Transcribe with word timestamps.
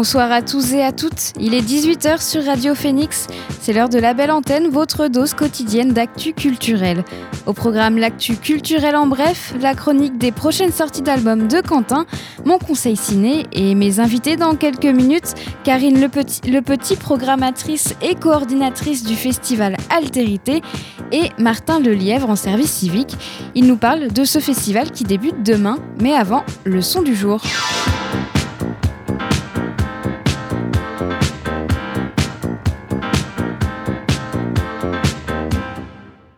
Bonsoir 0.00 0.32
à 0.32 0.40
tous 0.40 0.72
et 0.72 0.82
à 0.82 0.92
toutes. 0.92 1.34
Il 1.38 1.52
est 1.52 1.60
18h 1.60 2.26
sur 2.26 2.42
Radio 2.42 2.74
Phoenix. 2.74 3.26
C'est 3.60 3.74
l'heure 3.74 3.90
de 3.90 3.98
la 3.98 4.14
belle 4.14 4.30
antenne, 4.30 4.68
votre 4.68 5.08
dose 5.08 5.34
quotidienne 5.34 5.92
d'actu 5.92 6.32
culturel. 6.32 7.04
Au 7.44 7.52
programme 7.52 7.98
L'actu 7.98 8.36
culturel 8.36 8.96
en 8.96 9.06
bref, 9.06 9.52
la 9.60 9.74
chronique 9.74 10.16
des 10.16 10.32
prochaines 10.32 10.72
sorties 10.72 11.02
d'albums 11.02 11.48
de 11.48 11.60
Quentin, 11.60 12.06
mon 12.46 12.56
conseil 12.56 12.96
ciné 12.96 13.44
et 13.52 13.74
mes 13.74 14.00
invités 14.00 14.36
dans 14.36 14.54
quelques 14.54 14.86
minutes, 14.86 15.34
Karine 15.64 16.00
Le 16.00 16.08
Petit, 16.08 16.96
programmatrice 16.96 17.94
et 18.00 18.14
coordinatrice 18.14 19.04
du 19.04 19.16
festival 19.16 19.76
Altérité, 19.90 20.62
et 21.12 21.28
Martin 21.36 21.78
Lelièvre 21.78 22.30
en 22.30 22.36
service 22.36 22.72
civique. 22.72 23.18
Il 23.54 23.66
nous 23.66 23.76
parle 23.76 24.10
de 24.10 24.24
ce 24.24 24.38
festival 24.38 24.92
qui 24.92 25.04
débute 25.04 25.42
demain, 25.42 25.76
mais 26.00 26.14
avant, 26.14 26.42
le 26.64 26.80
son 26.80 27.02
du 27.02 27.14
jour. 27.14 27.42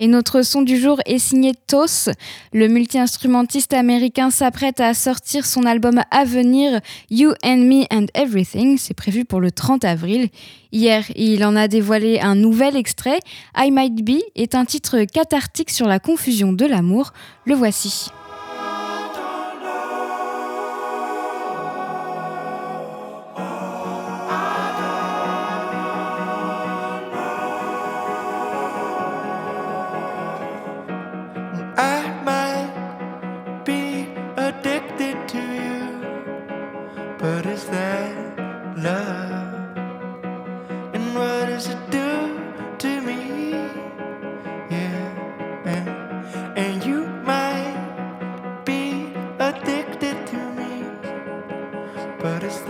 Et 0.03 0.09
notre 0.09 0.43
son 0.43 0.63
du 0.63 0.81
jour 0.81 1.01
est 1.07 1.21
signé 1.21 1.53
Tos. 1.69 2.11
Le 2.53 2.67
multi-instrumentiste 2.67 3.73
américain 3.73 4.31
s'apprête 4.31 4.81
à 4.81 4.95
sortir 4.95 5.47
son 5.47 5.65
album 5.65 6.03
à 6.11 6.25
venir 6.25 6.81
You 7.09 7.35
and 7.45 7.59
Me 7.59 7.85
and 7.89 8.07
Everything. 8.13 8.79
C'est 8.79 8.95
prévu 8.95 9.25
pour 9.25 9.39
le 9.39 9.53
30 9.53 9.85
avril. 9.85 10.29
Hier, 10.73 11.05
il 11.15 11.45
en 11.45 11.55
a 11.55 11.69
dévoilé 11.69 12.19
un 12.19 12.35
nouvel 12.35 12.75
extrait. 12.75 13.21
I 13.57 13.71
Might 13.71 14.05
Be 14.05 14.19
est 14.35 14.57
un 14.57 14.65
titre 14.65 15.05
cathartique 15.05 15.71
sur 15.71 15.87
la 15.87 16.01
confusion 16.01 16.53
de 16.53 16.67
l'amour. 16.67 17.13
Le 17.45 17.55
voici. 17.55 18.11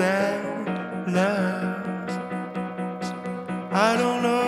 That 0.03 1.06
loves. 1.06 2.14
I 3.70 3.97
don't 3.97 4.20
know. 4.25 4.41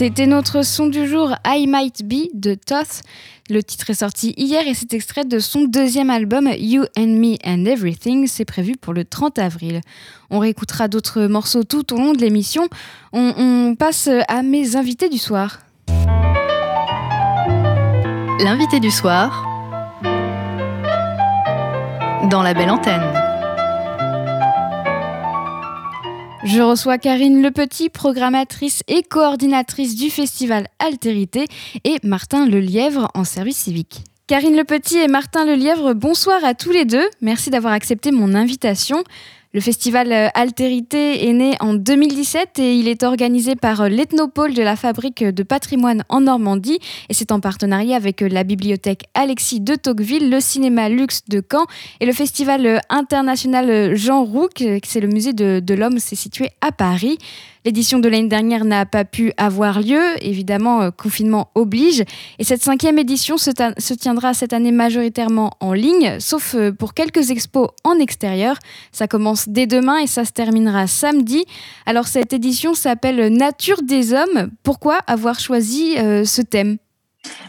C'était 0.00 0.26
notre 0.26 0.64
son 0.64 0.86
du 0.86 1.06
jour 1.06 1.34
I 1.46 1.66
Might 1.66 2.04
Be 2.04 2.30
de 2.32 2.54
Toth. 2.54 3.02
Le 3.50 3.62
titre 3.62 3.90
est 3.90 4.00
sorti 4.00 4.32
hier 4.38 4.66
et 4.66 4.72
c'est 4.72 4.94
extrait 4.94 5.26
de 5.26 5.38
son 5.38 5.64
deuxième 5.64 6.08
album 6.08 6.48
You 6.56 6.86
and 6.96 7.08
Me 7.08 7.36
and 7.44 7.66
Everything. 7.66 8.26
C'est 8.26 8.46
prévu 8.46 8.76
pour 8.80 8.94
le 8.94 9.04
30 9.04 9.38
avril. 9.38 9.82
On 10.30 10.38
réécoutera 10.38 10.88
d'autres 10.88 11.26
morceaux 11.26 11.64
tout 11.64 11.92
au 11.92 11.98
long 11.98 12.14
de 12.14 12.18
l'émission. 12.22 12.66
On, 13.12 13.34
on 13.36 13.74
passe 13.74 14.08
à 14.28 14.40
mes 14.40 14.74
invités 14.74 15.10
du 15.10 15.18
soir. 15.18 15.58
L'invité 18.38 18.80
du 18.80 18.90
soir 18.90 19.44
dans 22.30 22.42
la 22.42 22.54
belle 22.54 22.70
antenne. 22.70 23.19
Je 26.42 26.62
reçois 26.62 26.96
Karine 26.96 27.42
Lepetit, 27.42 27.90
programmatrice 27.90 28.82
et 28.88 29.02
coordinatrice 29.02 29.94
du 29.94 30.08
festival 30.08 30.68
Altérité, 30.78 31.44
et 31.84 31.96
Martin 32.02 32.46
Lelièvre 32.46 33.10
en 33.12 33.24
service 33.24 33.58
civique. 33.58 34.04
Karine 34.26 34.56
Lepetit 34.56 34.96
et 34.96 35.08
Martin 35.08 35.44
Lelièvre, 35.44 35.92
bonsoir 35.92 36.42
à 36.42 36.54
tous 36.54 36.70
les 36.70 36.86
deux. 36.86 37.06
Merci 37.20 37.50
d'avoir 37.50 37.74
accepté 37.74 38.10
mon 38.10 38.34
invitation. 38.34 39.04
Le 39.52 39.60
festival 39.60 40.12
euh, 40.12 40.28
Altérité 40.34 41.28
est 41.28 41.32
né 41.32 41.56
en 41.58 41.74
2017 41.74 42.60
et 42.60 42.76
il 42.76 42.86
est 42.86 43.02
organisé 43.02 43.56
par 43.56 43.80
euh, 43.80 43.88
l'Ethnopole 43.88 44.54
de 44.54 44.62
la 44.62 44.76
Fabrique 44.76 45.24
de 45.24 45.42
patrimoine 45.42 46.04
en 46.08 46.20
Normandie 46.20 46.78
et 47.08 47.14
c'est 47.14 47.32
en 47.32 47.40
partenariat 47.40 47.96
avec 47.96 48.22
euh, 48.22 48.28
la 48.28 48.44
bibliothèque 48.44 49.06
Alexis 49.14 49.58
de 49.58 49.74
Tocqueville, 49.74 50.30
le 50.30 50.38
cinéma 50.38 50.88
Luxe 50.88 51.22
de 51.28 51.42
Caen 51.50 51.66
et 51.98 52.06
le 52.06 52.12
festival 52.12 52.80
international 52.90 53.96
Jean 53.96 54.22
Rouc, 54.22 54.62
c'est 54.84 55.00
le 55.00 55.08
musée 55.08 55.32
de, 55.32 55.58
de 55.58 55.74
l'homme, 55.74 55.98
c'est 55.98 56.14
situé 56.14 56.50
à 56.60 56.70
Paris. 56.70 57.18
L'édition 57.66 57.98
de 57.98 58.08
l'année 58.08 58.28
dernière 58.28 58.64
n'a 58.64 58.86
pas 58.86 59.04
pu 59.04 59.32
avoir 59.36 59.80
lieu, 59.80 60.02
évidemment, 60.22 60.80
euh, 60.80 60.90
confinement 60.90 61.50
oblige. 61.54 62.04
Et 62.38 62.44
cette 62.44 62.62
cinquième 62.62 62.98
édition 62.98 63.36
se, 63.36 63.50
tiendra 63.94 64.32
cette 64.32 64.54
année 64.54 64.72
majoritairement 64.72 65.52
en 65.60 65.74
ligne, 65.74 66.18
sauf 66.20 66.54
euh, 66.54 66.72
pour 66.72 66.94
quelques 66.94 67.30
expos 67.30 67.68
en 67.84 67.98
extérieur. 67.98 68.56
Ça 68.92 69.08
commence 69.08 69.46
dès 69.50 69.66
demain 69.66 69.98
et 69.98 70.06
ça 70.06 70.24
se 70.24 70.32
terminera 70.32 70.86
samedi. 70.86 71.44
Alors 71.84 72.06
cette 72.06 72.32
édition 72.32 72.72
s'appelle 72.72 73.30
Nature 73.30 73.82
des 73.82 74.14
hommes. 74.14 74.50
Pourquoi 74.62 74.96
avoir 75.06 75.38
choisi 75.38 75.98
euh, 75.98 76.24
ce 76.24 76.40
thème? 76.40 76.78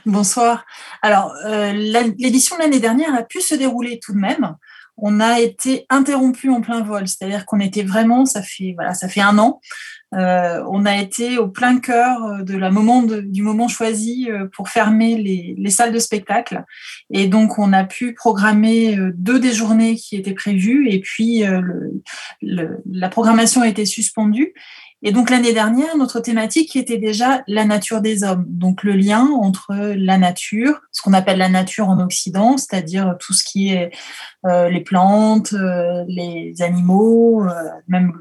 Bonsoir. 0.05 0.65
Alors, 1.01 1.33
l'édition 1.45 2.57
de 2.57 2.61
l'année 2.61 2.81
dernière 2.81 3.15
a 3.15 3.23
pu 3.23 3.39
se 3.39 3.55
dérouler 3.55 4.01
tout 4.03 4.11
de 4.11 4.17
même 4.17 4.57
on 4.97 5.19
a 5.19 5.39
été 5.39 5.85
interrompu 5.89 6.49
en 6.49 6.61
plein 6.61 6.81
vol, 6.81 7.07
c'est-à-dire 7.07 7.45
qu'on 7.45 7.59
était 7.59 7.83
vraiment, 7.83 8.25
ça 8.25 8.43
fait 8.43 8.73
voilà, 8.75 8.93
ça 8.93 9.09
fait 9.09 9.21
un 9.21 9.37
an, 9.39 9.59
euh, 10.13 10.61
on 10.69 10.85
a 10.85 10.97
été 10.97 11.37
au 11.37 11.47
plein 11.47 11.79
cœur 11.79 12.23
euh, 12.23 12.43
de 12.43 12.57
la 12.57 12.69
moment 12.69 13.03
du 13.03 13.41
moment 13.43 13.69
choisi 13.69 14.29
euh, 14.29 14.45
pour 14.53 14.67
fermer 14.67 15.17
les, 15.17 15.69
salles 15.69 15.93
de 15.93 15.99
spectacle. 15.99 16.65
Et 17.11 17.27
donc, 17.27 17.57
on 17.57 17.71
a 17.71 17.85
pu 17.85 18.13
programmer 18.13 18.97
deux 19.15 19.39
des 19.39 19.53
journées 19.53 19.95
qui 19.95 20.17
étaient 20.17 20.33
prévues 20.33 20.89
et 20.89 20.99
puis 20.99 21.43
la 22.41 23.09
programmation 23.09 23.61
a 23.61 23.69
été 23.69 23.85
suspendue. 23.85 24.53
Et 25.01 25.13
donc 25.13 25.29
l'année 25.29 25.53
dernière, 25.53 25.95
notre 25.97 26.19
thématique 26.19 26.75
était 26.75 26.97
déjà 26.97 27.41
la 27.47 27.63
nature 27.63 28.01
des 28.01 28.23
hommes, 28.23 28.45
donc 28.47 28.83
le 28.83 28.91
lien 28.91 29.29
entre 29.41 29.73
la 29.73 30.17
nature, 30.17 30.81
ce 30.91 31.01
qu'on 31.01 31.13
appelle 31.13 31.37
la 31.37 31.47
nature 31.47 31.87
en 31.87 31.99
Occident, 32.01 32.57
c'est-à-dire 32.57 33.15
tout 33.19 33.33
ce 33.33 33.45
qui 33.45 33.69
est 33.69 33.91
les 34.43 34.81
plantes, 34.81 35.55
les 36.07 36.53
animaux, 36.59 37.45
même 37.87 38.13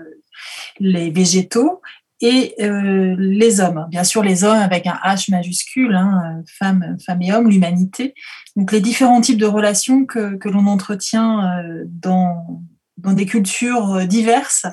les 0.78 1.10
végétaux 1.10 1.80
et 2.20 2.54
euh, 2.60 3.16
les 3.18 3.60
hommes. 3.60 3.86
Bien 3.90 4.04
sûr, 4.04 4.22
les 4.22 4.44
hommes 4.44 4.58
avec 4.58 4.86
un 4.86 4.98
H 5.04 5.30
majuscule, 5.30 5.94
hein, 5.94 6.42
femmes, 6.58 6.96
femmes 7.04 7.22
et 7.22 7.32
hommes, 7.32 7.48
l'humanité. 7.48 8.14
Donc 8.56 8.72
les 8.72 8.80
différents 8.80 9.20
types 9.20 9.38
de 9.38 9.46
relations 9.46 10.04
que, 10.04 10.36
que 10.36 10.48
l'on 10.48 10.66
entretient 10.66 11.62
euh, 11.64 11.84
dans, 11.86 12.62
dans 12.98 13.14
des 13.14 13.26
cultures 13.26 14.06
diverses 14.06 14.66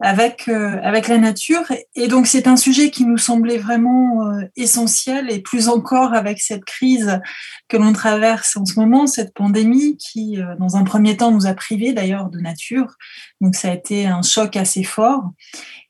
avec, 0.00 0.48
euh, 0.48 0.78
avec 0.82 1.08
la 1.08 1.18
nature. 1.18 1.64
Et 1.94 2.06
donc 2.08 2.26
c'est 2.26 2.46
un 2.46 2.56
sujet 2.56 2.90
qui 2.90 3.04
nous 3.04 3.18
semblait 3.18 3.58
vraiment 3.58 4.26
euh, 4.26 4.42
essentiel 4.56 5.30
et 5.30 5.40
plus 5.40 5.68
encore 5.68 6.14
avec 6.14 6.40
cette 6.40 6.64
crise 6.64 7.20
que 7.68 7.76
l'on 7.76 7.92
traverse 7.92 8.56
en 8.56 8.64
ce 8.64 8.78
moment, 8.78 9.06
cette 9.06 9.34
pandémie 9.34 9.96
qui, 9.96 10.40
euh, 10.40 10.54
dans 10.58 10.76
un 10.76 10.84
premier 10.84 11.16
temps, 11.16 11.32
nous 11.32 11.46
a 11.46 11.54
privés 11.54 11.92
d'ailleurs 11.92 12.30
de 12.30 12.38
nature. 12.38 12.94
Donc 13.40 13.56
ça 13.56 13.70
a 13.70 13.74
été 13.74 14.06
un 14.06 14.22
choc 14.22 14.56
assez 14.56 14.84
fort. 14.84 15.30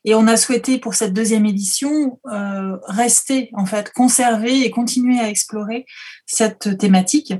Et 0.05 0.15
on 0.15 0.27
a 0.27 0.37
souhaité 0.37 0.79
pour 0.79 0.93
cette 0.93 1.13
deuxième 1.13 1.45
édition 1.45 2.19
rester, 2.87 3.49
en 3.51 3.65
fait, 3.65 3.91
conserver 3.91 4.61
et 4.61 4.71
continuer 4.71 5.19
à 5.19 5.27
explorer 5.27 5.85
cette 6.25 6.77
thématique 6.77 7.33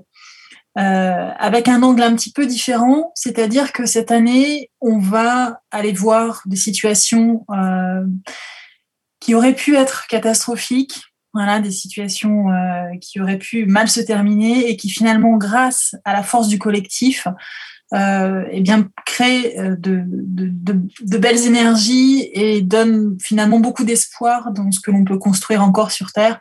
euh, 0.78 1.32
avec 1.38 1.68
un 1.68 1.82
angle 1.82 2.04
un 2.04 2.16
petit 2.16 2.32
peu 2.32 2.46
différent, 2.46 3.12
c'est-à-dire 3.16 3.74
que 3.74 3.86
cette 3.86 4.12
année, 4.12 4.70
on 4.82 5.00
va 5.00 5.62
aller 5.72 5.92
voir 5.92 6.44
des 6.46 6.56
situations 6.56 7.44
euh, 7.52 8.06
qui 9.20 9.34
auraient 9.34 9.56
pu 9.56 9.76
être 9.76 10.06
catastrophiques, 10.08 11.02
voilà, 11.34 11.60
des 11.60 11.72
situations 11.72 12.52
euh, 12.52 12.96
qui 13.02 13.20
auraient 13.20 13.40
pu 13.40 13.66
mal 13.66 13.90
se 13.90 14.00
terminer 14.00 14.70
et 14.70 14.78
qui 14.78 14.90
finalement, 14.90 15.38
grâce 15.38 15.96
à 16.06 16.14
la 16.14 16.24
force 16.24 16.48
du 16.48 16.60
collectif, 16.60 17.28
euh, 17.96 18.44
eh 18.52 18.62
bien, 18.62 18.90
créent 19.08 19.56
de, 19.58 20.04
de, 20.06 20.50
de, 20.52 20.80
de, 21.02 21.18
belles 21.18 21.48
énergies 21.48 22.30
et 22.34 22.62
donnent 22.62 23.18
finalement 23.20 23.60
beaucoup 23.60 23.84
d'espoir 23.84 24.52
dans 24.52 24.72
ce 24.72 24.80
que 24.80 24.92
l'on 24.92 25.04
peut 25.04 25.18
construire 25.18 25.64
encore 25.64 25.92
sur 25.92 26.12
Terre, 26.12 26.40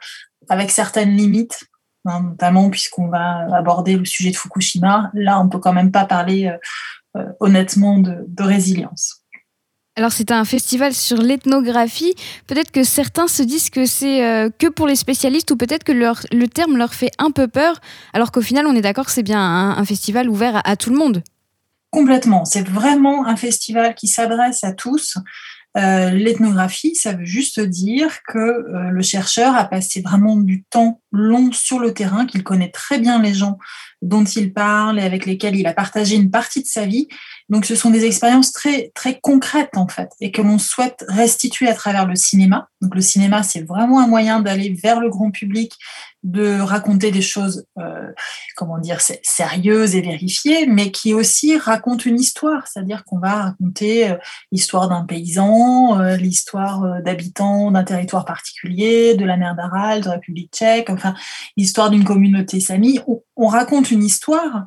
avec 0.51 0.71
certaines 0.71 1.17
limites. 1.17 1.65
Hein, 2.09 2.23
notamment 2.23 2.71
puisqu'on 2.71 3.09
va 3.09 3.47
aborder 3.55 3.97
le 3.97 4.05
sujet 4.05 4.31
de 4.31 4.37
Fukushima. 4.37 5.11
Là, 5.15 5.41
on 5.41 5.49
peut 5.49 5.59
quand 5.59 5.73
même 5.73 5.93
pas 5.93 6.05
parler 6.05 6.47
euh, 6.47 6.57
euh, 7.17 7.27
honnêtement 7.41 7.99
de, 7.99 8.43
résilience. 8.43 9.23
Alors 9.97 10.13
c'est 10.13 10.31
un 10.31 10.45
festival 10.45 10.95
sur 10.95 11.19
l'ethnographie. 11.19 12.15
Peut-être 12.47 12.71
que 12.71 12.85
certains 12.85 13.27
se 13.27 13.43
disent 13.43 13.69
que 13.69 13.85
c'est 13.85 14.25
euh, 14.25 14.49
que 14.57 14.69
pour 14.69 14.87
les 14.87 14.95
spécialistes 14.95 15.51
ou 15.51 15.57
peut-être 15.57 15.83
que 15.83 15.93
le 15.93 16.49
terme 16.49 16.77
leur 16.77 16.95
fait 16.95 17.11
un 17.19 17.33
peu 17.33 17.49
peur, 17.49 17.81
alors 18.13 18.31
qu'au 18.31 18.41
final 18.41 18.67
on 18.67 18.77
est 18.77 18.81
d'accord 18.81 19.07
que 19.07 19.13
c'est 19.13 19.25
bien 19.25 19.41
un, 19.41 19.85
festival 19.85 20.29
ouvert 20.29 20.63
à 20.65 20.77
tout 20.77 20.91
le 20.91 20.97
monde. 20.97 21.25
Complètement. 21.91 22.45
C'est 22.45 22.67
vraiment 22.67 23.27
un 23.27 23.35
festival 23.35 23.95
qui 23.95 24.07
s'adresse 24.07 24.63
à 24.63 24.73
tous. 24.73 25.19
Euh, 25.79 26.11
l'ethnographie, 26.11 26.97
ça 26.97 27.13
veut 27.13 27.25
juste 27.25 27.61
dire 27.61 28.19
que 28.27 28.39
euh, 28.39 28.91
le 28.91 29.03
chercheur 29.03 29.55
a 29.55 29.65
passé 29.65 30.01
vraiment 30.01 30.37
du 30.37 30.65
temps 30.65 31.01
long 31.13 31.53
sur 31.53 31.79
le 31.79 31.95
terrain, 31.95 32.27
qu'il 32.27 32.43
connaît 32.43 32.71
très 32.71 32.99
bien 32.99 33.23
les 33.23 33.33
gens 33.33 33.59
dont 34.03 34.25
il 34.25 34.53
parle 34.53 34.99
et 34.99 35.03
avec 35.03 35.25
lesquels 35.25 35.55
il 35.55 35.67
a 35.67 35.73
partagé 35.73 36.17
une 36.17 36.31
partie 36.31 36.63
de 36.63 36.67
sa 36.67 36.85
vie. 36.85 37.07
Donc, 37.49 37.65
ce 37.65 37.77
sont 37.77 37.91
des 37.91 38.05
expériences 38.05 38.53
très, 38.53 38.91
très 38.95 39.21
concrètes, 39.21 39.77
en 39.77 39.87
fait, 39.87 40.11
et 40.21 40.33
que 40.33 40.43
l'on 40.43 40.59
souhaite 40.59 41.05
restituer 41.09 41.69
à 41.69 41.75
travers 41.75 42.07
le 42.07 42.17
cinéma. 42.17 42.69
Donc, 42.81 42.95
le 42.97 43.01
cinéma, 43.01 43.45
c'est 43.45 43.63
vraiment 43.63 44.01
un 44.01 44.09
moyen 44.09 44.41
d'aller 44.41 44.77
vers 44.83 45.01
le 45.01 45.11
grand 45.11 45.31
public 45.31 45.73
de 46.25 46.61
raconter 46.61 47.11
des 47.11 47.23
choses, 47.23 47.65
euh, 47.79 48.13
comment 48.57 48.79
dire, 48.79 49.01
sérieuses 49.23 49.95
et 49.95 50.01
vérifiées, 50.01 50.67
mais 50.67 50.91
qui 50.91 51.15
aussi 51.15 51.57
racontent 51.57 52.05
une 52.05 52.19
histoire, 52.19 52.67
c'est-à-dire 52.67 53.05
qu'on 53.05 53.19
va 53.19 53.43
raconter 53.45 54.11
euh, 54.11 54.17
l'histoire 54.51 54.89
d'un 54.89 55.05
paysan, 55.05 56.01
euh, 56.01 56.17
l'histoire 56.17 57.03
d'habitants 57.03 57.71
d'un 57.71 57.85
territoire 57.85 58.25
particulier, 58.25 59.15
de 59.15 59.25
la 59.25 59.37
mer 59.37 59.55
d'Aral, 59.55 60.01
de 60.01 60.07
la 60.07 60.13
République 60.13 60.53
tchèque, 60.53 60.91
enfin, 60.91 61.15
l'histoire 61.57 61.91
d'une 61.91 62.05
communauté 62.05 62.59
sami. 62.59 62.99
On, 63.37 63.47
raconte 63.47 63.91
une 63.93 64.03
histoire 64.03 64.65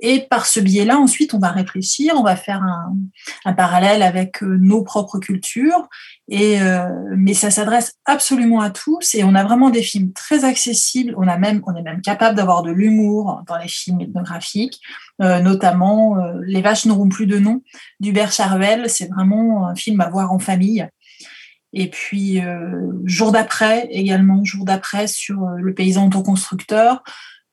et 0.00 0.26
par 0.28 0.46
ce 0.46 0.60
biais-là, 0.60 0.98
ensuite, 0.98 1.32
on 1.32 1.38
va 1.38 1.50
réfléchir, 1.50 2.14
on 2.16 2.22
va 2.22 2.36
faire 2.36 2.62
un, 2.62 3.52
parallèle 3.54 4.02
avec 4.02 4.42
nos 4.42 4.82
propres 4.82 5.18
cultures 5.18 5.88
et, 6.28 6.60
euh, 6.60 6.88
mais 7.16 7.32
ça 7.32 7.50
s'adresse 7.50 7.94
absolument 8.04 8.60
à 8.60 8.70
tous 8.70 9.14
et 9.14 9.24
on 9.24 9.34
a 9.34 9.44
vraiment 9.44 9.70
des 9.70 9.82
films 9.82 10.12
très 10.12 10.44
accessibles. 10.44 11.14
On, 11.16 11.26
a 11.26 11.38
même, 11.38 11.62
on 11.66 11.74
est 11.74 11.82
même 11.82 12.02
capable 12.02 12.36
d'avoir 12.36 12.62
de 12.62 12.70
l'humour 12.70 13.42
dans 13.46 13.56
les 13.56 13.68
films 13.68 14.00
ethnographiques, 14.00 14.80
euh, 15.22 15.40
notamment 15.40 16.18
euh, 16.18 16.40
Les 16.44 16.60
vaches 16.60 16.84
n'auront 16.84 17.08
plus 17.08 17.26
de 17.26 17.38
nom 17.38 17.62
d'Hubert 18.00 18.32
Charvel. 18.32 18.90
C'est 18.90 19.10
vraiment 19.10 19.66
un 19.66 19.74
film 19.74 20.00
à 20.00 20.10
voir 20.10 20.32
en 20.32 20.38
famille. 20.38 20.86
Et 21.78 21.90
puis, 21.90 22.40
euh, 22.40 22.90
jour 23.04 23.32
d'après, 23.32 23.86
également, 23.90 24.42
jour 24.44 24.64
d'après, 24.64 25.06
sur 25.06 25.42
euh, 25.44 25.56
le 25.58 25.74
paysan 25.74 26.06
autoconstructeur. 26.06 27.02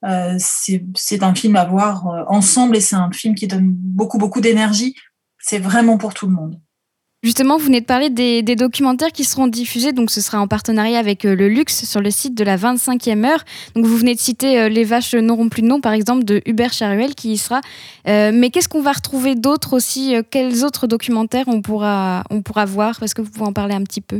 Euh, 0.05 0.35
c'est 0.37 1.23
un 1.23 1.35
film 1.35 1.55
à 1.55 1.65
voir 1.65 2.05
ensemble 2.27 2.77
et 2.77 2.81
c'est 2.81 2.95
un 2.95 3.11
film 3.11 3.35
qui 3.35 3.47
donne 3.47 3.69
beaucoup, 3.69 4.17
beaucoup 4.17 4.41
d'énergie. 4.41 4.95
C'est 5.39 5.59
vraiment 5.59 5.97
pour 5.97 6.13
tout 6.13 6.27
le 6.27 6.33
monde. 6.33 6.59
Justement, 7.23 7.57
vous 7.57 7.67
venez 7.67 7.79
de 7.79 7.85
parler 7.85 8.09
des, 8.09 8.43
documentaires 8.57 9.13
qui 9.13 9.23
seront 9.23 9.47
diffusés, 9.47 9.93
donc 9.93 10.11
ce 10.11 10.19
sera 10.19 10.41
en 10.41 10.47
partenariat 10.47 10.99
avec 10.99 11.23
euh, 11.23 11.35
le 11.35 11.47
Luxe 11.47 11.85
sur 11.85 12.01
le 12.01 12.11
site 12.11 12.35
de 12.35 12.43
la 12.43 12.57
25e 12.57 13.25
heure. 13.25 13.45
Donc 13.75 13.85
vous 13.85 13.95
venez 13.95 14.13
de 14.13 14.19
citer 14.19 14.59
euh, 14.59 14.67
Les 14.67 14.83
vaches 14.83 15.15
n'auront 15.15 15.47
plus 15.47 15.61
de 15.61 15.67
nom, 15.67 15.79
par 15.79 15.93
exemple, 15.93 16.25
de 16.25 16.41
Hubert 16.45 16.73
Charuel 16.73 17.15
qui 17.15 17.31
y 17.31 17.37
sera. 17.37 17.61
Euh, 18.09 18.31
mais 18.33 18.49
qu'est-ce 18.49 18.67
qu'on 18.67 18.81
va 18.81 18.91
retrouver 18.91 19.35
d'autres 19.35 19.71
aussi 19.71 20.15
Quels 20.31 20.65
autres 20.65 20.85
documentaires 20.85 21.45
on 21.47 21.61
pourra, 21.61 22.25
on 22.29 22.41
pourra 22.41 22.65
voir? 22.65 22.99
Parce 22.99 23.13
que 23.13 23.21
vous 23.21 23.31
pouvez 23.31 23.45
en 23.45 23.53
parler 23.53 23.73
un 23.73 23.83
petit 23.83 24.01
peu? 24.01 24.17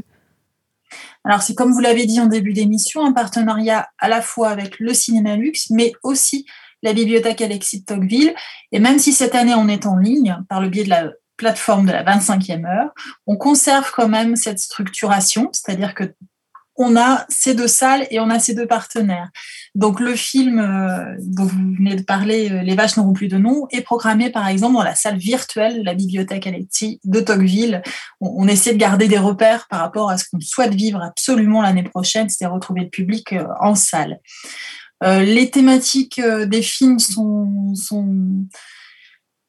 Alors, 1.24 1.42
c'est 1.42 1.56
comme 1.56 1.72
vous 1.72 1.80
l'avez 1.80 2.06
dit 2.06 2.20
en 2.20 2.26
début 2.26 2.54
d'émission, 2.54 3.06
un 3.06 3.14
partenariat 3.14 3.88
à 3.98 4.10
la 4.10 4.22
fois 4.22 4.50
avec 4.50 4.80
le 4.80 4.94
Cinéma 4.94 5.36
Luxe, 5.36 5.70
mais 5.70 5.94
aussi 6.04 6.46
la 6.82 6.94
bibliothèque 6.94 7.42
Alexis 7.42 7.82
de 7.82 7.86
Tocqueville. 7.86 8.36
Et 8.72 8.80
même 8.80 9.00
si 9.00 9.14
cette 9.14 9.36
année 9.36 9.56
on 9.56 9.68
est 9.68 9.86
en 9.86 9.98
ligne 9.98 10.38
par 10.50 10.62
le 10.62 10.70
biais 10.70 10.84
de 10.84 10.90
la 10.90 11.10
plateforme 11.38 11.88
de 11.88 11.92
la 11.92 12.04
25e 12.04 12.66
heure, 12.66 12.94
on 13.26 13.38
conserve 13.38 13.92
quand 13.92 14.08
même 14.08 14.36
cette 14.36 14.60
structuration, 14.60 15.50
c'est-à-dire 15.52 15.96
que 15.96 16.14
on 16.76 16.96
a 16.96 17.26
ces 17.30 17.54
deux 17.54 17.68
salles 17.68 18.08
et 18.10 18.20
on 18.20 18.30
a 18.30 18.40
ces 18.40 18.54
deux 18.54 18.66
partenaires. 18.66 19.30
Donc 19.76 20.00
le 20.00 20.16
film 20.16 20.60
euh, 20.60 21.16
dont 21.20 21.46
vous 21.46 21.76
venez 21.78 21.96
de 21.96 22.04
parler, 22.04 22.52
euh, 22.52 22.62
Les 22.64 22.76
vaches 22.76 22.98
n'auront 22.98 23.14
plus 23.14 23.28
de 23.28 23.38
nom, 23.38 23.68
est 23.72 23.82
programmé 23.82 24.30
par 24.30 24.48
exemple 24.48 24.76
dans 24.76 24.84
la 24.84 24.96
salle 24.96 25.18
virtuelle 25.18 25.80
de 25.80 25.86
la 25.86 25.94
bibliothèque 25.94 26.48
Alexis 26.48 27.00
de 27.04 27.20
Tocqueville. 27.20 27.82
On, 28.20 28.48
essaie 28.48 28.74
de 28.74 28.78
garder 28.78 29.08
des 29.08 29.18
repères 29.18 29.68
par 29.70 29.80
rapport 29.80 30.10
à 30.10 30.18
ce 30.18 30.26
qu'on 30.30 30.40
souhaite 30.40 30.74
vivre 30.74 31.02
absolument 31.02 31.62
l'année 31.62 31.84
prochaine, 31.84 32.30
c'est 32.30 32.46
retrouver 32.46 32.82
le 32.82 32.90
public 32.90 33.34
euh, 33.34 33.46
en 33.62 33.76
salle. 33.76 34.20
les 35.02 35.50
thématiques 35.50 36.22
des 36.22 36.62
films 36.62 37.00
sont, 37.00 37.74
sont 37.76 38.46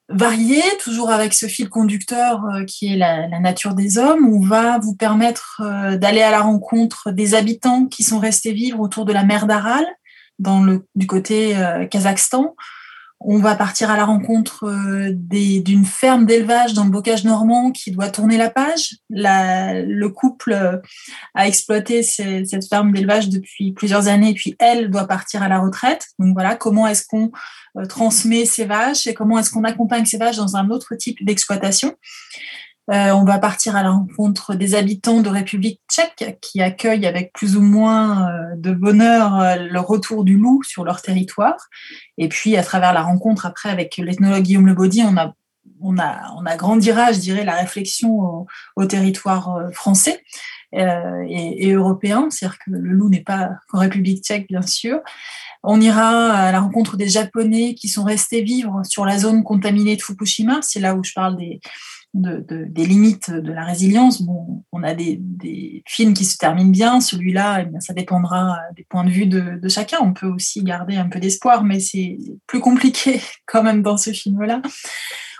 varié, 0.09 0.63
toujours 0.83 1.11
avec 1.11 1.35
ce 1.35 1.47
fil 1.47 1.69
conducteur 1.69 2.45
euh, 2.45 2.65
qui 2.65 2.93
est 2.93 2.97
la, 2.97 3.29
nature 3.41 3.75
des 3.75 3.99
hommes. 3.99 4.27
On 4.27 4.41
va 4.41 4.79
vous 4.79 4.95
permettre 4.95 5.63
euh, 5.65 5.97
d'aller 5.97 6.23
à 6.23 6.31
la 6.31 6.41
rencontre 6.41 7.11
des 7.11 7.35
habitants 7.35 7.87
qui 7.87 8.03
sont 8.03 8.19
restés 8.19 8.53
vivre 8.53 8.81
autour 8.81 9.05
de 9.05 9.13
la 9.13 9.25
mer 9.25 9.47
d'Aral, 9.47 9.85
dans 10.39 10.63
le, 10.63 10.87
du 10.95 11.07
côté 11.07 11.57
euh, 11.57 11.87
Kazakhstan. 11.87 12.55
On 13.27 13.39
va 13.39 13.55
partir 13.55 13.91
à 13.91 13.97
la 13.97 14.05
rencontre 14.05 14.69
d'une 15.09 15.87
ferme 15.87 16.27
d'élevage 16.27 16.75
dans 16.75 16.85
le 16.85 16.91
bocage 16.91 17.25
normand 17.25 17.71
qui 17.71 17.91
doit 17.91 18.11
tourner 18.11 18.37
la 18.37 18.51
page. 18.51 18.97
le 19.09 20.09
couple 20.09 20.83
a 21.35 21.49
exploité 21.49 22.03
cette 22.03 22.69
ferme 22.69 22.93
d'élevage 22.93 23.31
depuis 23.31 23.73
plusieurs 23.73 24.09
années 24.09 24.31
et 24.31 24.35
puis 24.35 24.57
elle 24.59 24.91
doit 24.91 25.07
partir 25.07 25.43
à 25.43 25.49
la 25.49 25.59
retraite. 25.59 26.09
Donc 26.19 26.35
voilà, 26.35 26.55
comment 26.55 26.87
est-ce 26.87 27.07
qu'on 27.07 27.31
transmet 27.89 28.45
ces 28.45 28.65
vaches 28.65 29.07
et 29.07 29.15
comment 29.15 29.39
est-ce 29.39 29.51
qu'on 29.51 29.65
accompagne 29.65 30.05
ces 30.05 30.19
vaches 30.19 30.37
dans 30.37 30.57
un 30.57 30.71
autre 30.71 30.95
type 30.95 31.25
d'exploitation. 31.25 31.95
Euh, 32.91 33.13
on 33.13 33.25
va 33.25 33.39
partir 33.39 33.77
à 33.77 33.83
la 33.83 33.91
rencontre 33.91 34.55
des 34.55 34.75
habitants 34.75 35.23
de 35.23 35.29
République 35.31 35.81
tchèque 35.91 36.39
qui 36.43 36.61
accueillent 36.61 37.07
avec 37.07 37.33
plus 37.33 37.57
ou 37.57 37.63
moins 37.63 38.29
euh, 38.29 38.57
de 38.57 38.73
bonheur 38.73 39.57
le 39.57 39.81
retour 39.81 40.23
du 40.23 40.37
loup 40.37 40.63
sur 40.63 40.85
leur 40.85 41.01
territoire. 41.01 41.69
Et 42.19 42.29
puis, 42.29 42.57
à 42.59 42.63
travers 42.63 42.93
la 42.93 43.03
rencontre 43.03 43.47
après 43.47 43.71
avec 43.71 43.97
l'ethnologue 43.97 44.43
Guillaume 44.43 44.67
Lebaudy, 44.67 45.03
on 45.03 45.17
a, 45.17 45.35
on, 45.81 45.99
a, 45.99 46.33
on 46.37 46.47
agrandira, 46.47 47.13
je 47.13 47.21
dirais, 47.21 47.45
la 47.45 47.57
réflexion 47.57 48.47
au, 48.77 48.85
territoire 48.87 49.61
français 49.73 50.23
et, 50.73 51.69
et 51.69 51.73
européen. 51.73 52.29
C'est-à-dire 52.31 52.59
que 52.59 52.71
le 52.71 52.91
loup 52.91 53.09
n'est 53.09 53.23
pas 53.23 53.51
en 53.73 53.79
République 53.79 54.25
tchèque, 54.25 54.49
bien 54.49 54.63
sûr. 54.63 55.01
On 55.63 55.81
ira 55.81 56.33
à 56.33 56.53
la 56.53 56.61
rencontre 56.61 56.99
des 56.99 57.09
Japonais 57.09 57.75
qui 57.75 57.89
sont 57.89 58.05
restés 58.05 58.43
vivre 58.43 58.83
sur 58.85 59.07
la 59.07 59.19
zone 59.19 59.43
contaminée 59.43 59.97
de 59.97 60.03
Fukushima. 60.03 60.59
C'est 60.61 60.81
là 60.81 60.95
où 60.95 61.03
je 61.03 61.13
parle 61.15 61.39
des, 61.39 61.61
des 62.15 62.87
limites 62.87 63.31
de 63.31 63.51
la 63.51 63.65
résilience. 63.65 64.23
Bon, 64.23 64.63
on 64.73 64.83
a 64.83 64.95
des, 64.95 65.21
films 65.87 66.15
qui 66.15 66.25
se 66.25 66.37
terminent 66.37 66.71
bien. 66.71 67.01
Celui-là, 67.01 67.63
eh 67.63 67.65
bien, 67.65 67.81
ça 67.81 67.95
dépendra 67.95 68.59
des 68.77 68.85
points 68.85 69.05
de 69.05 69.11
vue 69.11 69.27
de, 69.27 69.59
de 69.59 69.69
chacun. 69.69 69.99
On 70.01 70.13
peut 70.13 70.29
aussi 70.29 70.63
garder 70.63 70.97
un 70.97 71.09
peu 71.09 71.19
d'espoir, 71.19 71.65
mais 71.65 71.81
c'est 71.81 72.19
plus 72.47 72.61
compliqué 72.61 73.21
quand 73.47 73.63
même 73.63 73.83
dans 73.83 73.97
ce 73.97 74.11
film-là. 74.11 74.61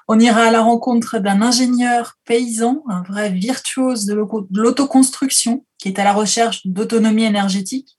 On 0.09 0.19
ira 0.19 0.43
à 0.43 0.51
la 0.51 0.61
rencontre 0.61 1.19
d'un 1.19 1.41
ingénieur 1.41 2.19
paysan, 2.25 2.83
un 2.89 3.03
vrai 3.03 3.31
virtuose 3.31 4.07
de 4.07 4.15
l'autoconstruction, 4.53 5.65
qui 5.79 5.89
est 5.89 5.99
à 5.99 6.05
la 6.05 6.13
recherche 6.13 6.67
d'autonomie 6.67 7.25
énergétique. 7.25 7.97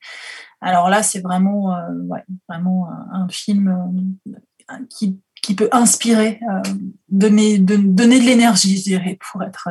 Alors 0.61 0.89
là, 0.89 1.03
c'est 1.03 1.21
vraiment, 1.21 1.75
euh, 1.75 1.81
vraiment 2.49 2.87
un, 3.11 3.27
film 3.29 4.03
euh, 4.27 4.73
qui, 4.89 5.19
peut 5.55 5.69
inspirer, 5.71 6.39
euh, 6.49 6.71
donner, 7.09 7.59
de, 7.59 7.75
donner 7.75 8.19
de 8.19 8.25
l'énergie, 8.25 8.77
je 8.77 8.83
dirais, 8.83 9.19
pour 9.31 9.43
être 9.43 9.69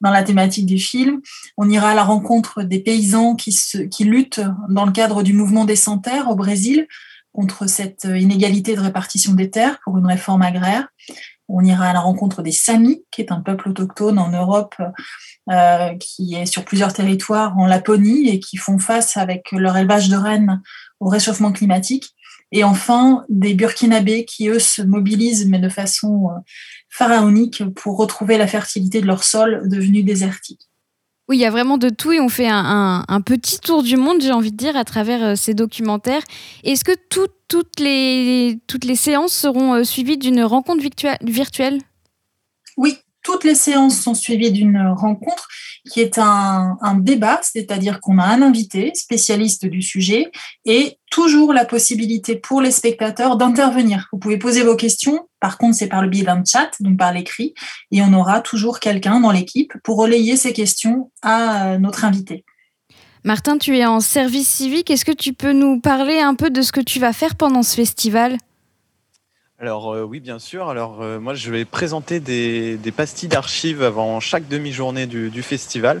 dans 0.00 0.10
la 0.10 0.22
thématique 0.22 0.66
du 0.66 0.78
film. 0.78 1.20
On 1.56 1.68
ira 1.68 1.90
à 1.90 1.94
la 1.94 2.04
rencontre 2.04 2.62
des 2.62 2.78
paysans 2.78 3.34
qui, 3.34 3.50
se, 3.50 3.78
qui 3.78 4.04
luttent 4.04 4.42
dans 4.68 4.86
le 4.86 4.92
cadre 4.92 5.22
du 5.22 5.32
mouvement 5.32 5.64
des 5.64 5.76
sans-terres 5.76 6.30
au 6.30 6.36
Brésil 6.36 6.86
contre 7.32 7.68
cette 7.68 8.04
inégalité 8.04 8.76
de 8.76 8.80
répartition 8.80 9.34
des 9.34 9.50
terres 9.50 9.78
pour 9.84 9.98
une 9.98 10.06
réforme 10.06 10.42
agraire. 10.42 10.88
On 11.48 11.64
ira 11.64 11.86
à 11.86 11.92
la 11.92 12.00
rencontre 12.00 12.42
des 12.42 12.52
Samis, 12.52 13.04
qui 13.10 13.22
est 13.22 13.32
un 13.32 13.40
peuple 13.40 13.70
autochtone 13.70 14.18
en 14.18 14.30
Europe 14.30 14.74
euh, 15.50 15.94
qui 15.96 16.34
est 16.34 16.46
sur 16.46 16.64
plusieurs 16.64 16.92
territoires 16.92 17.56
en 17.56 17.66
Laponie 17.66 18.28
et 18.28 18.38
qui 18.38 18.58
font 18.58 18.78
face 18.78 19.16
avec 19.16 19.50
leur 19.52 19.76
élevage 19.76 20.10
de 20.10 20.16
rennes 20.16 20.60
au 21.00 21.08
réchauffement 21.08 21.52
climatique. 21.52 22.14
Et 22.52 22.64
enfin, 22.64 23.24
des 23.28 23.54
Burkinabés 23.54 24.24
qui, 24.24 24.48
eux, 24.48 24.58
se 24.58 24.82
mobilisent, 24.82 25.46
mais 25.48 25.58
de 25.58 25.68
façon 25.68 26.28
euh, 26.28 26.38
pharaonique, 26.90 27.62
pour 27.74 27.96
retrouver 27.96 28.38
la 28.38 28.46
fertilité 28.46 29.00
de 29.00 29.06
leur 29.06 29.24
sol 29.24 29.68
devenu 29.68 30.02
désertique. 30.02 30.67
Oui, 31.28 31.36
il 31.36 31.40
y 31.40 31.44
a 31.44 31.50
vraiment 31.50 31.76
de 31.76 31.90
tout 31.90 32.12
et 32.12 32.20
on 32.20 32.30
fait 32.30 32.48
un, 32.48 33.20
petit 33.20 33.58
tour 33.60 33.82
du 33.82 33.98
monde, 33.98 34.22
j'ai 34.22 34.32
envie 34.32 34.50
de 34.50 34.56
dire, 34.56 34.76
à 34.76 34.84
travers 34.84 35.22
euh, 35.22 35.34
ces 35.34 35.52
documentaires. 35.52 36.22
Est-ce 36.64 36.84
que 36.84 36.92
toutes, 37.10 37.78
les, 37.78 38.58
toutes 38.66 38.86
les 38.86 38.96
séances 38.96 39.34
seront 39.34 39.74
euh, 39.74 39.84
suivies 39.84 40.16
d'une 40.16 40.42
rencontre 40.42 40.82
virtuelle? 41.20 41.80
Oui, 42.78 42.96
toutes 43.22 43.44
les 43.44 43.54
séances 43.54 44.00
sont 44.00 44.14
suivies 44.14 44.52
d'une 44.52 44.94
rencontre 44.96 45.48
qui 45.88 46.00
est 46.00 46.18
un, 46.18 46.76
débat, 46.98 47.40
c'est-à-dire 47.42 48.00
qu'on 48.00 48.18
a 48.18 48.24
un 48.24 48.42
invité 48.42 48.92
spécialiste 48.94 49.66
du 49.66 49.82
sujet 49.82 50.30
et 50.64 50.98
toujours 51.10 51.52
la 51.52 51.64
possibilité 51.64 52.36
pour 52.36 52.60
les 52.60 52.70
spectateurs 52.70 53.36
d'intervenir. 53.36 54.08
Vous 54.12 54.18
pouvez 54.18 54.38
poser 54.38 54.62
vos 54.62 54.76
questions, 54.76 55.28
par 55.40 55.58
contre 55.58 55.76
c'est 55.76 55.86
par 55.86 56.02
le 56.02 56.08
biais 56.08 56.24
d'un 56.24 56.42
chat, 56.44 56.70
donc 56.80 56.98
par 56.98 57.12
l'écrit, 57.12 57.54
et 57.90 58.02
on 58.02 58.12
aura 58.12 58.40
toujours 58.40 58.80
quelqu'un 58.80 59.20
dans 59.20 59.30
l'équipe 59.30 59.72
pour 59.82 59.98
relayer 59.98 60.36
ces 60.36 60.52
questions 60.52 61.10
à 61.22 61.78
notre 61.78 62.04
invité. 62.04 62.44
Martin, 63.24 63.58
tu 63.58 63.76
es 63.76 63.84
en 63.84 64.00
service 64.00 64.48
civique, 64.48 64.90
est-ce 64.90 65.04
que 65.04 65.12
tu 65.12 65.32
peux 65.32 65.52
nous 65.52 65.80
parler 65.80 66.20
un 66.20 66.34
peu 66.34 66.50
de 66.50 66.62
ce 66.62 66.72
que 66.72 66.80
tu 66.80 66.98
vas 66.98 67.12
faire 67.12 67.36
pendant 67.36 67.62
ce 67.62 67.74
festival? 67.74 68.38
Alors 69.60 69.92
euh, 69.92 70.04
oui, 70.04 70.20
bien 70.20 70.38
sûr. 70.38 70.68
Alors 70.68 71.02
euh, 71.02 71.18
moi, 71.18 71.34
je 71.34 71.50
vais 71.50 71.64
présenter 71.64 72.20
des, 72.20 72.78
pastilles 72.96 73.28
d'archives 73.28 73.82
avant 73.82 74.20
chaque 74.20 74.46
demi-journée 74.46 75.06
du, 75.06 75.42
festival. 75.42 76.00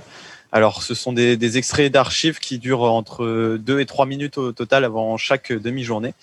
Alors 0.52 0.82
ce 0.82 0.94
sont 0.94 1.12
des, 1.12 1.58
extraits 1.58 1.92
d'archives 1.92 2.38
qui 2.38 2.58
durent 2.58 2.82
entre 2.82 3.56
2 3.58 3.80
et 3.80 3.86
3 3.86 4.06
minutes 4.06 4.38
au 4.38 4.52
total 4.52 4.84
avant 4.84 5.16
chaque 5.16 5.52
demi-journée. 5.52 6.14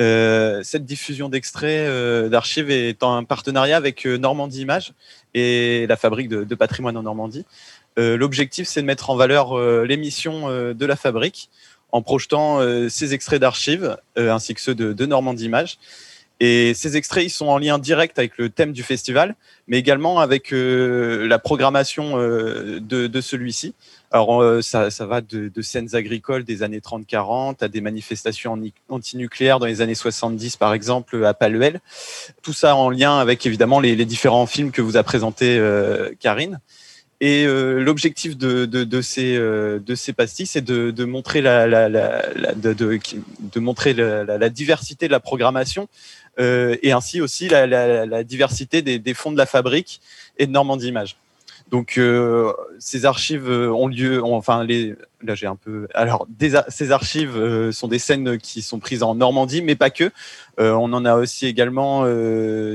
Euh, 0.00 0.62
cette 0.62 0.86
diffusion 0.86 1.28
d'extraits 1.28 2.30
d'archives 2.30 2.70
est 2.70 3.02
en 3.02 3.24
partenariat 3.24 3.76
avec 3.76 4.06
Normandie 4.06 4.62
Images 4.62 4.92
et 5.34 5.86
la 5.88 5.96
fabrique 5.96 6.28
de, 6.28 6.54
patrimoine 6.54 6.96
en 6.96 7.02
Normandie. 7.02 7.44
L'objectif, 7.96 8.68
c'est 8.68 8.80
de 8.80 8.86
mettre 8.86 9.10
en 9.10 9.16
valeur 9.16 9.58
l'émission 9.84 10.48
de 10.48 10.86
la 10.86 10.96
fabrique 10.96 11.50
en 11.92 12.00
projetant 12.00 12.60
ces 12.88 13.12
extraits 13.12 13.40
d'archives 13.40 13.96
ainsi 14.16 14.54
que 14.54 14.60
ceux 14.60 14.76
de, 14.76 14.92
de 14.92 15.06
Normandie 15.06 15.46
Images. 15.46 15.76
Et 16.42 16.72
ces 16.72 16.96
extraits, 16.96 17.22
ils 17.22 17.30
sont 17.30 17.48
en 17.48 17.58
lien 17.58 17.78
direct 17.78 18.18
avec 18.18 18.38
le 18.38 18.48
thème 18.48 18.72
du 18.72 18.82
festival, 18.82 19.36
mais 19.68 19.78
également 19.78 20.20
avec 20.20 20.54
euh, 20.54 21.28
la 21.28 21.38
programmation 21.38 22.12
euh, 22.14 22.80
de, 22.80 23.06
de 23.06 23.20
celui-ci. 23.20 23.74
Alors, 24.10 24.42
euh, 24.42 24.62
ça, 24.62 24.90
ça, 24.90 25.04
va 25.04 25.20
de, 25.20 25.48
de, 25.48 25.62
scènes 25.62 25.94
agricoles 25.94 26.44
des 26.44 26.62
années 26.62 26.80
30-40 26.80 27.62
à 27.62 27.68
des 27.68 27.82
manifestations 27.82 28.58
antinucléaires 28.88 29.58
dans 29.58 29.66
les 29.66 29.82
années 29.82 29.94
70, 29.94 30.56
par 30.56 30.72
exemple, 30.72 31.22
à 31.26 31.34
Paluel. 31.34 31.80
Tout 32.40 32.54
ça 32.54 32.74
en 32.74 32.88
lien 32.88 33.18
avec, 33.18 33.44
évidemment, 33.44 33.78
les, 33.78 33.94
les 33.94 34.06
différents 34.06 34.46
films 34.46 34.72
que 34.72 34.80
vous 34.80 34.96
a 34.96 35.02
présentés 35.02 35.62
Karine. 36.20 36.58
Et 37.22 37.44
l'objectif 37.44 38.38
de, 38.38 38.64
de, 38.64 39.00
ces, 39.02 39.36
de 39.36 39.94
ces 39.94 40.14
pastilles, 40.14 40.46
c'est 40.46 40.64
de, 40.64 41.04
montrer 41.04 41.42
la, 41.42 41.66
la, 41.66 41.88
la, 41.90 42.22
de, 42.54 42.72
de, 42.72 43.60
montrer 43.60 43.92
la, 43.92 44.48
diversité 44.48 45.06
de 45.06 45.12
la 45.12 45.20
programmation 45.20 45.82
euh, 45.82 46.19
et 46.40 46.92
ainsi 46.92 47.20
aussi 47.20 47.48
la, 47.48 48.24
diversité 48.24 48.82
des, 48.82 49.14
fonds 49.14 49.32
de 49.32 49.38
la 49.38 49.46
fabrique 49.46 50.00
et 50.38 50.46
de 50.46 50.52
Normandie 50.52 50.88
Images. 50.88 51.16
Donc 51.70 51.98
euh, 51.98 52.52
ces 52.80 53.04
archives 53.04 53.48
ont 53.48 53.86
lieu, 53.86 54.22
enfin 54.24 54.64
les, 54.64 54.96
là 55.22 55.36
j'ai 55.36 55.46
un 55.46 55.54
peu, 55.54 55.86
alors 55.94 56.26
ces 56.68 56.90
archives 56.90 57.36
euh, 57.36 57.70
sont 57.70 57.86
des 57.86 58.00
scènes 58.00 58.38
qui 58.38 58.60
sont 58.60 58.80
prises 58.80 59.04
en 59.04 59.14
Normandie, 59.14 59.62
mais 59.62 59.76
pas 59.76 59.90
que. 59.90 60.10
on 60.58 60.92
en 60.92 61.04
a 61.04 61.14
aussi 61.14 61.46
également 61.46 62.04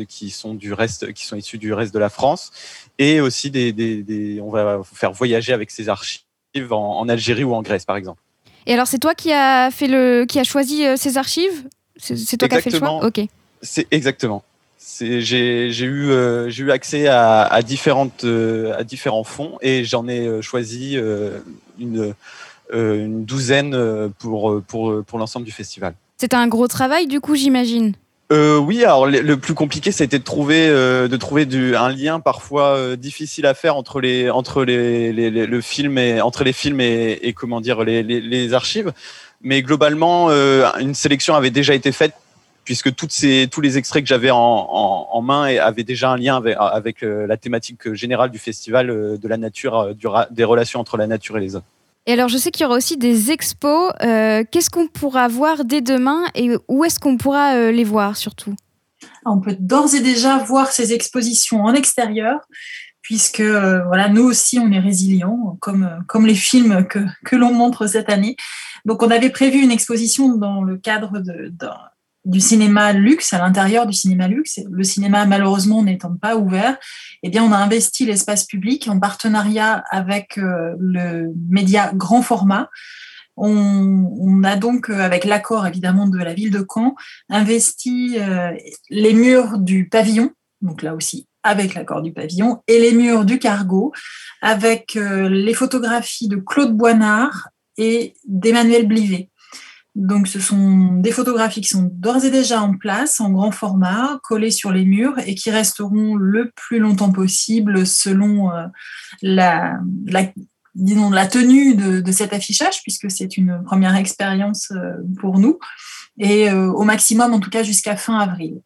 qui 0.07 0.29
sont 0.29 0.53
du 0.53 0.71
reste, 0.73 1.11
qui 1.13 1.25
sont 1.25 1.35
issus 1.35 1.57
du 1.57 1.73
reste 1.73 1.93
de 1.93 1.99
la 1.99 2.09
France, 2.09 2.51
et 2.97 3.19
aussi 3.19 3.51
des, 3.51 4.39
on 4.41 4.49
va 4.49 4.81
faire 4.83 5.11
voyager 5.11 5.51
avec 5.51 5.71
ces 5.71 5.89
archives 5.89 6.23
en, 6.71 6.99
en, 6.99 7.09
Algérie 7.09 7.43
ou 7.43 7.53
en 7.53 7.61
Grèce 7.61 7.83
par 7.83 7.97
exemple. 7.97 8.21
Et 8.65 8.73
alors 8.73 8.87
c'est 8.87 8.99
toi 8.99 9.13
qui 9.13 9.33
a 9.33 9.71
fait 9.71 9.87
le, 9.87 10.25
qui 10.25 10.39
a 10.39 10.43
choisi 10.45 10.85
ces 10.95 11.17
archives? 11.17 11.67
C'est 11.97 12.37
toi 12.37 12.47
qui 12.47 12.55
as 12.55 12.61
fait 12.61 12.69
le 12.69 12.79
choix? 12.79 13.05
Ok. 13.05 13.19
C'est 13.61 13.87
exactement. 13.91 14.43
J'ai 14.99 15.67
eu, 15.67 16.11
euh, 16.11 16.49
eu 16.49 16.71
accès 16.71 17.07
à, 17.07 17.61
différentes, 17.63 18.23
euh, 18.23 18.77
à 18.77 18.83
différents 18.83 19.23
fonds 19.23 19.57
et 19.61 19.83
j'en 19.83 20.07
ai 20.07 20.27
euh, 20.27 20.41
choisi 20.41 20.97
une, 21.79 22.13
une 22.71 23.25
douzaine 23.25 24.11
pour, 24.19 24.61
pour, 24.67 25.03
pour 25.03 25.19
l'ensemble 25.19 25.45
du 25.45 25.51
festival. 25.51 25.95
C'était 26.17 26.37
un 26.37 26.47
gros 26.47 26.67
travail, 26.67 27.07
du 27.07 27.19
coup, 27.19 27.35
j'imagine? 27.35 27.93
Euh, 28.31 28.57
oui, 28.57 28.83
alors 28.83 29.05
le, 29.05 29.37
plus 29.37 29.53
compliqué, 29.53 29.91
c'était 29.91 30.17
de 30.17 30.23
trouver, 30.23 30.67
euh, 30.67 31.07
de 31.07 31.15
trouver 31.15 31.45
du, 31.45 31.75
un 31.75 31.89
lien 31.89 32.19
parfois 32.19 32.75
euh, 32.75 32.95
difficile 32.95 33.45
à 33.45 33.53
faire 33.53 33.75
entre 33.75 34.01
les, 34.01 34.31
entre 34.31 34.63
les, 34.63 35.13
les, 35.13 35.29
le 35.29 35.61
film 35.61 35.99
et 35.99 36.21
entre 36.21 36.43
les 36.43 36.53
films 36.53 36.81
et, 36.81 37.19
et 37.21 37.33
comment 37.33 37.61
dire 37.61 37.83
les, 37.83 38.01
les, 38.01 38.53
archives. 38.53 38.93
Mais 39.41 39.61
globalement, 39.61 40.29
euh, 40.31 40.67
une 40.79 40.95
sélection 40.95 41.35
avait 41.35 41.51
déjà 41.51 41.75
été 41.75 41.91
faite 41.91 42.15
puisque 42.65 42.93
toutes 42.93 43.13
ces, 43.13 43.47
tous 43.49 43.61
les 43.61 43.77
extraits 43.77 44.03
que 44.03 44.09
j'avais 44.09 44.31
en, 44.31 44.37
en, 44.37 45.07
en, 45.11 45.21
main 45.21 45.55
avaient 45.57 45.83
déjà 45.83 46.11
un 46.11 46.17
lien 46.17 46.35
avec, 46.35 46.57
avec 46.59 47.01
la 47.01 47.37
thématique 47.37 47.93
générale 47.93 48.31
du 48.31 48.39
festival 48.39 48.87
de 48.87 49.27
la 49.27 49.37
nature, 49.37 49.95
du, 49.95 50.07
des 50.31 50.43
relations 50.43 50.79
entre 50.81 50.97
la 50.97 51.07
nature 51.07 51.37
et 51.37 51.41
les 51.41 51.55
hommes. 51.55 51.63
Et 52.07 52.13
alors, 52.13 52.29
je 52.29 52.37
sais 52.37 52.51
qu'il 52.51 52.63
y 52.63 52.65
aura 52.65 52.75
aussi 52.75 52.97
des 52.97 53.31
expos. 53.31 53.91
Euh, 54.03 54.43
qu'est-ce 54.49 54.69
qu'on 54.69 54.87
pourra 54.87 55.27
voir 55.27 55.65
dès 55.65 55.81
demain 55.81 56.25
et 56.35 56.51
où 56.67 56.85
est-ce 56.85 56.99
qu'on 56.99 57.17
pourra 57.17 57.55
euh, 57.55 57.71
les 57.71 57.83
voir 57.83 58.15
surtout? 58.15 58.55
On 59.25 59.39
peut 59.39 59.57
d'ores 59.59 59.95
et 59.95 60.01
déjà 60.01 60.37
voir 60.37 60.71
ces 60.71 60.93
expositions 60.93 61.63
en 61.63 61.73
extérieur, 61.73 62.41
puisque 63.01 63.39
euh, 63.39 63.83
voilà, 63.85 64.07
nous 64.09 64.23
aussi, 64.23 64.59
on 64.59 64.71
est 64.71 64.79
résilients, 64.79 65.57
comme, 65.61 66.03
comme 66.07 66.27
les 66.27 66.35
films 66.35 66.85
que, 66.85 66.99
que 67.23 67.35
l'on 67.35 67.53
montre 67.53 67.87
cette 67.87 68.09
année. 68.09 68.35
Donc, 68.85 69.01
on 69.01 69.09
avait 69.09 69.31
prévu 69.31 69.59
une 69.59 69.71
exposition 69.71 70.35
dans 70.35 70.61
le 70.61 70.77
cadre 70.77 71.19
de, 71.19 71.49
de 71.49 71.67
du 72.25 72.39
cinéma 72.39 72.91
luxe, 72.91 73.33
à 73.33 73.37
l'intérieur 73.37 73.85
du 73.85 73.93
cinéma 73.93 74.27
luxe, 74.27 74.59
le 74.69 74.83
cinéma 74.83 75.25
malheureusement 75.25 75.83
n'étant 75.83 76.15
pas 76.15 76.35
ouvert, 76.35 76.77
eh 77.23 77.29
bien 77.29 77.43
on 77.43 77.51
a 77.51 77.57
investi 77.57 78.05
l'espace 78.05 78.45
public 78.45 78.87
en 78.87 78.99
partenariat 78.99 79.83
avec 79.91 80.37
euh, 80.37 80.75
le 80.79 81.31
média 81.49 81.91
grand 81.93 82.21
format. 82.21 82.69
On, 83.37 84.43
a 84.43 84.55
donc, 84.55 84.89
euh, 84.89 84.99
avec 84.99 85.25
l'accord 85.25 85.67
évidemment 85.67 86.07
de 86.07 86.17
la 86.17 86.33
ville 86.33 86.51
de 86.51 86.65
Caen, 86.67 86.95
investi 87.29 88.15
euh, 88.17 88.53
les 88.89 89.13
murs 89.13 89.59
du 89.59 89.89
pavillon, 89.89 90.31
donc 90.61 90.81
là 90.81 90.95
aussi 90.95 91.27
avec 91.43 91.75
l'accord 91.75 92.01
du 92.01 92.11
pavillon, 92.11 92.63
et 92.67 92.79
les 92.79 92.91
murs 92.91 93.23
du 93.23 93.37
cargo, 93.37 93.93
avec 94.41 94.95
les 94.95 95.53
photographies 95.53 96.27
de 96.27 96.37
Claude 96.37 96.75
Boinard 96.75 97.49
et 97.77 98.15
d'Emmanuel 98.27 98.87
Blivet. 98.87 99.29
Donc, 99.95 100.27
ce 100.27 100.41
sont 100.41 100.95
des 100.95 101.11
photographies 101.11 101.61
qui 101.61 101.69
sont 101.69 101.89
d'ores 101.93 102.25
et 102.25 102.29
déjà 102.29 102.61
en 102.61 102.75
place, 102.75 103.21
en 103.21 103.29
grand 103.29 103.51
format, 103.51 104.19
collées 104.23 104.51
sur 104.51 104.73
les 104.73 104.83
murs 104.83 105.17
et 105.25 105.35
qui 105.35 105.51
resteront 105.51 106.15
le 106.15 106.51
plus 106.53 106.79
longtemps 106.79 107.13
possible 107.13 107.87
selon 107.87 108.51
euh, 108.51 108.67
la, 109.21 109.79
tenue 111.31 111.75
de, 111.75 112.11
cet 112.11 112.33
affichage, 112.33 112.81
puisque 112.83 113.09
c'est 113.09 113.37
une 113.37 113.63
première 113.63 113.95
expérience 113.95 114.69
euh, 114.71 114.95
pour 115.21 115.39
nous, 115.39 115.59
et 116.19 116.49
euh, 116.49 116.67
au 116.73 116.83
maximum, 116.83 117.33
en 117.33 117.39
tout 117.39 117.49
cas, 117.49 117.63
jusqu'à 117.63 117.95
fin 117.95 118.19
avril. 118.19 118.59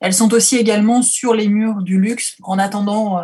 Elles 0.00 0.14
sont 0.14 0.32
aussi 0.34 0.56
également 0.56 1.02
sur 1.02 1.34
les 1.34 1.48
murs 1.48 1.82
du 1.82 1.98
luxe 1.98 2.36
en 2.42 2.58
attendant 2.58 3.18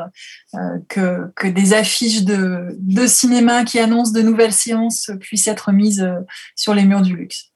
que, 0.88 1.30
que, 1.36 1.46
des 1.46 1.74
affiches 1.74 2.22
de, 2.22 2.74
de, 2.78 3.06
cinéma 3.06 3.64
qui 3.64 3.78
annoncent 3.78 4.12
de 4.12 4.22
nouvelles 4.22 4.54
séances 4.54 5.10
puissent 5.20 5.48
être 5.48 5.70
mises 5.70 6.10
sur 6.56 6.72
les 6.72 6.86
murs 6.86 7.02
du 7.02 7.14
luxe. 7.14 7.51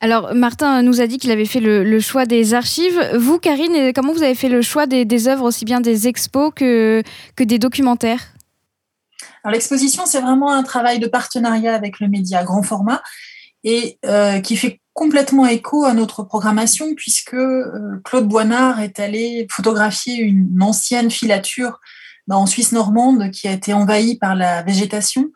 Alors, 0.00 0.32
Martin 0.34 0.82
nous 0.82 1.00
a 1.00 1.08
dit 1.08 1.18
qu'il 1.18 1.32
avait 1.32 1.44
fait 1.44 1.60
le, 1.60 2.00
choix 2.00 2.24
des 2.24 2.54
archives. 2.54 3.00
Vous, 3.16 3.38
Karine, 3.38 3.92
comment 3.92 4.12
vous 4.12 4.22
avez 4.22 4.36
fait 4.36 4.48
le 4.48 4.62
choix 4.62 4.86
des, 4.86 5.28
œuvres, 5.28 5.44
aussi 5.44 5.64
bien 5.64 5.80
des 5.80 6.06
expos 6.06 6.52
que, 6.54 7.02
des 7.36 7.58
documentaires? 7.58 8.32
Alors, 9.42 9.54
l'exposition, 9.54 10.06
c'est 10.06 10.20
vraiment 10.20 10.52
un 10.52 10.62
travail 10.62 11.00
de 11.00 11.08
partenariat 11.08 11.74
avec 11.74 11.98
le 11.98 12.08
média 12.08 12.44
grand 12.44 12.62
format 12.62 13.02
et 13.64 13.98
euh, 14.06 14.40
qui 14.40 14.56
fait 14.56 14.80
complètement 14.92 15.46
écho 15.46 15.84
à 15.84 15.94
notre 15.94 16.22
programmation 16.22 16.94
puisque 16.94 17.34
euh, 17.34 18.00
Claude 18.04 18.28
Boinard 18.28 18.80
est 18.80 19.00
allé 19.00 19.46
photographier 19.50 20.16
une 20.18 20.62
ancienne 20.62 21.10
filature 21.10 21.80
en 22.30 22.46
Suisse 22.46 22.72
normande 22.72 23.30
qui 23.30 23.48
a 23.48 23.52
été 23.52 23.72
envahie 23.72 24.16
par 24.16 24.36
la 24.36 24.62
végétation 24.62 25.32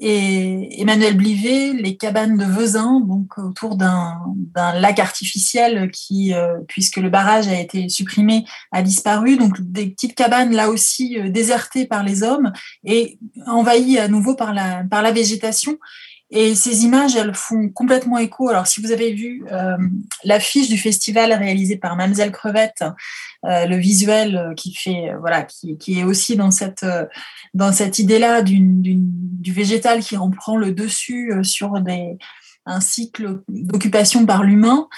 et 0.00 0.80
Emmanuel 0.80 1.16
Blivet, 1.16 1.72
les 1.72 1.96
cabanes 1.96 2.36
de 2.36 2.44
Vezin, 2.44 3.00
donc 3.00 3.38
autour 3.38 3.76
d'un 3.76 4.18
lac 4.54 4.98
artificiel 4.98 5.90
qui, 5.92 6.34
euh, 6.34 6.58
puisque 6.66 6.96
le 6.96 7.10
barrage 7.10 7.46
a 7.46 7.60
été 7.60 7.88
supprimé, 7.88 8.44
a 8.72 8.82
disparu. 8.82 9.36
Donc 9.36 9.60
des 9.60 9.86
petites 9.86 10.16
cabanes 10.16 10.52
là 10.52 10.68
aussi 10.68 11.18
euh, 11.18 11.30
désertées 11.30 11.86
par 11.86 12.02
les 12.02 12.24
hommes 12.24 12.52
et 12.84 13.18
envahies 13.46 13.98
à 13.98 14.08
nouveau 14.08 14.34
par 14.34 14.52
la, 14.52 14.82
par 14.90 15.00
la 15.00 15.12
végétation. 15.12 15.78
Et 16.36 16.56
ces 16.56 16.84
images, 16.84 17.14
elles 17.14 17.32
font 17.32 17.68
complètement 17.68 18.18
écho. 18.18 18.48
Alors, 18.48 18.66
si 18.66 18.82
vous 18.82 18.90
avez 18.90 19.12
vu 19.12 19.44
euh, 19.52 19.76
l'affiche 20.24 20.68
du 20.68 20.76
festival 20.76 21.32
réalisée 21.32 21.76
par 21.76 21.94
Mademoiselle 21.94 22.32
Crevette, 22.32 22.82
euh, 23.46 23.66
le 23.66 23.76
visuel 23.76 24.36
euh, 24.36 24.54
qui 24.54 24.74
fait, 24.74 25.12
voilà, 25.20 25.44
qui, 25.44 25.78
est 25.96 26.02
aussi 26.02 26.34
dans 26.34 26.50
cette, 26.50 26.84
dans 27.54 27.72
cette 27.72 28.00
idée-là 28.00 28.42
du 28.42 29.52
végétal 29.52 30.00
qui 30.00 30.16
reprend 30.16 30.56
le 30.56 30.72
dessus 30.72 31.32
sur 31.44 31.80
des, 31.80 32.18
un 32.66 32.80
cycle 32.80 33.42
d'occupation 33.48 34.26
par 34.26 34.42
l'humain 34.42 34.88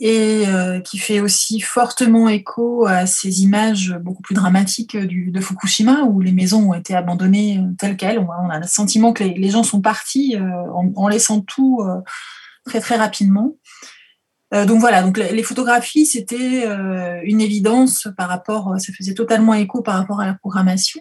et 0.00 0.46
euh, 0.46 0.80
qui 0.80 0.96
fait 0.96 1.20
aussi 1.20 1.60
fortement 1.60 2.28
écho 2.30 2.86
à 2.86 3.04
ces 3.04 3.42
images 3.42 3.94
beaucoup 4.00 4.22
plus 4.22 4.34
dramatiques 4.34 4.96
du, 4.96 5.30
de 5.30 5.40
Fukushima, 5.40 6.04
où 6.04 6.22
les 6.22 6.32
maisons 6.32 6.70
ont 6.70 6.74
été 6.74 6.94
abandonnées 6.94 7.58
euh, 7.58 7.74
telles 7.78 7.98
quelles. 7.98 8.18
On, 8.18 8.48
a 8.48 8.58
le 8.58 8.66
sentiment 8.66 9.12
que 9.12 9.22
les, 9.22 9.50
gens 9.50 9.62
sont 9.62 9.82
partis 9.82 10.36
euh, 10.36 10.40
en, 10.74 10.90
en, 10.96 11.08
laissant 11.08 11.42
tout 11.42 11.82
très 12.64 12.80
très 12.80 12.96
rapidement. 12.96 13.56
donc 14.52 14.80
voilà, 14.80 15.02
donc 15.02 15.18
les 15.18 15.42
photographies, 15.42 16.06
c'était 16.06 16.66
une 17.24 17.40
évidence 17.40 18.08
par 18.16 18.28
rapport, 18.28 18.74
ça 18.78 18.92
faisait 18.92 19.14
totalement 19.14 19.54
écho 19.54 19.82
par 19.82 19.96
rapport 19.96 20.20
à 20.20 20.26
la 20.26 20.34
programmation. 20.34 21.00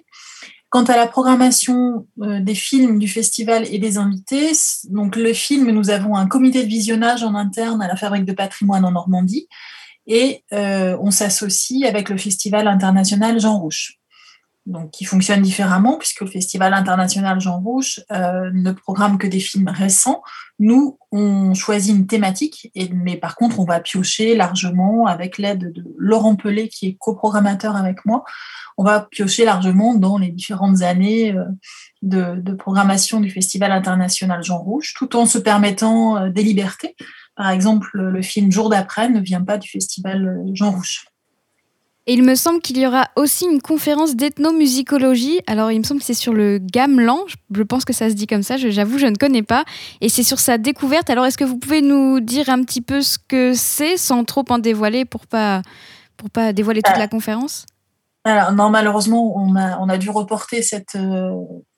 Quant 0.69 0.83
à 0.83 0.95
la 0.95 1.07
programmation 1.07 2.07
euh, 2.21 2.39
des 2.39 2.53
films 2.53 2.99
du 2.99 3.07
festival 3.07 3.65
et 3.71 3.79
des 3.79 3.97
invités, 3.97 4.51
donc 4.89 5.15
le 5.15 5.33
film, 5.33 5.71
nous 5.71 5.89
avons 5.89 6.15
un 6.15 6.27
comité 6.27 6.63
de 6.63 6.67
visionnage 6.67 7.23
en 7.23 7.33
interne 7.33 7.81
à 7.81 7.87
la 7.87 7.95
Fabrique 7.95 8.25
de 8.25 8.33
patrimoine 8.33 8.85
en 8.85 8.91
Normandie 8.91 9.47
et 10.05 10.43
euh, 10.53 10.97
on 11.01 11.11
s'associe 11.11 11.87
avec 11.87 12.09
le 12.09 12.17
Festival 12.17 12.67
international 12.67 13.39
Jean 13.39 13.57
Rouge. 13.59 13.98
Donc, 14.69 14.91
qui 14.91 15.03
fonctionne 15.03 15.41
différemment 15.41 15.97
puisque 15.97 16.21
le 16.21 16.27
Festival 16.27 16.73
international 16.73 17.41
Jean 17.41 17.59
Rouge 17.59 18.01
euh, 18.11 18.49
ne 18.53 18.71
programme 18.71 19.17
que 19.17 19.27
des 19.27 19.39
films 19.39 19.67
récents. 19.67 20.21
Nous, 20.59 20.97
on 21.11 21.53
choisit 21.53 21.95
une 21.95 22.07
thématique, 22.07 22.71
mais 22.93 23.17
par 23.17 23.35
contre, 23.35 23.59
on 23.59 23.65
va 23.65 23.79
piocher 23.79 24.35
largement 24.35 25.07
avec 25.07 25.37
l'aide 25.37 25.73
de 25.73 25.83
Laurent 25.97 26.35
Pelé, 26.35 26.69
qui 26.69 26.87
est 26.87 26.97
coprogrammateur 26.99 27.75
avec 27.75 28.05
moi 28.05 28.23
on 28.79 28.83
va 28.85 29.01
piocher 29.01 29.43
largement 29.43 29.93
dans 29.93 30.17
les 30.17 30.31
différentes 30.31 30.83
années 30.83 31.35
euh, 31.35 31.43
de, 32.01 32.53
programmation 32.53 33.19
du 33.19 33.29
Festival 33.29 33.73
international 33.73 34.41
Jean 34.41 34.59
Rouge, 34.59 34.93
tout 34.97 35.17
en 35.17 35.25
se 35.25 35.37
permettant 35.37 36.15
euh, 36.15 36.29
des 36.29 36.43
libertés. 36.43 36.95
Par 37.35 37.49
exemple, 37.49 37.89
le 37.93 38.21
film 38.21 38.53
Jour 38.53 38.69
d'après 38.69 39.09
ne 39.09 39.19
vient 39.19 39.43
pas 39.43 39.57
du 39.57 39.67
Festival 39.69 40.45
Jean 40.53 40.71
Rouge. 40.71 41.07
Et 42.09 42.13
il 42.13 42.23
me 42.23 42.33
semble 42.33 42.59
qu'il 42.59 42.79
y 42.79 42.87
aura 42.87 43.05
aussi 43.15 43.45
une 43.45 43.61
conférence 43.61 44.15
d'ethnomusicologie. 44.15 45.41
Alors, 45.45 45.71
il 45.71 45.77
me 45.77 45.83
semble 45.83 45.99
que 45.99 46.05
c'est 46.07 46.15
sur 46.15 46.33
le 46.33 46.57
gamelan. 46.57 47.19
Je 47.53 47.61
pense 47.61 47.85
que 47.85 47.93
ça 47.93 48.09
se 48.09 48.15
dit 48.15 48.25
comme 48.25 48.41
ça. 48.41 48.57
J'avoue, 48.57 48.97
je 48.97 49.05
ne 49.05 49.15
connais 49.15 49.43
pas. 49.43 49.63
Et 50.01 50.09
c'est 50.09 50.23
sur 50.23 50.39
sa 50.39 50.57
découverte. 50.57 51.11
Alors, 51.11 51.27
est-ce 51.27 51.37
que 51.37 51.43
vous 51.43 51.59
pouvez 51.59 51.83
nous 51.83 52.19
dire 52.19 52.49
un 52.49 52.63
petit 52.63 52.81
peu 52.81 53.03
ce 53.03 53.19
que 53.19 53.53
c'est, 53.53 53.95
sans 53.95 54.23
trop 54.23 54.43
en 54.49 54.57
dévoiler, 54.57 55.05
pour 55.05 55.27
pas 55.27 55.61
pour 56.17 56.31
pas 56.31 56.51
dévoiler 56.51 56.81
toute 56.81 56.97
la 56.97 57.07
conférence? 57.07 57.67
Alors, 58.23 58.53
non, 58.53 58.71
malheureusement, 58.71 59.37
on 59.37 59.55
a, 59.55 59.77
on 59.77 59.87
a 59.87 59.99
dû 59.99 60.09
reporter 60.09 60.63
cette, 60.63 60.95
euh, 60.95 61.29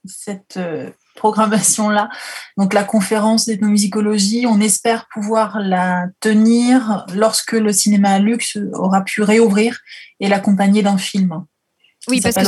cette 0.06 0.56
euh, 0.56 0.90
programmation-là. 1.16 2.10
Donc, 2.58 2.74
la 2.74 2.84
conférence 2.84 3.46
d'ethnomusicologie, 3.46 4.46
on 4.48 4.60
espère 4.60 5.08
pouvoir 5.14 5.60
la 5.60 6.08
tenir 6.20 7.06
lorsque 7.14 7.54
le 7.54 7.72
cinéma 7.72 8.20
Luxe 8.20 8.58
aura 8.74 9.04
pu 9.04 9.22
réouvrir 9.22 9.80
et 10.20 10.28
l'accompagner 10.28 10.84
d'un 10.84 10.98
film. 10.98 11.44
Oui, 12.08 12.20
parce 12.22 12.36
que 12.36 12.46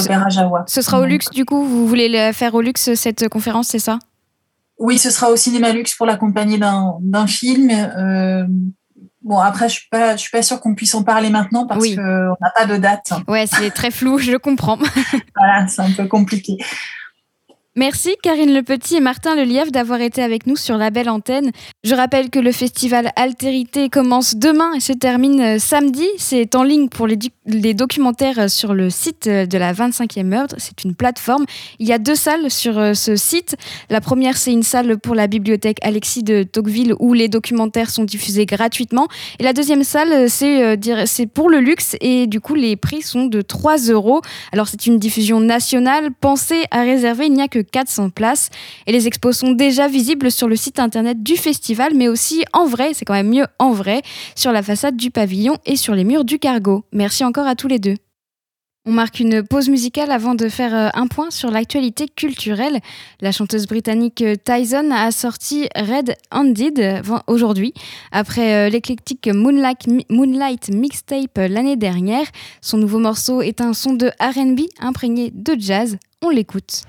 ce 0.67 0.82
sera 0.82 0.99
au 0.99 1.06
Luxe, 1.06 1.30
du 1.30 1.45
coup, 1.45 1.63
vous 1.63 1.88
voulez 1.88 2.10
la 2.10 2.34
faire 2.34 2.56
au 2.56 2.62
Luxe, 2.62 2.93
cette 2.95 3.30
conférence, 3.30 3.67
c'est 3.67 3.80
ça? 3.80 3.99
Oui, 4.80 4.97
ce 4.97 5.12
sera 5.12 5.30
au 5.30 5.36
cinéma 5.36 5.71
Luxe 5.71 5.95
pour 5.95 6.08
l'accompagner 6.08 6.58
d'un 6.58 7.28
film. 7.28 7.69
Euh, 7.69 8.45
Bon, 9.23 9.39
après, 9.39 9.69
je 9.69 9.76
suis 9.76 9.88
pas, 9.89 10.17
je 10.17 10.21
suis 10.21 10.32
pas 10.32 10.41
sûre 10.41 10.60
qu'on 10.60 10.76
puisse 10.76 10.93
en 10.95 11.04
parler 11.04 11.30
maintenant 11.30 11.65
parce 11.65 11.88
qu'on 11.88 12.36
n'a 12.41 12.49
pas 12.54 12.65
de 12.65 12.76
date. 12.76 13.13
Ouais, 13.28 13.45
c'est 13.47 13.71
très 13.71 13.89
flou, 13.89 14.17
je 14.17 14.36
comprends. 14.36 14.78
voilà, 15.36 15.65
c'est 15.67 15.82
un 15.82 15.91
peu 15.91 16.08
compliqué. 16.08 16.58
Merci 17.75 18.15
Karine 18.21 18.53
Le 18.53 18.62
Petit 18.62 18.97
et 18.97 18.99
Martin 18.99 19.33
Lelièvre 19.36 19.71
d'avoir 19.71 19.99
été 19.99 20.21
avec 20.21 20.45
nous 20.45 20.55
sur 20.55 20.77
la 20.77 20.91
belle 20.91 21.09
antenne. 21.09 21.49
Je 21.83 21.95
rappelle 21.95 22.29
que 22.29 22.38
le 22.38 22.51
festival 22.51 23.09
Altérité 23.15 23.89
commence 23.89 24.36
demain 24.36 24.73
et 24.73 24.79
se 24.79 24.93
termine 24.93 25.41
euh, 25.41 25.57
samedi. 25.57 26.05
C'est 26.19 26.53
en 26.53 26.62
ligne 26.62 26.88
pour 26.88 27.07
les, 27.07 27.73
documentaires 27.73 28.38
euh, 28.38 28.47
sur 28.47 28.75
le 28.75 28.91
site 28.91 29.25
euh, 29.25 29.47
de 29.47 29.57
la 29.57 29.73
25e 29.73 30.33
heure. 30.33 30.45
C'est 30.59 30.83
une 30.83 30.93
plateforme. 30.93 31.45
Il 31.79 31.88
y 31.88 31.93
a 31.93 31.97
deux 31.97 32.13
salles 32.13 32.51
sur 32.51 32.95
ce 32.95 33.15
site. 33.15 33.55
La 33.89 34.01
première, 34.01 34.38
c'est 34.38 34.51
une 34.51 34.62
salle 34.62 34.99
pour 34.99 35.15
la 35.15 35.25
bibliothèque 35.25 35.79
Alexis 35.81 36.21
de 36.21 36.43
Tocqueville 36.43 36.93
où 36.99 37.13
les 37.13 37.27
documentaires 37.27 37.89
sont 37.89 38.03
diffusés 38.03 38.45
gratuitement. 38.45 39.07
Et 39.39 39.43
la 39.43 39.53
deuxième 39.53 39.83
salle, 39.83 40.29
c'est 40.29 41.25
pour 41.33 41.49
le 41.49 41.59
luxe 41.59 41.95
et 42.01 42.27
du 42.27 42.39
coup, 42.39 42.53
les 42.53 42.75
prix 42.75 43.01
sont 43.01 43.25
de 43.25 43.41
3 43.41 43.77
euros. 43.89 44.21
Alors, 44.51 44.67
c'est 44.67 44.86
une 44.86 44.99
diffusion 44.99 45.39
nationale. 45.39 46.12
Pensez 46.12 46.65
à 46.69 46.83
réserver. 46.83 47.25
Il 47.25 47.33
n'y 47.33 47.41
a 47.41 47.47
que 47.47 47.62
400 47.63 48.10
places. 48.10 48.49
Et 48.88 48.91
les 48.91 49.08
expos 49.08 49.38
sont 49.38 49.52
déjà 49.52 49.88
visibles 49.88 50.32
sur 50.32 50.47
le 50.47 50.56
site 50.56 50.80
internet 50.80 51.23
du 51.23 51.36
festival, 51.36 51.93
mais 51.95 52.08
aussi 52.08 52.43
en 52.54 52.65
vrai, 52.65 52.93
c'est 52.93 53.06
quand 53.06 53.13
même 53.13 53.30
mieux 53.30 53.47
en 53.60 53.71
vrai, 53.71 54.02
sur 54.36 54.52
la 54.52 54.63
façade 54.63 54.95
du 54.95 55.12
pavillon 55.12 55.58
et 55.65 55.76
sur 55.76 55.95
les 55.95 56.04
murs 56.04 56.26
du 56.26 56.39
cargo. 56.39 56.84
Merci 56.91 57.23
encore 57.23 57.47
à 57.47 57.56
tous 57.56 57.67
les 57.67 57.80
deux. 57.80 57.95
On 58.86 58.91
marque 58.91 59.21
une 59.21 59.43
pause 59.43 59.69
musicale 59.69 60.12
avant 60.12 60.36
de 60.36 60.49
faire 60.49 60.76
euh, 60.76 60.89
un 60.93 61.08
point 61.08 61.32
sur 61.32 61.49
l'actualité 61.49 62.10
culturelle. 62.10 62.82
La 63.21 63.32
chanteuse 63.32 63.65
britannique 63.65 64.21
euh, 64.21 64.36
Tyson 64.36 64.91
a 64.91 65.10
sorti 65.12 65.69
Red 65.73 66.15
Handed 66.32 66.80
euh, 66.80 67.02
aujourd'hui. 67.28 67.73
Après 68.12 68.69
l'éclectique 68.69 69.30
Moonlight, 69.34 70.69
Mixtape 70.69 71.38
l'année 71.38 71.78
dernière, 71.78 72.26
son 72.60 72.78
nouveau 72.78 72.99
morceau 72.99 73.41
est 73.41 73.62
un 73.62 73.73
son 73.73 73.93
de 73.93 74.08
RB 74.19 74.67
imprégné 74.82 75.32
de 75.34 75.56
jazz. 75.58 75.97
On 76.21 76.30
l'écoute. 76.30 76.84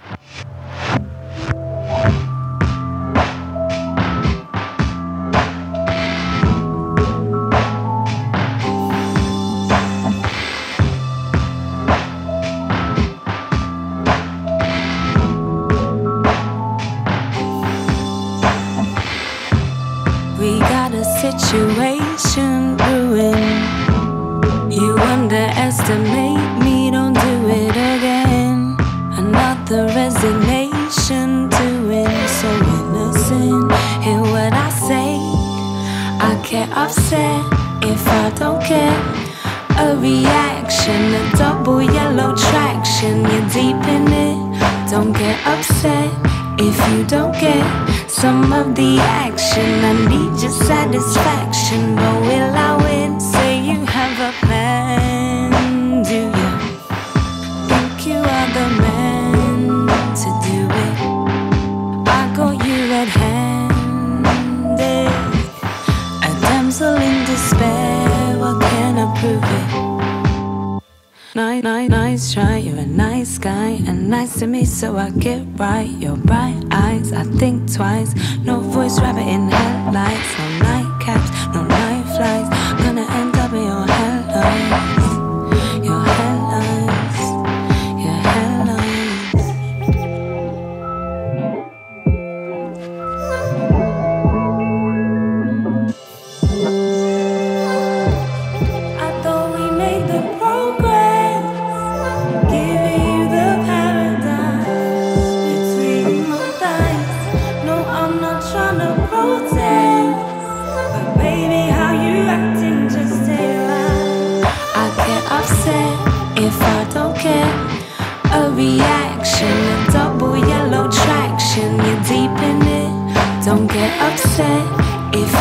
We 20.45 20.59
got 20.59 20.93
a 20.93 21.05
situation 21.23 22.64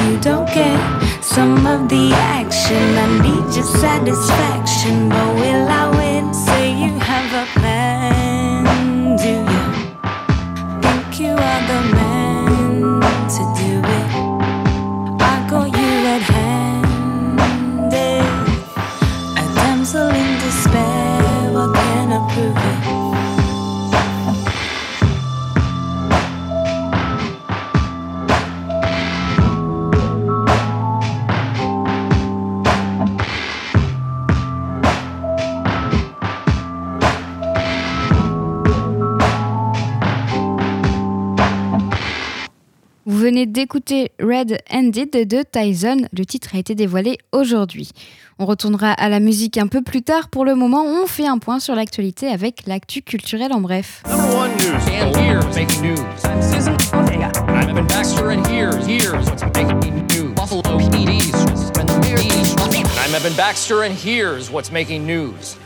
you 0.09 0.19
don't 0.19 0.47
get 0.47 1.23
some 1.23 1.65
of 1.65 1.87
the 1.87 2.11
action. 2.13 2.83
I 2.97 3.07
need 3.25 3.55
your 3.55 3.63
satisfaction, 3.63 5.09
but 5.09 5.35
will 5.35 5.52
venez 43.43 43.51
d'écouter 43.51 44.11
Red 44.19 44.59
Handed 44.71 45.11
de 45.11 45.43
Tyson. 45.43 46.07
Le 46.11 46.25
titre 46.25 46.49
a 46.53 46.57
été 46.57 46.75
dévoilé 46.75 47.17
aujourd'hui. 47.31 47.91
On 48.39 48.45
retournera 48.45 48.91
à 48.91 49.09
la 49.09 49.19
musique 49.19 49.57
un 49.57 49.67
peu 49.67 49.81
plus 49.81 50.01
tard. 50.01 50.29
Pour 50.29 50.45
le 50.45 50.55
moment, 50.55 50.83
on 50.85 51.05
fait 51.07 51.27
un 51.27 51.37
point 51.37 51.59
sur 51.59 51.75
l'actualité 51.75 52.27
avec 52.27 52.65
l'actu 52.67 53.01
culturel 53.01 53.51
en 53.53 53.61
bref. 53.61 54.03
Number 54.07 54.35
one 54.35 54.51
news. 54.57 54.73
And 55.01 55.15
here's 55.17 55.55
making 55.55 55.81
news. 55.81 55.99
I'm 56.25 56.41
Susan 56.41 56.77
Ortega. 56.93 57.31
I'm 57.47 57.69
Evan 57.69 57.87
Baxter, 57.87 58.29
and 58.31 58.45
here's 58.47 58.85
here's 58.85 59.29
what's 59.29 59.43
making 59.43 60.07
news? 60.07 60.33
Buffalo 60.35 60.61
PD's. 60.77 61.31
I'm 63.05 63.15
Evan 63.15 63.33
Baxter, 63.35 63.83
and 63.83 63.93
here's 63.93 64.49
what's 64.51 64.71
making 64.71 65.05
news? 65.05 65.57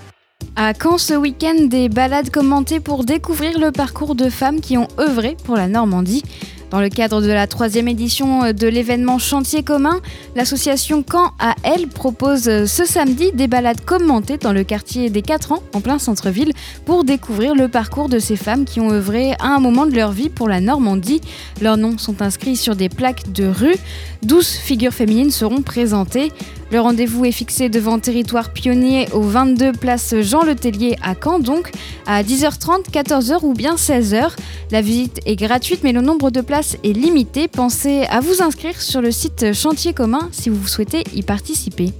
À 0.55 0.73
Caen 0.73 0.97
ce 0.97 1.13
week-end, 1.13 1.67
des 1.67 1.89
balades 1.89 2.31
commentées 2.31 2.79
pour 2.79 3.03
découvrir 3.03 3.59
le 3.59 3.71
parcours 3.71 4.15
de 4.15 4.29
femmes 4.29 4.59
qui 4.59 4.77
ont 4.77 4.87
œuvré 4.99 5.37
pour 5.43 5.55
la 5.55 5.67
Normandie. 5.67 6.23
Dans 6.69 6.81
le 6.81 6.89
cadre 6.89 7.21
de 7.21 7.31
la 7.31 7.47
troisième 7.47 7.87
édition 7.87 8.51
de 8.51 8.67
l'événement 8.67 9.19
Chantier 9.19 9.63
commun, 9.63 10.01
l'association 10.35 11.01
Caen 11.09 11.31
à 11.39 11.55
elle 11.63 11.87
propose 11.87 12.43
ce 12.43 12.85
samedi 12.85 13.31
des 13.31 13.47
balades 13.47 13.85
commentées 13.85 14.37
dans 14.37 14.51
le 14.51 14.65
quartier 14.65 15.09
des 15.09 15.21
4 15.21 15.53
ans, 15.53 15.63
en 15.73 15.79
plein 15.79 15.97
centre-ville, 15.97 16.51
pour 16.85 17.05
découvrir 17.05 17.55
le 17.55 17.69
parcours 17.69 18.09
de 18.09 18.19
ces 18.19 18.35
femmes 18.35 18.65
qui 18.65 18.81
ont 18.81 18.91
œuvré 18.91 19.31
à 19.39 19.47
un 19.47 19.59
moment 19.59 19.85
de 19.85 19.95
leur 19.95 20.11
vie 20.11 20.29
pour 20.29 20.49
la 20.49 20.59
Normandie. 20.59 21.21
Leurs 21.61 21.77
noms 21.77 21.97
sont 21.97 22.21
inscrits 22.21 22.57
sur 22.57 22.75
des 22.75 22.89
plaques 22.89 23.31
de 23.31 23.45
rue. 23.45 23.75
12 24.23 24.47
figures 24.47 24.93
féminines 24.93 25.31
seront 25.31 25.61
présentées. 25.61 26.33
Le 26.69 26.81
rendez-vous 26.81 27.23
est 27.23 27.31
fixé 27.31 27.69
devant 27.69 27.97
Territoire 27.97 28.51
Pionnier 28.51 29.07
au 29.13 29.21
22 29.21 29.71
place 29.71 30.15
Jean 30.19 30.43
Letellier 30.43 30.97
à 31.01 31.13
Caen, 31.15 31.39
donc 31.39 31.71
à 32.05 32.23
10h30, 32.23 32.91
14h 32.91 33.39
ou 33.43 33.53
bien 33.53 33.75
16h. 33.75 34.31
La 34.71 34.81
visite 34.81 35.21
est 35.25 35.37
gratuite, 35.37 35.79
mais 35.83 35.93
le 35.93 36.01
nombre 36.01 36.29
de 36.29 36.41
places 36.41 36.56
est 36.57 36.93
limité. 36.93 37.47
Pensez 37.47 38.05
à 38.09 38.19
vous 38.19 38.41
inscrire 38.41 38.81
sur 38.81 39.01
le 39.01 39.11
site 39.11 39.53
Chantier 39.53 39.93
commun 39.93 40.29
si 40.31 40.49
vous 40.49 40.67
souhaitez 40.67 41.03
y 41.13 41.21
participer. 41.21 41.93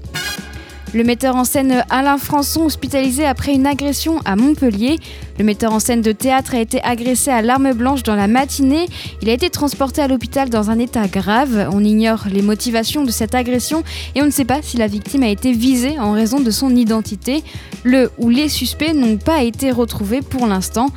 Le 0.94 1.04
metteur 1.04 1.36
en 1.36 1.44
scène 1.44 1.84
Alain 1.90 2.18
Françon, 2.18 2.66
hospitalisé 2.66 3.26
après 3.26 3.54
une 3.54 3.68
agression 3.68 4.20
à 4.26 4.36
Montpellier. 4.36 4.98
Le 5.38 5.44
metteur 5.44 5.74
en 5.74 5.80
scène 5.80 6.02
de 6.02 6.12
théâtre 6.12 6.56
a 6.56 6.60
été 6.60 6.82
agressé 6.82 7.30
à 7.30 7.42
l'arme 7.42 7.74
blanche 7.74 8.04
dans 8.04 8.16
la 8.16 8.28
matinée. 8.28 8.88
Il 9.22 9.30
a 9.30 9.34
été 9.34 9.50
transporté 9.50 10.02
à 10.02 10.08
l'hôpital 10.08 10.50
dans 10.50 10.72
un 10.72 10.80
état 10.80 11.08
grave. 11.08 11.70
On 11.72 11.84
ignore 11.84 12.26
les 12.32 12.42
motivations 12.42 13.04
de 13.04 13.12
cette 13.12 13.36
agression 13.36 13.84
et 14.16 14.22
on 14.22 14.26
ne 14.26 14.32
sait 14.32 14.46
pas 14.46 14.62
si 14.62 14.78
la 14.78 14.88
victime 14.88 15.24
a 15.24 15.30
été 15.30 15.52
visée 15.52 16.00
en 16.00 16.14
raison 16.14 16.40
de 16.40 16.50
son 16.50 16.76
identité. 16.76 17.44
Le 17.84 18.10
ou 18.18 18.30
les 18.30 18.50
suspects 18.50 18.94
n'ont 18.94 19.18
pas 19.18 19.44
été 19.44 19.72
retrouvés 19.72 20.22
pour 20.22 20.48
l'instant. 20.48 20.88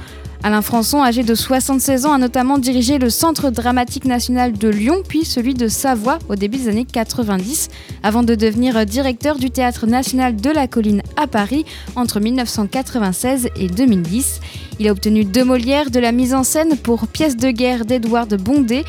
Alain 0.43 0.63
Françon, 0.63 1.03
âgé 1.03 1.23
de 1.23 1.35
76 1.35 2.07
ans, 2.07 2.13
a 2.13 2.19
notamment 2.19 2.57
dirigé 2.57 2.99
le 2.99 3.11
Centre 3.11 3.51
dramatique 3.51 4.07
national 4.07 4.55
de 4.55 4.69
Lyon, 4.69 5.03
puis 5.07 5.27
celui 5.27 5.53
de 5.53 5.69
Savoie 5.69 6.19
au 6.31 6.35
début 6.35 6.57
des 6.57 6.69
années 6.69 6.87
90, 6.91 7.69
avant 8.03 8.23
de 8.23 8.35
devenir 8.35 8.87
directeur 8.87 9.37
du 9.37 9.51
Théâtre 9.51 9.87
national 9.87 10.37
de 10.37 10.49
la 10.49 10.67
Colline 10.67 11.03
à 11.19 11.27
Paris 11.27 11.67
entre 11.95 12.21
1996 12.21 13.49
et 13.57 13.67
2010. 13.67 14.41
Il 14.79 14.89
a 14.89 14.93
obtenu 14.93 15.25
deux 15.25 15.45
Molières 15.45 15.91
de 15.91 16.01
la 16.01 16.11
mise 16.11 16.33
en 16.33 16.43
scène 16.43 16.79
pour 16.79 17.07
Pièce 17.07 17.37
de 17.37 17.51
guerre 17.51 17.85
d'Edouard 17.85 18.29
Bondé 18.29 18.87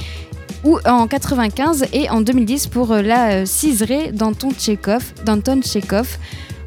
en 0.85 1.05
95 1.07 1.87
et 1.91 2.09
en 2.09 2.21
2010 2.21 2.67
pour 2.67 2.93
La 2.93 3.45
Ciserée 3.45 4.13
d'Anton 4.13 4.51
Tchekhov. 4.51 5.03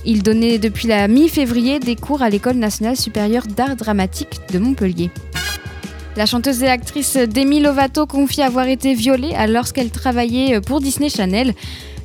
Il 0.07 0.23
donnait 0.23 0.59
depuis 0.59 0.87
la 0.87 1.09
mi-février 1.09 1.81
des 1.81 1.97
cours 1.97 2.23
à 2.23 2.29
l'École 2.29 2.57
nationale 2.57 2.97
supérieure 2.97 3.47
d'art 3.47 3.75
dramatique 3.75 4.41
de 4.53 4.59
Montpellier. 4.59 5.11
La 6.17 6.27
chanteuse 6.27 6.63
et 6.63 6.69
actrice 6.69 7.17
Demi 7.17 7.61
Lovato 7.61 8.07
confie 8.07 8.43
avoir 8.43 8.69
été 8.69 8.95
violée 8.95 9.33
lorsqu'elle 9.49 9.91
travaillait 9.91 10.61
pour 10.61 10.81
Disney 10.81 11.09
Channel. 11.09 11.55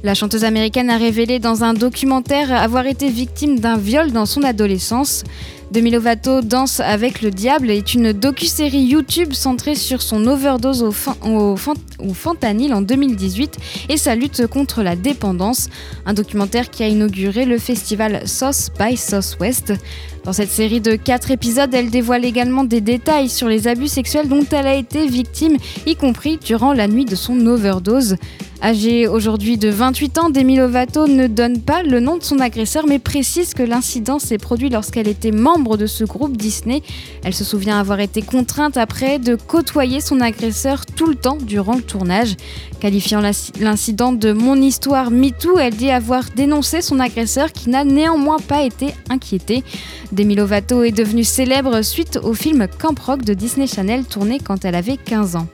La 0.01 0.15
chanteuse 0.15 0.45
américaine 0.45 0.89
a 0.89 0.97
révélé 0.97 1.39
dans 1.39 1.65
un 1.65 1.73
documentaire 1.73 2.53
avoir 2.53 2.88
été 2.88 3.09
victime 3.09 3.59
d'un 3.59 3.77
viol 3.77 4.12
dans 4.12 4.25
son 4.25 4.43
adolescence. 4.43 5.25
Demi 5.71 5.91
Lovato 5.91 6.41
Danse 6.41 6.79
avec 6.79 7.21
le 7.21 7.29
diable 7.29 7.69
est 7.69 7.93
une 7.93 8.12
docu-série 8.12 8.82
YouTube 8.82 9.34
centrée 9.34 9.75
sur 9.75 10.01
son 10.01 10.25
overdose 10.25 10.82
au, 10.82 11.55
fentanyl 12.13 12.73
en 12.73 12.82
2018 12.82 13.58
et 13.89 13.97
sa 13.97 14.15
lutte 14.15 14.47
contre 14.47 14.82
la 14.82 14.95
dépendance. 14.95 15.69
Un 16.08 16.15
documentaire 16.15 16.71
qui 16.71 16.82
a 16.82 16.88
inauguré 16.88 17.45
le 17.45 17.60
festival 17.60 18.27
Sauce 18.27 18.69
by 18.79 18.97
Southwest. 18.97 19.73
Dans 20.23 20.34
cette 20.34 20.49
série 20.49 20.82
de 20.82 20.95
4 20.95 21.29
épisodes, 21.29 21.73
elle 21.73 21.91
dévoile 21.91 22.25
également 22.25 22.63
des 22.63 22.82
détails 22.82 23.29
sur 23.29 23.47
les 23.47 23.67
abus 23.67 23.89
sexuels 23.89 24.27
dont 24.27 24.45
elle 24.51 24.67
a 24.67 24.73
été 24.73 25.05
victime, 25.05 25.58
y 25.86 25.95
compris 25.95 26.39
durant 26.43 26.73
la 26.73 26.88
nuit 26.88 27.05
de 27.05 27.15
son 27.15 27.45
overdose. 27.45 28.15
Âgée 28.62 29.08
aujourd'hui 29.08 29.58
de 29.58 29.69
28 29.69 30.17
ans, 30.17 30.30
Demi 30.30 30.58
Lovato 30.58 31.08
ne 31.08 31.28
donne 31.28 31.62
pas 31.62 31.82
le 31.82 32.02
nom 32.02 32.17
de 32.17 32.24
son 32.24 32.39
agresseur 32.39 32.88
mais 32.88 33.00
précise 33.00 33.54
que 33.54 33.63
l'incident 33.63 34.19
s'est 34.19 34.38
produit 34.38 34.69
lorsqu'elle 34.69 35.08
était 35.08 35.32
membre 35.32 35.78
de 35.78 35.86
ce 35.86 36.04
groupe 36.04 36.36
Disney. 36.36 36.84
Elle 37.24 37.34
se 37.34 37.45
souvient 37.45 37.80
avoir 37.80 38.02
été 38.02 38.22
contrainte 38.22 38.76
après 38.76 39.17
de 39.17 39.36
côtoyer 39.36 40.02
son 40.02 40.19
agresseur 40.19 40.86
tout 40.86 41.08
le 41.08 41.15
temps 41.15 41.38
durant 41.41 41.76
le 41.76 41.82
tournage. 41.82 42.36
Qualifiant 42.82 43.22
l'incident 43.62 44.12
de 44.12 44.34
mon 44.34 44.58
histoire 44.58 45.10
MeToo, 45.10 45.58
elle 45.58 45.76
dit 45.76 45.89
avoir 45.89 46.26
dénoncé 46.36 46.82
son 46.82 47.00
agresseur 47.00 47.54
qui 47.54 47.69
n'a 47.69 47.86
néanmoins 47.86 48.39
pas 48.39 48.63
été 48.63 48.93
inquiété. 49.10 49.63
Demi 50.12 50.36
Lovato 50.36 50.84
est 50.84 50.91
devenue 50.91 51.24
célèbre 51.24 51.82
suite 51.82 52.19
au 52.22 52.34
film 52.34 52.67
Camp 52.78 53.00
Rock 53.00 53.24
de 53.24 53.34
Disney 53.34 53.67
Channel 53.67 54.04
tourné 54.04 54.38
quand 54.38 54.65
elle 54.65 54.76
avait 54.76 54.98
15 54.98 55.38
ans. 55.38 55.48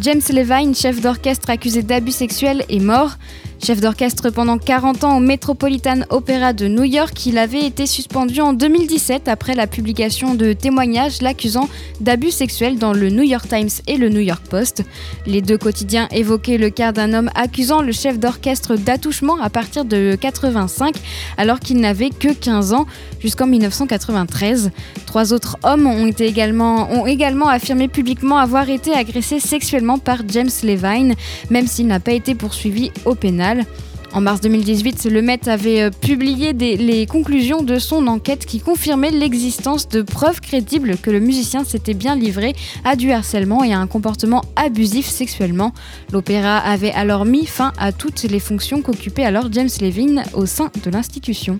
James 0.00 0.22
Levine, 0.32 0.74
chef 0.74 1.00
d'orchestre 1.00 1.50
accusé 1.50 1.82
d'abus 1.82 2.10
sexuels, 2.10 2.64
est 2.68 2.80
mort. 2.80 3.16
Chef 3.64 3.80
d'orchestre 3.80 4.28
pendant 4.28 4.58
40 4.58 5.04
ans 5.04 5.16
au 5.16 5.20
Metropolitan 5.20 6.00
Opera 6.10 6.52
de 6.52 6.66
New 6.66 6.82
York, 6.82 7.24
il 7.24 7.38
avait 7.38 7.64
été 7.64 7.86
suspendu 7.86 8.40
en 8.40 8.52
2017 8.52 9.28
après 9.28 9.54
la 9.54 9.66
publication 9.66 10.34
de 10.34 10.52
témoignages 10.52 11.22
l'accusant 11.22 11.70
d'abus 12.00 12.32
sexuels 12.32 12.78
dans 12.78 12.92
le 12.92 13.08
New 13.08 13.22
York 13.22 13.48
Times 13.48 13.70
et 13.86 13.96
le 13.96 14.10
New 14.10 14.20
York 14.20 14.42
Post. 14.50 14.82
Les 15.26 15.40
deux 15.40 15.56
quotidiens 15.56 16.08
évoquaient 16.10 16.58
le 16.58 16.68
cas 16.68 16.92
d'un 16.92 17.14
homme 17.14 17.30
accusant 17.34 17.80
le 17.80 17.92
chef 17.92 18.18
d'orchestre 18.18 18.76
d'attouchement 18.76 19.40
à 19.40 19.48
partir 19.48 19.86
de 19.86 20.18
85 20.20 20.96
alors 21.38 21.60
qu'il 21.60 21.78
n'avait 21.78 22.10
que 22.10 22.34
15 22.34 22.74
ans 22.74 22.86
jusqu'en 23.20 23.46
1993. 23.46 24.72
Trois 25.14 25.32
autres 25.32 25.58
hommes 25.62 25.86
ont, 25.86 26.08
également, 26.08 27.48
affirmé 27.48 27.86
publiquement 27.86 28.36
avoir 28.36 28.68
été 28.68 28.92
agressés 28.92 29.38
sexuellement 29.38 29.96
par 29.98 30.22
James 30.26 30.50
Levine, 30.64 31.14
même 31.50 31.68
s'il 31.68 31.86
n'a 31.86 32.00
pas 32.00 32.10
été 32.10 32.34
poursuivi 32.34 32.90
au 33.04 33.14
pénal. 33.14 33.64
En 34.12 34.20
mars 34.20 34.40
2018, 34.40 35.04
le 35.04 35.22
Met 35.22 35.48
avait 35.48 35.82
euh, 35.82 35.90
publié 35.90 36.52
les 36.52 37.06
conclusions 37.06 37.62
de 37.62 37.78
son 37.78 38.08
enquête 38.08 38.44
qui 38.44 38.58
confirmaient 38.58 39.12
l'existence 39.12 39.88
de 39.88 40.02
preuves 40.02 40.40
crédibles 40.40 40.96
que 40.98 41.12
le 41.12 41.20
musicien 41.20 41.62
s'était 41.62 41.94
bien 41.94 42.16
livré 42.16 42.52
à 42.84 42.96
du 42.96 43.12
harcèlement 43.12 43.62
et 43.62 43.72
à 43.72 43.78
un 43.78 43.86
comportement 43.86 44.42
abusif 44.56 45.06
sexuellement. 45.06 45.72
L'opéra 46.12 46.58
avait 46.58 46.90
alors 46.90 47.24
mis 47.24 47.46
fin 47.46 47.72
à 47.78 47.92
toutes 47.92 48.24
les 48.24 48.40
fonctions 48.40 48.82
qu'occupait 48.82 49.24
alors 49.24 49.46
James 49.52 49.70
Levine 49.80 50.24
au 50.32 50.44
sein 50.44 50.72
de 50.84 50.90
l'institution. 50.90 51.56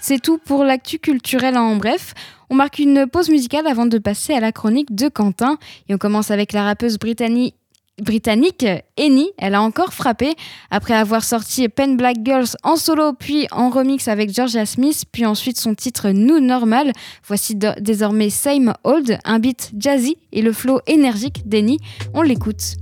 C'est 0.00 0.20
tout 0.20 0.38
pour 0.38 0.64
l'actu 0.64 0.98
culturel 0.98 1.56
en 1.56 1.76
bref. 1.76 2.14
On 2.50 2.56
marque 2.56 2.80
une 2.80 3.06
pause 3.06 3.30
musicale 3.30 3.68
avant 3.68 3.86
de 3.86 3.96
passer 3.98 4.34
à 4.34 4.40
la 4.40 4.50
chronique 4.50 4.92
de 4.92 5.08
Quentin. 5.08 5.56
Et 5.88 5.94
on 5.94 5.98
commence 5.98 6.32
avec 6.32 6.52
la 6.52 6.64
rappeuse 6.64 6.98
britannique 6.98 7.54
britannique, 8.00 8.64
elle 8.96 9.54
a 9.54 9.60
encore 9.60 9.92
frappé 9.92 10.34
après 10.70 10.94
avoir 10.94 11.22
sorti 11.22 11.68
Pen 11.68 11.98
Black 11.98 12.16
Girls 12.24 12.48
en 12.62 12.76
solo, 12.76 13.12
puis 13.12 13.46
en 13.50 13.68
remix 13.68 14.08
avec 14.08 14.34
Georgia 14.34 14.64
Smith, 14.64 15.04
puis 15.12 15.26
ensuite 15.26 15.58
son 15.58 15.74
titre 15.74 16.08
New 16.08 16.40
Normal. 16.40 16.92
Voici 17.26 17.56
désormais 17.56 18.30
Same 18.30 18.72
Old, 18.84 19.18
un 19.24 19.38
beat 19.38 19.72
jazzy 19.76 20.16
et 20.32 20.40
le 20.40 20.52
flow 20.52 20.80
énergique 20.86 21.46
d'Eni. 21.46 21.78
On 22.14 22.22
l'écoute. 22.22 22.79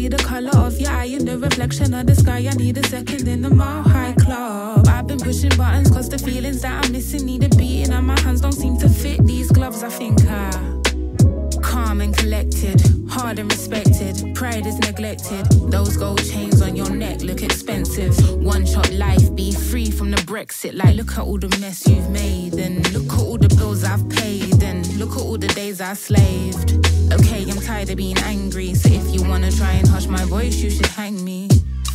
See 0.00 0.08
the 0.08 0.22
color 0.24 0.56
of 0.66 0.80
your 0.80 0.90
eye 0.90 1.04
in 1.04 1.24
the 1.26 1.36
reflection 1.36 1.92
of 1.92 2.06
the 2.06 2.14
sky. 2.14 2.38
I 2.50 2.54
need 2.54 2.78
a 2.78 2.86
second 2.86 3.28
in 3.28 3.42
the 3.42 3.50
mile 3.50 3.82
high 3.82 4.14
club. 4.24 4.86
I've 4.88 5.06
been 5.06 5.18
pushing 5.18 5.54
buttons 5.56 5.90
cause 5.90 6.08
the 6.08 6.18
feelings 6.18 6.62
that 6.62 6.84
I'm 6.84 6.92
missing 6.92 7.26
need 7.26 7.44
a 7.44 7.48
beating, 7.56 7.92
and 7.92 8.06
my 8.06 8.18
hands 8.20 8.40
don't 8.40 8.58
seem 8.64 8.78
to 8.78 8.88
fit 8.88 9.18
these 9.26 9.50
gloves. 9.52 9.82
I 9.82 9.90
think 9.90 10.18
I 10.26 10.50
calm 11.62 12.00
and 12.00 12.16
collected, 12.16 12.80
hard 13.10 13.38
and 13.38 13.52
respected. 13.52 14.34
Pride 14.34 14.66
is 14.66 14.78
neglected. 14.78 15.44
Those 15.70 15.96
gold 15.96 16.24
chains 16.24 16.62
on 16.62 16.76
your 16.76 16.90
neck 16.90 17.20
look 17.20 17.42
expensive. 17.42 18.14
One 18.42 18.64
shot 18.64 18.90
life, 18.92 19.34
be 19.34 19.52
free 19.52 19.90
from 19.90 20.10
the 20.10 20.22
Brexit. 20.32 20.74
Like, 20.74 20.96
look 20.96 21.12
at 21.12 21.24
all 21.28 21.38
the 21.38 21.54
mess 21.60 21.86
you've 21.86 22.10
made, 22.10 22.54
and 22.54 22.76
look 22.94 23.12
at 23.12 23.20
all 23.20 23.36
the 23.36 23.54
bills 23.54 23.84
I've 23.84 24.08
paid, 24.08 24.62
and 24.62 24.80
look 24.98 25.12
at 25.12 25.22
all 25.22 25.36
the 25.36 25.48
days 25.48 25.80
I 25.82 25.92
slaved. 25.92 26.89
Okay, 27.12 27.44
I'm 27.50 27.60
tired 27.60 27.90
of 27.90 27.96
being 27.96 28.18
angry, 28.18 28.74
so 28.74 28.88
if 28.92 29.14
you 29.14 29.28
wanna 29.28 29.50
try 29.50 29.72
and 29.72 29.88
hush 29.88 30.06
my 30.06 30.24
voice, 30.26 30.56
you 30.56 30.70
should 30.70 30.86
hang 30.86 31.24
me. 31.24 31.48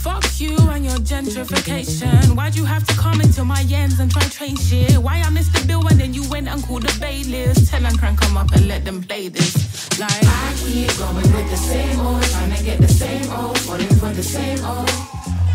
Fuck 0.05 0.39
you 0.39 0.55
and 0.69 0.85
your 0.85 0.99
gentrification. 0.99 2.35
Why'd 2.35 2.55
you 2.55 2.65
have 2.65 2.85
to 2.85 2.93
come 2.93 3.21
into 3.21 3.43
my 3.43 3.65
ends 3.71 3.99
and 3.99 4.11
try 4.11 4.21
train 4.23 4.55
shit? 4.55 4.97
Why 4.97 5.19
I 5.21 5.29
missed 5.31 5.53
the 5.53 5.65
bill 5.65 5.87
and 5.87 5.99
then 5.99 6.13
you 6.13 6.23
went 6.29 6.47
and 6.47 6.61
called 6.63 6.83
the 6.83 6.99
bailiffs? 6.99 7.71
Tell 7.71 7.83
and 7.83 7.97
crank 7.97 8.21
come 8.21 8.37
up 8.37 8.51
and 8.51 8.67
let 8.67 8.85
them 8.85 9.01
play 9.01 9.29
this. 9.29 9.99
Like 9.99 10.11
I 10.11 10.53
keep 10.57 10.95
going 10.97 11.15
with 11.15 11.49
the 11.49 11.57
same 11.57 11.99
old, 11.99 12.21
trying 12.21 12.53
to 12.53 12.63
get 12.63 12.79
the 12.79 12.87
same 12.87 13.31
old, 13.31 13.57
falling 13.59 13.95
for 13.97 14.11
the 14.13 14.23
same 14.23 14.63
old. 14.63 14.89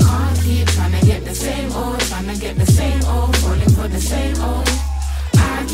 Can't 0.01 0.41
keep 0.43 0.67
trying 0.69 0.99
to 0.99 1.07
get 1.07 1.25
the 1.25 1.35
same 1.35 1.73
old, 1.73 2.01
trying 2.01 2.27
to 2.27 2.41
get 2.41 2.57
the 2.57 2.67
same 2.67 3.05
old, 3.05 3.37
falling 3.37 3.71
for 3.71 3.87
the 3.87 4.01
same 4.01 4.37
old. 4.43 4.90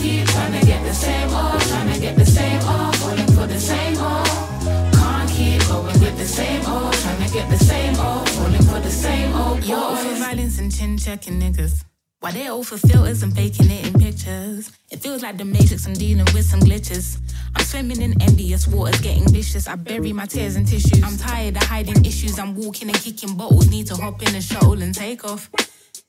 Keep 0.07 0.25
trying 0.29 0.61
to 0.61 0.65
get 0.65 0.85
the 0.85 0.95
same 0.95 1.31
old, 1.35 1.61
trying 1.63 1.93
to 1.93 1.99
get 2.01 2.15
the 2.15 2.25
same 2.25 2.61
old, 2.63 2.95
falling 2.95 3.27
for 3.27 3.47
the 3.49 3.59
same 3.59 3.99
old. 3.99 4.27
Can't 4.95 5.29
keep 5.31 5.61
going 5.67 5.99
with 5.99 6.17
the 6.17 6.25
same 6.25 6.65
old, 6.65 6.93
trying 6.93 7.27
to 7.27 7.33
get 7.35 7.51
the 7.51 7.59
same 7.59 7.97
old, 7.99 8.29
falling 8.29 8.63
for 8.63 8.79
the 8.79 8.91
same 8.91 9.35
old. 9.35 9.65
You're 9.65 9.77
all 9.77 9.97
for 9.97 10.15
violence 10.15 10.61
and 10.61 10.73
chin 10.73 10.97
checking 10.97 11.41
niggas. 11.41 11.85
Why 12.21 12.31
they 12.31 12.47
all 12.47 12.63
for 12.63 12.79
filters 12.79 13.25
and 13.25 13.35
faking 13.35 13.69
it 13.69 13.85
in 13.89 13.95
pictures? 13.95 14.71
It 14.93 15.01
feels 15.01 15.25
like 15.25 15.39
the 15.39 15.45
matrix, 15.45 15.89
I'm 15.89 15.95
dealing 15.95 16.27
with 16.33 16.45
some 16.45 16.61
glitches. 16.61 17.19
I'm 17.57 17.65
swimming 17.65 18.01
in 18.01 18.23
envious 18.23 18.69
waters, 18.69 19.01
getting 19.01 19.27
vicious. 19.29 19.67
I 19.67 19.75
bury 19.75 20.13
my 20.13 20.27
tears 20.27 20.55
in 20.55 20.67
tissues. 20.67 21.03
I'm 21.03 21.17
tired 21.17 21.57
of 21.57 21.65
hiding 21.65 22.05
issues. 22.05 22.39
I'm 22.39 22.55
walking 22.55 22.91
and 22.91 22.97
kicking 22.97 23.37
bottles. 23.37 23.69
Need 23.69 23.89
to 23.89 23.97
hop 23.97 24.23
in 24.23 24.37
a 24.37 24.41
shuttle 24.41 24.81
and 24.81 24.95
take 24.95 25.25
off. 25.25 25.51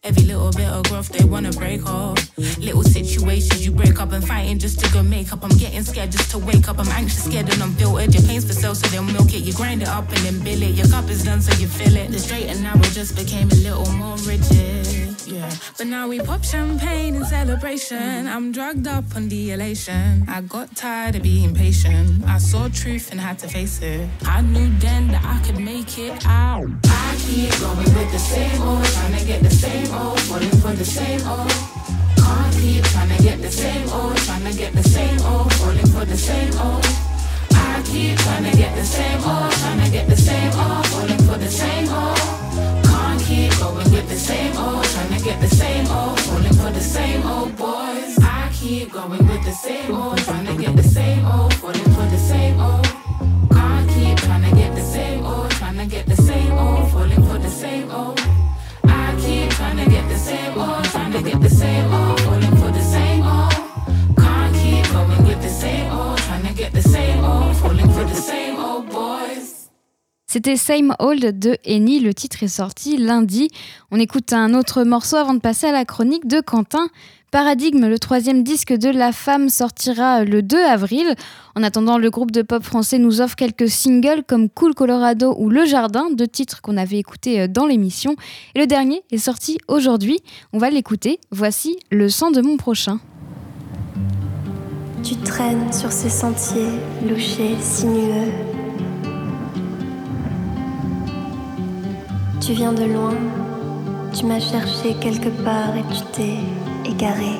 Every 0.03 0.23
little 0.23 0.51
bit 0.51 0.67
of 0.69 0.83
growth 0.85 1.09
they 1.09 1.25
wanna 1.25 1.51
break 1.51 1.85
off. 1.85 2.17
Little 2.59 2.83
situations 2.83 3.65
you 3.65 3.71
break 3.71 3.99
up 3.99 4.11
and 4.11 4.25
fighting 4.25 4.59
just 4.59 4.79
to 4.79 4.93
go 4.93 5.01
make 5.03 5.33
up. 5.33 5.43
I'm 5.43 5.57
getting 5.57 5.83
scared 5.83 6.11
just 6.11 6.31
to 6.31 6.37
wake 6.37 6.69
up. 6.69 6.79
I'm 6.79 6.87
anxious, 6.89 7.23
scared, 7.23 7.51
and 7.51 7.61
unfiltered. 7.61 8.13
Your 8.13 8.23
pain's 8.23 8.45
for 8.45 8.53
sale, 8.53 8.75
so 8.75 8.87
they'll 8.87 9.03
milk 9.03 9.33
it. 9.33 9.41
You 9.41 9.53
grind 9.53 9.81
it 9.81 9.87
up 9.87 10.07
and 10.09 10.17
then 10.19 10.39
bill 10.43 10.61
it. 10.61 10.75
Your 10.75 10.87
cup 10.87 11.09
is 11.09 11.23
done, 11.23 11.41
so 11.41 11.51
you 11.59 11.67
fill 11.67 11.95
it. 11.95 12.11
The 12.11 12.19
straight 12.19 12.45
and 12.45 12.61
narrow 12.63 12.81
just 12.81 13.15
became 13.15 13.49
a 13.49 13.55
little 13.55 13.91
more 13.93 14.15
rigid. 14.17 14.96
Yeah, 15.27 15.51
but 15.77 15.87
now 15.87 16.07
we 16.07 16.21
pop 16.21 16.41
champagne 16.45 17.15
in 17.15 17.25
celebration. 17.25 18.27
I'm 18.27 18.53
drugged 18.53 18.87
up 18.87 19.03
on 19.13 19.27
the 19.27 19.51
elation. 19.51 20.23
I 20.25 20.39
got 20.39 20.73
tired 20.73 21.17
of 21.17 21.23
being 21.23 21.53
patient. 21.53 22.23
I 22.25 22.37
saw 22.37 22.69
truth 22.69 23.11
and 23.11 23.19
had 23.19 23.37
to 23.39 23.49
face 23.49 23.81
it. 23.81 24.07
I 24.23 24.39
knew 24.39 24.69
then 24.79 25.09
that 25.09 25.25
I 25.25 25.45
could 25.45 25.59
make 25.59 25.99
it 25.99 26.25
out. 26.25 26.67
I 26.85 27.17
keep 27.19 27.51
going 27.59 27.77
with 27.77 28.11
the 28.13 28.19
same 28.19 28.61
old, 28.61 28.85
trying 28.85 29.19
to 29.19 29.25
get 29.25 29.43
the 29.43 29.49
same 29.49 29.93
old, 29.93 30.19
falling 30.21 30.49
for 30.61 30.71
the 30.71 30.85
same 30.85 31.19
old. 31.27 31.51
Can't 32.15 32.55
keep 32.55 32.83
trying 32.85 33.17
to 33.17 33.21
get 33.21 33.41
the 33.41 33.51
same 33.51 33.89
old, 33.89 34.15
trying 34.15 34.45
to 34.49 34.57
get 34.57 34.73
the 34.73 34.83
same 34.83 35.19
old, 35.21 35.53
falling 35.55 35.87
for 35.87 36.05
the 36.05 36.17
same 36.17 36.53
old. 36.57 36.85
I 37.51 37.83
keep 37.85 38.17
trying 38.17 38.49
to 38.49 38.57
get 38.57 38.73
the 38.77 38.85
same 38.85 39.21
old, 39.25 39.51
trying 39.51 39.83
to 39.83 39.91
get 39.91 40.07
the 40.07 40.15
same 40.15 40.53
old, 40.53 40.87
falling 40.87 41.21
for 41.27 41.37
the 41.37 41.49
same 41.49 41.89
old. 41.89 42.86
Keep 43.27 43.59
going 43.59 43.91
with 43.91 44.07
the 44.07 44.15
same 44.15 44.55
old, 44.55 44.85
trying 44.85 45.17
to 45.17 45.21
get 45.21 45.41
the 45.41 45.49
same 45.49 45.85
old, 45.87 46.17
falling 46.21 46.53
for 46.53 46.71
the 46.71 46.79
same 46.79 47.25
old 47.27 47.57
boys. 47.57 48.17
I 48.21 48.49
keep 48.53 48.93
going 48.93 49.27
with 49.27 49.43
the 49.43 49.51
same 49.51 49.93
old, 49.93 50.17
trying 50.19 50.45
to 50.45 50.55
get 50.55 50.77
the 50.77 50.83
same 50.83 51.25
old, 51.25 51.53
falling 51.55 51.91
for 51.95 52.07
the 52.09 52.17
same 52.17 52.57
old. 52.57 52.87
Can't 53.51 53.89
keep 53.89 54.17
trying 54.19 54.49
to 54.49 54.55
get 54.55 54.73
the 54.73 54.81
same 54.81 55.25
old, 55.25 55.51
trying 55.51 55.77
to 55.77 55.85
get 55.85 56.05
the 56.05 56.16
C'était 70.37 70.55
Same 70.55 70.93
Old 70.99 71.39
de 71.39 71.57
Eni, 71.65 71.99
le 71.99 72.13
titre 72.13 72.43
est 72.43 72.47
sorti 72.47 72.97
lundi. 72.97 73.49
On 73.89 73.99
écoute 73.99 74.33
un 74.33 74.53
autre 74.53 74.83
morceau 74.83 75.15
avant 75.15 75.33
de 75.33 75.39
passer 75.39 75.65
à 75.65 75.71
la 75.71 75.83
chronique 75.83 76.27
de 76.27 76.41
Quentin. 76.41 76.89
Paradigme, 77.31 77.87
le 77.87 77.97
troisième 77.97 78.43
disque 78.43 78.71
de 78.71 78.89
La 78.89 79.13
Femme, 79.13 79.49
sortira 79.49 80.23
le 80.23 80.43
2 80.43 80.63
avril. 80.63 81.15
En 81.55 81.63
attendant, 81.63 81.97
le 81.97 82.11
groupe 82.11 82.29
de 82.29 82.43
pop 82.43 82.61
français 82.61 82.99
nous 82.99 83.19
offre 83.19 83.35
quelques 83.35 83.67
singles 83.67 84.21
comme 84.27 84.47
Cool 84.47 84.75
Colorado 84.75 85.35
ou 85.39 85.49
Le 85.49 85.65
Jardin, 85.65 86.11
deux 86.11 86.27
titres 86.27 86.61
qu'on 86.61 86.77
avait 86.77 86.99
écoutés 86.99 87.47
dans 87.47 87.65
l'émission. 87.65 88.15
Et 88.53 88.59
le 88.59 88.67
dernier 88.67 89.01
est 89.09 89.17
sorti 89.17 89.57
aujourd'hui. 89.67 90.19
On 90.53 90.59
va 90.59 90.69
l'écouter. 90.69 91.19
Voici 91.31 91.79
Le 91.89 92.09
sang 92.09 92.29
de 92.29 92.41
mon 92.41 92.57
prochain. 92.57 92.99
Tu 95.03 95.15
traînes 95.15 95.73
sur 95.73 95.91
ces 95.91 96.09
sentiers 96.09 96.69
louchés, 97.09 97.55
sinueux. 97.59 98.66
Tu 102.39 102.53
viens 102.53 102.73
de 102.73 102.85
loin, 102.85 103.15
tu 104.13 104.25
m'as 104.25 104.39
cherché 104.39 104.95
quelque 105.01 105.29
part 105.43 105.75
et 105.75 105.83
tu 105.93 106.01
t'es 106.13 106.89
égaré. 106.89 107.39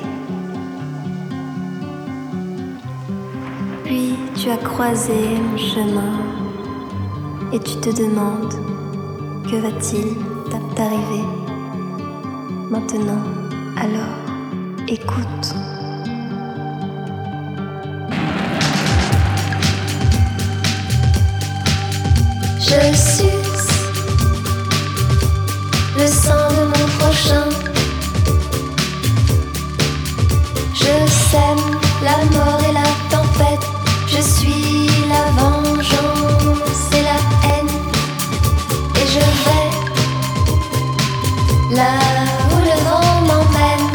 Puis 3.84 4.14
tu 4.34 4.50
as 4.50 4.58
croisé 4.58 5.14
mon 5.40 5.56
chemin 5.56 6.14
et 7.52 7.58
tu 7.58 7.74
te 7.76 7.90
demandes 7.96 8.54
que 9.50 9.56
va-t-il 9.56 10.28
t'arriver? 10.78 11.24
Maintenant. 12.70 13.24
Alors, 13.76 14.14
écoute. 14.86 15.54
Je 22.60 22.96
suce 22.96 23.47
le 25.98 26.06
sang 26.06 26.48
de 26.56 26.64
mon 26.66 26.86
prochain. 26.98 27.48
Je 30.72 30.94
sème 31.30 31.66
la 32.02 32.16
mort 32.34 32.60
et 32.68 32.72
la 32.72 32.88
tempête. 33.10 33.66
Je 34.06 34.20
suis 34.20 34.90
la 35.08 35.24
vengeance 35.40 36.82
et 36.98 37.02
la 37.10 37.18
haine. 37.48 37.74
Et 39.00 39.06
je 39.14 39.24
vais 39.44 39.70
là 41.76 41.94
où 42.52 42.56
le 42.68 42.76
vent 42.86 43.12
m'emmène. 43.28 43.90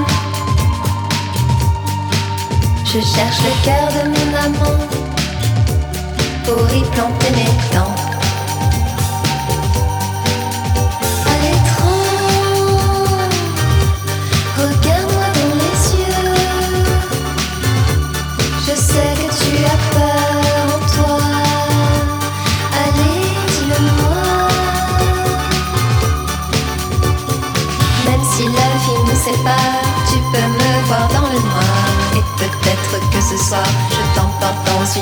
Je 2.86 3.00
cherche 3.00 3.40
le 3.48 3.54
cœur 3.66 3.88
de 3.96 4.04
mon 4.14 4.28
amant 4.46 4.80
pour 6.46 6.64
y 6.76 6.82
planter 6.92 7.32
mes 7.32 7.54
dents. 7.74 8.03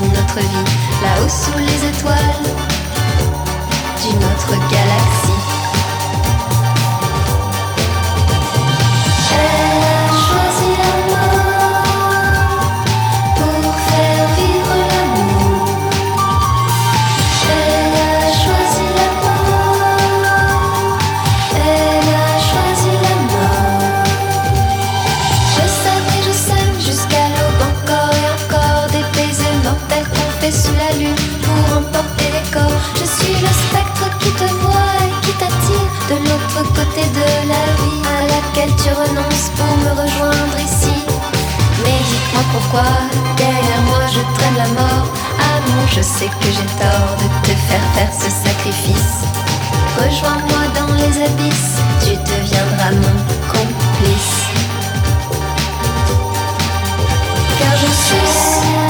Autre 0.10 0.40
vie, 0.40 0.72
là-haut 1.04 1.30
sous 1.30 1.58
les 1.58 1.90
étoiles 1.90 2.44
d'une 4.02 4.18
autre 4.18 4.52
galaxie. 4.72 5.31
Tu 38.84 38.90
renonces 38.90 39.50
pour 39.56 39.78
me 39.84 39.92
rejoindre 40.02 40.58
ici. 40.58 40.94
Mais 41.84 42.00
dites-moi 42.10 42.44
pourquoi 42.54 42.90
derrière 43.38 43.82
moi 43.86 44.02
je 44.08 44.22
traîne 44.36 44.58
la 44.58 44.70
mort. 44.80 45.08
Amour, 45.54 45.88
je 45.88 46.02
sais 46.02 46.30
que 46.40 46.50
j'ai 46.56 46.70
tort 46.82 47.14
de 47.22 47.48
te 47.48 47.54
faire 47.68 47.86
faire 47.96 48.14
ce 48.14 48.30
sacrifice. 48.30 49.22
Rejoins-moi 49.98 50.64
dans 50.78 50.94
les 50.96 51.14
abysses, 51.26 51.78
tu 52.04 52.12
deviendras 52.32 52.92
mon 53.04 53.18
complice. 53.54 54.38
Car 57.60 57.74
je 57.78 57.92
suis 58.04 58.81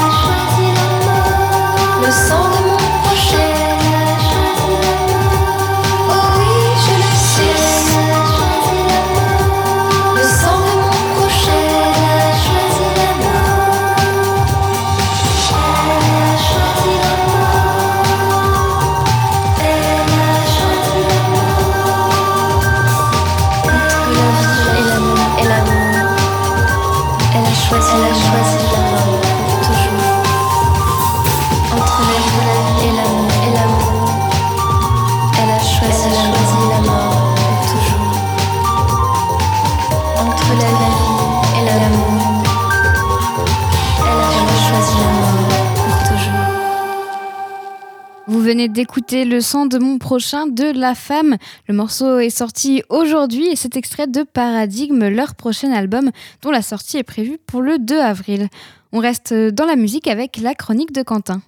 d'écouter 48.68 49.24
Le 49.24 49.40
sang 49.40 49.66
de 49.66 49.78
mon 49.78 49.98
prochain 49.98 50.46
de 50.46 50.64
La 50.78 50.94
Femme. 50.94 51.36
Le 51.68 51.74
morceau 51.74 52.18
est 52.18 52.30
sorti 52.30 52.82
aujourd'hui 52.88 53.48
et 53.48 53.56
c'est 53.56 53.76
extrait 53.76 54.06
de 54.06 54.22
Paradigme, 54.22 55.08
leur 55.08 55.34
prochain 55.34 55.72
album 55.72 56.10
dont 56.42 56.50
la 56.50 56.62
sortie 56.62 56.98
est 56.98 57.02
prévue 57.02 57.38
pour 57.46 57.62
le 57.62 57.78
2 57.78 57.98
avril. 57.98 58.48
On 58.92 58.98
reste 58.98 59.32
dans 59.32 59.66
la 59.66 59.76
musique 59.76 60.06
avec 60.06 60.36
la 60.36 60.54
chronique 60.54 60.92
de 60.92 61.02
Quentin. 61.02 61.40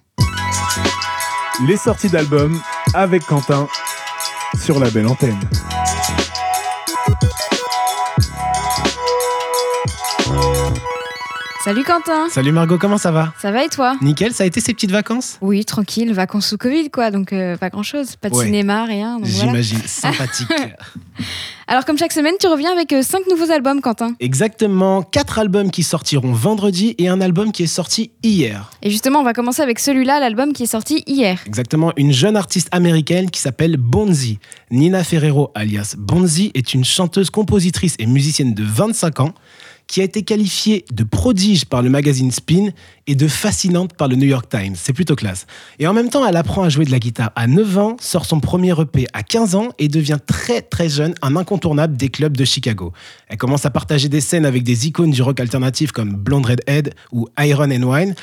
Les 1.67 1.77
sorties 1.77 2.09
d'albums 2.09 2.59
avec 2.93 3.25
Quentin 3.25 3.67
sur 4.63 4.79
la 4.79 4.89
belle 4.89 5.07
antenne. 5.07 5.39
Salut 11.65 11.83
Quentin 11.83 12.29
Salut 12.29 12.51
Margot, 12.51 12.77
comment 12.77 12.99
ça 12.99 13.09
va 13.09 13.33
Ça 13.41 13.49
va 13.49 13.65
et 13.65 13.69
toi 13.69 13.95
Nickel, 13.99 14.33
ça 14.35 14.43
a 14.43 14.45
été 14.45 14.61
ces 14.61 14.71
petites 14.75 14.91
vacances 14.91 15.39
Oui, 15.41 15.65
tranquille, 15.65 16.13
vacances 16.13 16.45
sous 16.49 16.57
Covid 16.59 16.91
quoi, 16.91 17.09
donc 17.09 17.33
euh, 17.33 17.57
pas 17.57 17.71
grand 17.71 17.81
chose, 17.81 18.17
pas 18.17 18.29
de 18.29 18.35
Ouais. 18.35 18.45
cinéma, 18.45 18.85
rien. 18.85 19.17
voilà. 19.19 19.33
J'imagine, 19.33 19.79
sympathique. 19.87 20.47
Alors 21.67 21.83
comme 21.85 21.97
chaque 21.97 22.11
semaine, 22.11 22.35
tu 22.39 22.45
reviens 22.45 22.71
avec 22.71 22.93
5 23.03 23.21
nouveaux 23.31 23.49
albums 23.49 23.81
Quentin. 23.81 24.13
Exactement, 24.19 25.01
quatre 25.01 25.39
albums 25.39 25.71
qui 25.71 25.81
sortiront 25.81 26.33
vendredi 26.33 26.93
et 26.99 27.07
un 27.07 27.19
album 27.19 27.51
qui 27.51 27.63
est 27.63 27.67
sorti 27.67 28.11
hier. 28.21 28.69
Et 28.83 28.91
justement, 28.91 29.21
on 29.21 29.23
va 29.23 29.33
commencer 29.33 29.63
avec 29.63 29.79
celui-là, 29.79 30.19
l'album 30.19 30.53
qui 30.53 30.63
est 30.63 30.67
sorti 30.67 31.03
hier. 31.07 31.39
Exactement, 31.47 31.93
une 31.97 32.11
jeune 32.13 32.37
artiste 32.37 32.67
américaine 32.73 33.31
qui 33.31 33.41
s'appelle 33.41 33.77
Bonzi. 33.77 34.37
Nina 34.69 35.03
Ferrero, 35.03 35.49
alias 35.55 35.95
Bonzi, 35.97 36.51
est 36.53 36.75
une 36.75 36.85
chanteuse, 36.85 37.31
compositrice 37.31 37.95
et 37.97 38.05
musicienne 38.05 38.53
de 38.53 38.63
25 38.63 39.21
ans 39.21 39.33
qui 39.87 40.01
a 40.01 40.03
été 40.03 40.23
qualifiée 40.23 40.85
de 40.91 41.03
prodige 41.03 41.65
par 41.65 41.81
le 41.81 41.89
magazine 41.89 42.31
Spin 42.31 42.69
et 43.07 43.15
de 43.15 43.27
fascinante 43.27 43.93
par 43.93 44.07
le 44.07 44.15
New 44.15 44.27
York 44.27 44.49
Times. 44.49 44.75
C'est 44.75 44.93
plutôt 44.93 45.15
classe. 45.15 45.45
Et 45.79 45.87
en 45.87 45.93
même 45.93 46.09
temps, 46.09 46.25
elle 46.25 46.37
apprend 46.37 46.63
à 46.63 46.69
jouer 46.69 46.85
de 46.85 46.91
la 46.91 46.99
guitare 46.99 47.31
à 47.35 47.47
9 47.47 47.77
ans, 47.77 47.97
sort 47.99 48.25
son 48.25 48.39
premier 48.39 48.73
EP 48.79 49.07
à 49.13 49.23
15 49.23 49.55
ans 49.55 49.69
et 49.77 49.87
devient 49.87 50.17
très 50.25 50.61
très 50.61 50.89
jeune 50.89 51.13
un 51.21 51.35
incontournable 51.35 51.97
des 51.97 52.09
clubs 52.09 52.35
de 52.35 52.45
Chicago. 52.45 52.93
Elle 53.27 53.37
commence 53.37 53.65
à 53.65 53.69
partager 53.69 54.09
des 54.09 54.21
scènes 54.21 54.45
avec 54.45 54.63
des 54.63 54.87
icônes 54.87 55.11
du 55.11 55.21
rock 55.21 55.39
alternatif 55.39 55.91
comme 55.91 56.13
Blonde 56.13 56.45
Redhead 56.45 56.93
ou 57.11 57.27
Iron 57.39 57.71
and 57.71 57.83
Wine 57.83 58.15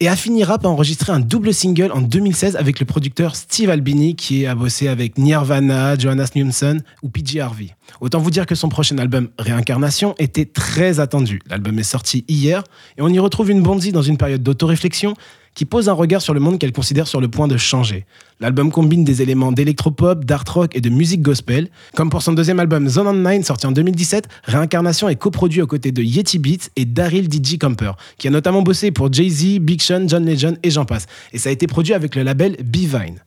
et 0.00 0.08
finira 0.16 0.58
par 0.58 0.70
enregistrer 0.70 1.12
un 1.12 1.20
double 1.20 1.52
single 1.52 1.92
en 1.92 2.00
2016 2.00 2.56
avec 2.56 2.80
le 2.80 2.86
producteur 2.86 3.36
Steve 3.36 3.70
Albini 3.70 4.16
qui 4.16 4.46
a 4.46 4.54
bossé 4.54 4.88
avec 4.88 5.18
Nirvana, 5.18 5.98
Johannes 5.98 6.26
Newson 6.34 6.78
ou 7.02 7.08
PG 7.10 7.40
Harvey. 7.40 7.68
Autant 8.00 8.20
vous 8.20 8.30
dire 8.30 8.46
que 8.46 8.54
son 8.54 8.68
prochain 8.68 8.98
album 8.98 9.28
Réincarnation 9.38 10.14
était 10.18 10.46
très 10.46 11.00
attendu. 11.00 11.40
L'album 11.48 11.78
est 11.78 11.82
sorti 11.84 12.24
hier 12.28 12.64
et 12.96 13.02
on 13.02 13.08
y 13.08 13.18
retrouve 13.18 13.50
une 13.50 13.62
Bonzi 13.62 13.92
dans 13.92 14.02
une 14.02 14.16
période 14.20 14.42
d'autoréflexion 14.42 15.14
qui 15.54 15.64
pose 15.64 15.88
un 15.88 15.92
regard 15.92 16.22
sur 16.22 16.34
le 16.34 16.40
monde 16.40 16.58
qu'elle 16.58 16.72
considère 16.72 17.08
sur 17.08 17.20
le 17.20 17.28
point 17.28 17.48
de 17.48 17.56
changer. 17.56 18.06
L'album 18.38 18.70
combine 18.70 19.04
des 19.04 19.20
éléments 19.22 19.52
d'électropop, 19.52 20.24
d'art 20.24 20.44
rock 20.48 20.76
et 20.76 20.80
de 20.80 20.88
musique 20.88 21.22
gospel. 21.22 21.68
Comme 21.96 22.10
pour 22.10 22.22
son 22.22 22.32
deuxième 22.32 22.60
album 22.60 22.88
Zone 22.88 23.08
on 23.08 23.30
Nine 23.30 23.42
sorti 23.42 23.66
en 23.66 23.72
2017, 23.72 24.28
Réincarnation 24.44 25.08
est 25.08 25.16
coproduit 25.16 25.60
aux 25.62 25.66
côtés 25.66 25.92
de 25.92 26.02
Yeti 26.02 26.38
Beats 26.38 26.68
et 26.76 26.84
Daryl 26.84 27.28
DJ 27.32 27.58
Camper, 27.58 27.92
qui 28.16 28.28
a 28.28 28.30
notamment 28.30 28.62
bossé 28.62 28.90
pour 28.90 29.12
Jay-Z, 29.12 29.58
Big 29.60 29.82
Sean, 29.82 30.06
John 30.06 30.24
Legend 30.24 30.56
et 30.62 30.70
j'en 30.70 30.84
passe. 30.84 31.06
Et 31.32 31.38
ça 31.38 31.48
a 31.48 31.52
été 31.52 31.66
produit 31.66 31.94
avec 31.94 32.14
le 32.14 32.22
label 32.22 32.56
Bvine. 32.62 33.20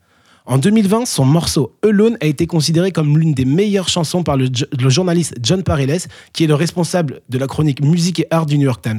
En 0.46 0.58
2020, 0.58 1.06
son 1.06 1.24
morceau 1.24 1.74
Alone 1.82 2.18
a 2.20 2.26
été 2.26 2.46
considéré 2.46 2.92
comme 2.92 3.16
l'une 3.16 3.32
des 3.32 3.46
meilleures 3.46 3.88
chansons 3.88 4.22
par 4.22 4.36
le, 4.36 4.48
le 4.78 4.88
journaliste 4.90 5.34
John 5.42 5.62
Pareles, 5.62 6.02
qui 6.34 6.44
est 6.44 6.46
le 6.46 6.54
responsable 6.54 7.22
de 7.30 7.38
la 7.38 7.46
chronique 7.46 7.82
musique 7.82 8.20
et 8.20 8.26
art 8.30 8.44
du 8.44 8.58
New 8.58 8.64
York 8.64 8.82
Times. 8.82 8.98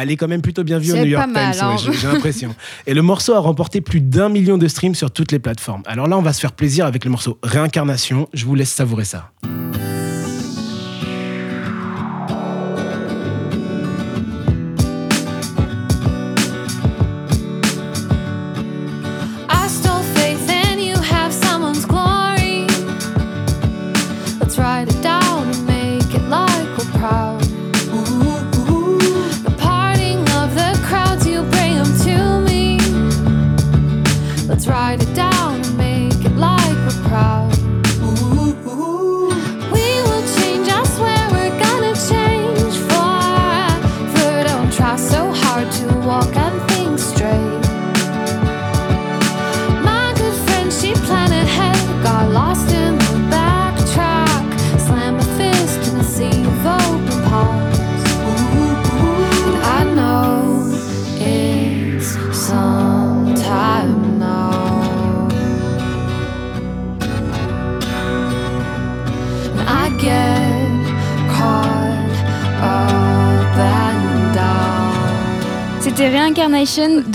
Elle 0.00 0.12
est 0.12 0.16
quand 0.16 0.28
même 0.28 0.42
plutôt 0.42 0.62
bien 0.62 0.78
vue 0.78 0.92
au 0.92 0.96
New 0.96 1.06
York 1.06 1.28
mal, 1.28 1.52
Times, 1.52 1.64
hein. 1.64 1.74
ouais, 1.74 1.92
j'ai 1.92 2.06
l'impression. 2.06 2.54
Et 2.86 2.94
le 2.94 3.02
morceau 3.02 3.34
a 3.34 3.40
remporté 3.40 3.80
plus 3.80 4.00
d'un 4.00 4.28
million 4.28 4.56
de 4.56 4.68
streams 4.68 4.94
sur 4.94 5.10
toutes 5.10 5.32
les 5.32 5.40
plateformes. 5.40 5.82
Alors 5.86 6.06
là, 6.06 6.16
on 6.16 6.22
va 6.22 6.32
se 6.32 6.40
faire 6.40 6.52
plaisir 6.52 6.86
avec 6.86 7.04
le 7.04 7.10
morceau 7.10 7.36
Réincarnation. 7.42 8.28
Je 8.32 8.46
vous 8.46 8.54
laisse 8.54 8.70
savourer 8.70 9.04
ça. 9.04 9.32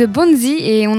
Bonzi 0.07 0.52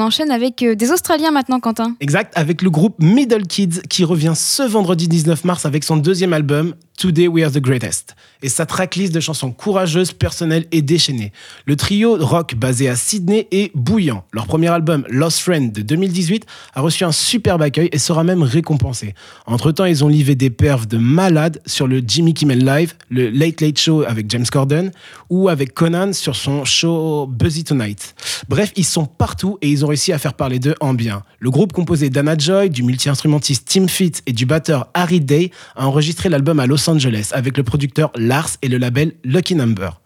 enchaîne 0.05 0.31
avec 0.31 0.63
euh, 0.63 0.75
des 0.75 0.91
Australiens 0.91 1.31
maintenant 1.31 1.61
Quentin. 1.61 1.97
Exact, 2.01 2.33
avec 2.37 2.63
le 2.63 2.71
groupe 2.71 2.97
Middle 3.01 3.47
Kids 3.47 3.81
qui 3.89 4.05
revient 4.05 4.35
ce 4.37 4.63
vendredi 4.63 5.09
19 5.09 5.45
mars 5.45 5.67
avec 5.67 5.85
son 5.85 5.97
deuxième 5.97 6.33
album 6.33 6.75
Today 6.97 7.27
We 7.27 7.45
Are 7.45 7.51
the 7.51 7.59
Greatest 7.59 8.15
et 8.43 8.49
sa 8.49 8.67
tracklist 8.67 9.13
de 9.13 9.21
chansons 9.21 9.51
courageuses, 9.51 10.13
personnelles 10.13 10.67
et 10.71 10.83
déchaînées. 10.83 11.33
Le 11.67 11.77
trio 11.77 12.17
rock 12.21 12.55
basé 12.55 12.89
à 12.89 12.97
Sydney 12.97 13.49
est 13.51 13.73
bouillant. 13.75 14.25
Leur 14.33 14.47
premier 14.47 14.69
album 14.69 15.05
Lost 15.09 15.41
Friend 15.41 15.73
de 15.73 15.83
2018 15.83 16.47
a 16.75 16.81
reçu 16.81 17.05
un 17.05 17.13
superbe 17.13 17.63
accueil 17.63 17.89
et 17.91 17.99
sera 17.99 18.23
même 18.23 18.43
récompensé. 18.43 19.15
Entre-temps, 19.47 19.87
ils 19.87 20.05
ont 20.05 20.09
livré 20.09 20.35
des 20.35 20.51
perfs 20.51 20.87
de 20.87 20.99
malades 20.99 21.61
sur 21.67 21.87
le 21.87 22.03
Jimmy 22.07 22.35
Kimmel 22.35 22.65
Live, 22.65 22.95
le 23.11 23.31
Late 23.31 23.61
Late 23.61 23.79
Show 23.79 24.05
avec 24.07 24.31
James 24.31 24.47
Corden 24.51 24.93
ou 25.31 25.49
avec 25.49 25.75
Conan 25.75 26.13
sur 26.13 26.37
son 26.37 26.65
show 26.65 27.27
Buzzy 27.27 27.65
Tonight. 27.65 28.15
Bref, 28.49 28.73
ils 28.77 28.85
sont 28.85 29.07
partout 29.07 29.59
et 29.63 29.69
ils 29.69 29.85
ont 29.85 29.91
à 29.95 30.19
faire 30.19 30.35
parler 30.35 30.59
d'eux 30.59 30.75
en 30.81 30.93
bien. 30.93 31.23
Le 31.39 31.51
groupe 31.51 31.73
composé 31.73 32.11
d'Anna 32.11 32.37
Joy, 32.37 32.69
du 32.69 32.83
multi-instrumentiste 32.83 33.69
Tim 33.69 33.87
Fitz 33.87 34.23
et 34.27 34.33
du 34.33 34.45
batteur 34.45 34.89
Harry 34.93 35.21
Day 35.21 35.53
a 35.77 35.87
enregistré 35.87 36.29
l'album 36.29 36.59
à 36.59 36.67
Los 36.67 36.91
Angeles 36.91 37.31
avec 37.33 37.57
le 37.57 37.63
producteur 37.63 38.11
Lars 38.17 38.51
et 38.63 38.69
le 38.69 38.79
label 38.79 39.13
Lucky 39.25 39.55
Number. 39.55 40.01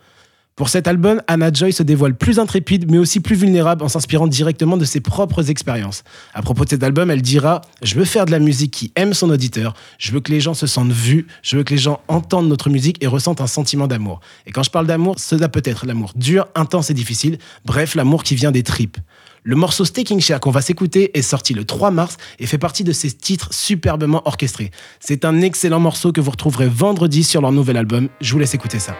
Pour 0.58 0.68
cet 0.70 0.88
album, 0.88 1.22
Anna 1.28 1.52
Joy 1.52 1.72
se 1.72 1.84
dévoile 1.84 2.16
plus 2.16 2.40
intrépide 2.40 2.90
mais 2.90 2.98
aussi 2.98 3.20
plus 3.20 3.36
vulnérable 3.36 3.84
en 3.84 3.88
s'inspirant 3.88 4.26
directement 4.26 4.76
de 4.76 4.84
ses 4.84 5.00
propres 5.00 5.50
expériences. 5.50 6.02
À 6.34 6.42
propos 6.42 6.64
de 6.64 6.70
cet 6.70 6.82
album, 6.82 7.12
elle 7.12 7.22
dira 7.22 7.60
Je 7.80 7.94
veux 7.94 8.04
faire 8.04 8.26
de 8.26 8.32
la 8.32 8.40
musique 8.40 8.72
qui 8.72 8.92
aime 8.96 9.14
son 9.14 9.30
auditeur, 9.30 9.74
je 9.98 10.10
veux 10.10 10.18
que 10.18 10.32
les 10.32 10.40
gens 10.40 10.54
se 10.54 10.66
sentent 10.66 10.90
vus, 10.90 11.28
je 11.42 11.56
veux 11.56 11.62
que 11.62 11.72
les 11.72 11.78
gens 11.78 12.00
entendent 12.08 12.48
notre 12.48 12.70
musique 12.70 13.00
et 13.04 13.06
ressentent 13.06 13.40
un 13.40 13.46
sentiment 13.46 13.86
d'amour. 13.86 14.18
Et 14.46 14.50
quand 14.50 14.64
je 14.64 14.70
parle 14.70 14.88
d'amour, 14.88 15.20
cela 15.20 15.48
peut 15.48 15.62
être 15.64 15.86
l'amour 15.86 16.10
dur, 16.16 16.48
intense 16.56 16.90
et 16.90 16.94
difficile, 16.94 17.38
bref, 17.64 17.94
l'amour 17.94 18.24
qui 18.24 18.34
vient 18.34 18.50
des 18.50 18.64
tripes. 18.64 18.98
Le 19.48 19.56
morceau 19.56 19.86
Staking 19.86 20.20
Share 20.20 20.40
qu'on 20.40 20.50
va 20.50 20.60
s'écouter 20.60 21.16
est 21.16 21.22
sorti 21.22 21.54
le 21.54 21.64
3 21.64 21.90
mars 21.90 22.18
et 22.38 22.44
fait 22.44 22.58
partie 22.58 22.84
de 22.84 22.92
ces 22.92 23.10
titres 23.10 23.48
superbement 23.54 24.20
orchestrés. 24.26 24.70
C'est 25.00 25.24
un 25.24 25.40
excellent 25.40 25.80
morceau 25.80 26.12
que 26.12 26.20
vous 26.20 26.32
retrouverez 26.32 26.68
vendredi 26.68 27.24
sur 27.24 27.40
leur 27.40 27.50
nouvel 27.50 27.78
album. 27.78 28.10
Je 28.20 28.30
vous 28.34 28.38
laisse 28.38 28.52
écouter 28.52 28.78
ça. 28.78 28.94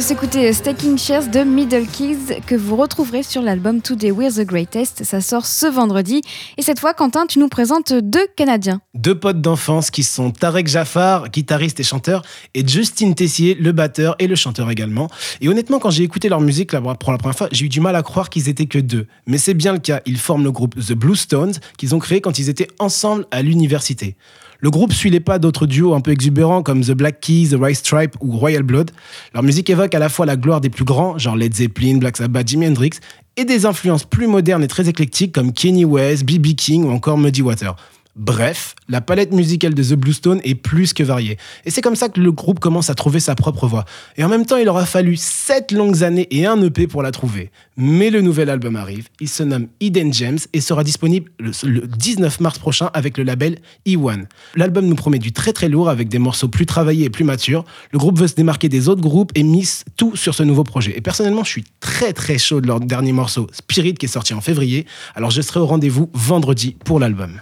De 0.00 0.04
s'écouter 0.06 0.50
Staking 0.54 0.96
Shares 0.96 1.28
de 1.28 1.40
Middle 1.40 1.86
Keys 1.86 2.40
que 2.46 2.54
vous 2.54 2.74
retrouverez 2.74 3.22
sur 3.22 3.42
l'album 3.42 3.82
Today 3.82 4.10
We're 4.10 4.32
the 4.32 4.46
Greatest. 4.46 5.04
Ça 5.04 5.20
sort 5.20 5.44
ce 5.44 5.66
vendredi. 5.66 6.22
Et 6.56 6.62
cette 6.62 6.80
fois, 6.80 6.94
Quentin, 6.94 7.26
tu 7.26 7.38
nous 7.38 7.48
présentes 7.48 7.92
deux 7.92 8.26
Canadiens. 8.34 8.80
Deux 8.94 9.14
potes 9.14 9.42
d'enfance 9.42 9.90
qui 9.90 10.02
sont 10.02 10.30
Tarek 10.30 10.68
Jaffar, 10.68 11.28
guitariste 11.28 11.80
et 11.80 11.82
chanteur, 11.82 12.22
et 12.54 12.66
Justin 12.66 13.12
Tessier, 13.12 13.54
le 13.54 13.72
batteur 13.72 14.16
et 14.18 14.26
le 14.26 14.36
chanteur 14.36 14.70
également. 14.70 15.10
Et 15.42 15.50
honnêtement, 15.50 15.78
quand 15.78 15.90
j'ai 15.90 16.02
écouté 16.02 16.30
leur 16.30 16.40
musique 16.40 16.70
pour 16.70 17.12
la 17.12 17.18
première 17.18 17.36
fois, 17.36 17.48
j'ai 17.52 17.66
eu 17.66 17.68
du 17.68 17.80
mal 17.80 17.94
à 17.94 18.02
croire 18.02 18.30
qu'ils 18.30 18.48
étaient 18.48 18.64
que 18.64 18.78
deux. 18.78 19.06
Mais 19.26 19.36
c'est 19.36 19.52
bien 19.52 19.74
le 19.74 19.80
cas. 19.80 20.00
Ils 20.06 20.18
forment 20.18 20.44
le 20.44 20.52
groupe 20.52 20.76
The 20.76 20.94
Blue 20.94 21.14
Stones 21.14 21.52
qu'ils 21.76 21.94
ont 21.94 21.98
créé 21.98 22.22
quand 22.22 22.38
ils 22.38 22.48
étaient 22.48 22.68
ensemble 22.78 23.26
à 23.30 23.42
l'université. 23.42 24.16
Le 24.60 24.70
groupe 24.70 24.92
suit 24.92 25.10
les 25.10 25.20
pas 25.20 25.38
d'autres 25.38 25.66
duos 25.66 25.94
un 25.94 26.00
peu 26.00 26.10
exubérants 26.10 26.62
comme 26.62 26.82
The 26.82 26.92
Black 26.92 27.20
Keys, 27.20 27.48
The 27.50 27.54
White 27.54 27.76
Stripe 27.76 28.14
ou 28.20 28.36
Royal 28.36 28.62
Blood. 28.62 28.90
Leur 29.32 29.42
musique 29.42 29.70
évoque 29.70 29.94
à 29.94 29.98
la 29.98 30.08
fois 30.08 30.26
la 30.26 30.36
gloire 30.36 30.60
des 30.60 30.68
plus 30.68 30.84
grands, 30.84 31.16
genre 31.16 31.36
Led 31.36 31.54
Zeppelin, 31.54 31.96
Black 31.96 32.18
Sabbath, 32.18 32.48
Jimi 32.48 32.68
Hendrix, 32.68 32.92
et 33.36 33.44
des 33.44 33.64
influences 33.64 34.04
plus 34.04 34.26
modernes 34.26 34.62
et 34.62 34.68
très 34.68 34.88
éclectiques 34.88 35.32
comme 35.32 35.52
Kenny 35.52 35.84
West, 35.84 36.24
B.B. 36.24 36.54
King 36.56 36.84
ou 36.84 36.90
encore 36.90 37.16
Muddy 37.16 37.40
Water. 37.40 37.74
Bref, 38.16 38.74
la 38.88 39.00
palette 39.00 39.32
musicale 39.32 39.72
de 39.72 39.82
The 39.84 39.94
Bluestone 39.94 40.40
est 40.42 40.56
plus 40.56 40.92
que 40.92 41.02
variée. 41.04 41.38
Et 41.64 41.70
c'est 41.70 41.80
comme 41.80 41.94
ça 41.94 42.08
que 42.08 42.20
le 42.20 42.32
groupe 42.32 42.58
commence 42.58 42.90
à 42.90 42.94
trouver 42.94 43.20
sa 43.20 43.36
propre 43.36 43.68
voix. 43.68 43.84
Et 44.16 44.24
en 44.24 44.28
même 44.28 44.46
temps, 44.46 44.56
il 44.56 44.68
aura 44.68 44.84
fallu 44.84 45.16
7 45.16 45.70
longues 45.70 46.02
années 46.02 46.26
et 46.32 46.44
un 46.44 46.60
EP 46.60 46.88
pour 46.88 47.02
la 47.02 47.12
trouver. 47.12 47.52
Mais 47.76 48.10
le 48.10 48.20
nouvel 48.20 48.50
album 48.50 48.74
arrive, 48.74 49.08
il 49.20 49.28
se 49.28 49.44
nomme 49.44 49.68
Eden 49.80 50.12
Gems 50.12 50.40
et 50.52 50.60
sera 50.60 50.82
disponible 50.82 51.30
le, 51.38 51.52
le 51.62 51.86
19 51.86 52.40
mars 52.40 52.58
prochain 52.58 52.90
avec 52.94 53.16
le 53.16 53.22
label 53.22 53.58
E1. 53.86 54.24
L'album 54.56 54.86
nous 54.86 54.96
promet 54.96 55.20
du 55.20 55.32
très 55.32 55.52
très 55.52 55.68
lourd 55.68 55.88
avec 55.88 56.08
des 56.08 56.18
morceaux 56.18 56.48
plus 56.48 56.66
travaillés 56.66 57.06
et 57.06 57.10
plus 57.10 57.24
matures. 57.24 57.64
Le 57.92 57.98
groupe 57.98 58.18
veut 58.18 58.28
se 58.28 58.34
démarquer 58.34 58.68
des 58.68 58.88
autres 58.88 59.02
groupes 59.02 59.30
et 59.36 59.44
mise 59.44 59.84
tout 59.96 60.16
sur 60.16 60.34
ce 60.34 60.42
nouveau 60.42 60.64
projet. 60.64 60.96
Et 60.96 61.00
personnellement, 61.00 61.44
je 61.44 61.50
suis 61.50 61.64
très 61.78 62.12
très 62.12 62.38
chaud 62.38 62.60
de 62.60 62.66
leur 62.66 62.80
dernier 62.80 63.12
morceau, 63.12 63.46
Spirit, 63.52 63.94
qui 63.94 64.06
est 64.06 64.10
sorti 64.10 64.34
en 64.34 64.40
février. 64.40 64.84
Alors 65.14 65.30
je 65.30 65.40
serai 65.42 65.60
au 65.60 65.66
rendez-vous 65.66 66.10
vendredi 66.12 66.76
pour 66.84 66.98
l'album. 66.98 67.40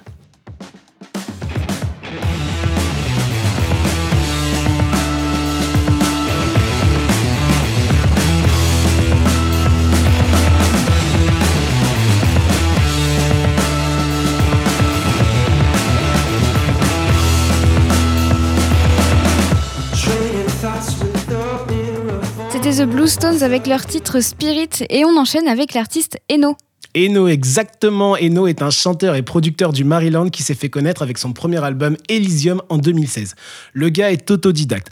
Blue 23.09 23.15
Stones 23.15 23.43
avec 23.43 23.67
leur 23.67 23.87
titre 23.87 24.21
Spirit 24.21 24.69
et 24.91 25.07
on 25.07 25.17
enchaîne 25.17 25.49
avec 25.49 25.73
l'artiste 25.73 26.19
Eno. 26.31 26.59
Eno, 26.95 27.27
exactement. 27.27 28.17
Eno 28.19 28.47
est 28.47 28.61
un 28.61 28.69
chanteur 28.69 29.15
et 29.15 29.23
producteur 29.23 29.73
du 29.73 29.83
Maryland 29.83 30.29
qui 30.29 30.43
s'est 30.43 30.55
fait 30.55 30.69
connaître 30.69 31.01
avec 31.01 31.17
son 31.17 31.33
premier 31.33 31.65
album 31.65 31.97
Elysium 32.11 32.61
en 32.69 32.77
2016. 32.77 33.35
Le 33.73 33.89
gars 33.89 34.13
est 34.13 34.31
autodidacte. 34.31 34.89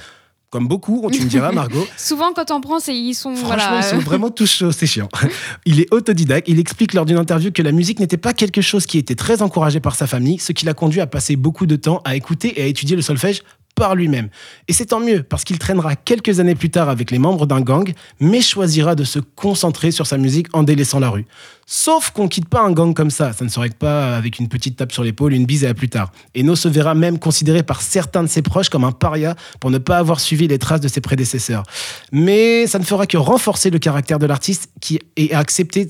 Comme 0.48 0.66
beaucoup, 0.66 1.06
tu 1.12 1.20
me 1.24 1.28
diras, 1.28 1.52
Margot. 1.52 1.86
Souvent, 1.98 2.32
quand 2.34 2.50
on 2.52 2.62
prend, 2.62 2.80
c'est- 2.80 2.96
ils 2.96 3.12
sont. 3.12 3.36
Franchement, 3.36 3.56
voilà, 3.68 3.80
ils 3.80 3.84
sont 3.84 3.98
vraiment 3.98 4.30
tous 4.30 4.50
chauds, 4.50 4.72
c'est 4.72 4.86
chiant. 4.86 5.10
Il 5.66 5.80
est 5.82 5.92
autodidacte. 5.92 6.48
Il 6.48 6.58
explique 6.58 6.94
lors 6.94 7.04
d'une 7.04 7.18
interview 7.18 7.52
que 7.52 7.60
la 7.60 7.72
musique 7.72 8.00
n'était 8.00 8.16
pas 8.16 8.32
quelque 8.32 8.62
chose 8.62 8.86
qui 8.86 8.96
était 8.96 9.14
très 9.14 9.42
encouragé 9.42 9.78
par 9.78 9.94
sa 9.94 10.06
famille, 10.06 10.38
ce 10.38 10.52
qui 10.52 10.64
l'a 10.64 10.72
conduit 10.72 11.02
à 11.02 11.06
passer 11.06 11.36
beaucoup 11.36 11.66
de 11.66 11.76
temps 11.76 12.00
à 12.06 12.16
écouter 12.16 12.58
et 12.58 12.62
à 12.62 12.66
étudier 12.66 12.96
le 12.96 13.02
solfège 13.02 13.42
par 13.76 13.94
lui-même. 13.94 14.28
Et 14.66 14.72
c'est 14.72 14.86
tant 14.86 14.98
mieux, 14.98 15.22
parce 15.22 15.44
qu'il 15.44 15.58
traînera 15.58 15.94
quelques 15.94 16.40
années 16.40 16.56
plus 16.56 16.70
tard 16.70 16.88
avec 16.88 17.12
les 17.12 17.18
membres 17.18 17.46
d'un 17.46 17.60
gang, 17.60 17.92
mais 18.18 18.40
choisira 18.40 18.96
de 18.96 19.04
se 19.04 19.20
concentrer 19.20 19.92
sur 19.92 20.06
sa 20.06 20.18
musique 20.18 20.48
en 20.52 20.64
délaissant 20.64 20.98
la 20.98 21.10
rue. 21.10 21.26
Sauf 21.68 22.10
qu'on 22.12 22.28
quitte 22.28 22.48
pas 22.48 22.60
un 22.60 22.70
gang 22.70 22.94
comme 22.94 23.10
ça, 23.10 23.32
ça 23.32 23.44
ne 23.44 23.50
se 23.50 23.58
règle 23.58 23.74
pas 23.74 24.16
avec 24.16 24.38
une 24.38 24.48
petite 24.48 24.76
tape 24.76 24.92
sur 24.92 25.02
l'épaule, 25.02 25.34
une 25.34 25.46
bise 25.46 25.64
et 25.64 25.66
à 25.66 25.74
plus 25.74 25.88
tard. 25.88 26.12
Eno 26.36 26.54
se 26.54 26.68
verra 26.68 26.94
même 26.94 27.18
considéré 27.18 27.64
par 27.64 27.82
certains 27.82 28.22
de 28.22 28.28
ses 28.28 28.40
proches 28.40 28.68
comme 28.68 28.84
un 28.84 28.92
paria 28.92 29.34
pour 29.58 29.72
ne 29.72 29.78
pas 29.78 29.98
avoir 29.98 30.20
suivi 30.20 30.46
les 30.46 30.60
traces 30.60 30.80
de 30.80 30.86
ses 30.86 31.00
prédécesseurs. 31.00 31.64
Mais 32.12 32.68
ça 32.68 32.78
ne 32.78 32.84
fera 32.84 33.08
que 33.08 33.16
renforcer 33.16 33.70
le 33.70 33.80
caractère 33.80 34.20
de 34.20 34.26
l'artiste 34.26 34.70
qui 34.80 35.00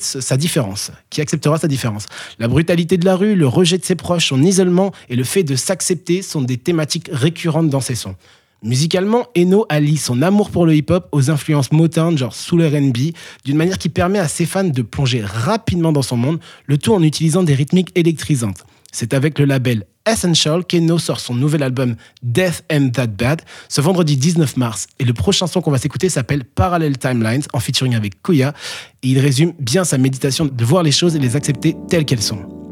sa 0.00 0.36
différence, 0.38 0.92
qui 1.10 1.20
acceptera 1.20 1.58
sa 1.58 1.68
différence. 1.68 2.06
La 2.38 2.48
brutalité 2.48 2.96
de 2.96 3.04
la 3.04 3.14
rue, 3.14 3.36
le 3.36 3.46
rejet 3.46 3.76
de 3.76 3.84
ses 3.84 3.96
proches, 3.96 4.28
son 4.28 4.42
isolement 4.42 4.92
et 5.10 5.16
le 5.16 5.24
fait 5.24 5.42
de 5.42 5.56
s'accepter 5.56 6.22
sont 6.22 6.40
des 6.40 6.56
thématiques 6.56 7.10
récurrentes 7.12 7.68
dans 7.68 7.82
ses 7.82 7.96
sons. 7.96 8.16
Musicalement, 8.62 9.26
Eno 9.36 9.66
allie 9.68 9.96
son 9.96 10.22
amour 10.22 10.50
pour 10.50 10.66
le 10.66 10.74
hip-hop 10.74 11.08
aux 11.12 11.30
influences 11.30 11.72
Motown, 11.72 12.16
genre 12.16 12.34
soul 12.34 12.62
R&B, 12.62 13.12
d'une 13.44 13.56
manière 13.56 13.78
qui 13.78 13.88
permet 13.88 14.18
à 14.18 14.28
ses 14.28 14.46
fans 14.46 14.64
de 14.64 14.82
plonger 14.82 15.22
rapidement 15.22 15.92
dans 15.92 16.02
son 16.02 16.16
monde, 16.16 16.40
le 16.66 16.78
tout 16.78 16.94
en 16.94 17.02
utilisant 17.02 17.42
des 17.42 17.54
rythmiques 17.54 17.90
électrisantes. 17.94 18.64
C'est 18.92 19.12
avec 19.12 19.38
le 19.38 19.44
label 19.44 19.84
Essential 20.06 20.64
qu'Eno 20.64 20.98
sort 20.98 21.20
son 21.20 21.34
nouvel 21.34 21.62
album 21.62 21.96
Death 22.22 22.64
and 22.72 22.90
That 22.90 23.08
Bad 23.08 23.42
ce 23.68 23.80
vendredi 23.80 24.16
19 24.16 24.56
mars. 24.56 24.86
Et 24.98 25.04
le 25.04 25.12
prochain 25.12 25.46
son 25.46 25.60
qu'on 25.60 25.72
va 25.72 25.78
s'écouter 25.78 26.08
s'appelle 26.08 26.44
Parallel 26.44 26.96
Timelines 26.96 27.42
en 27.52 27.60
featuring 27.60 27.96
avec 27.96 28.22
Koya. 28.22 28.54
Et 29.02 29.08
il 29.08 29.18
résume 29.18 29.52
bien 29.58 29.84
sa 29.84 29.98
méditation 29.98 30.46
de 30.46 30.64
voir 30.64 30.82
les 30.82 30.92
choses 30.92 31.16
et 31.16 31.18
les 31.18 31.34
accepter 31.34 31.76
telles 31.88 32.04
qu'elles 32.04 32.22
sont. 32.22 32.65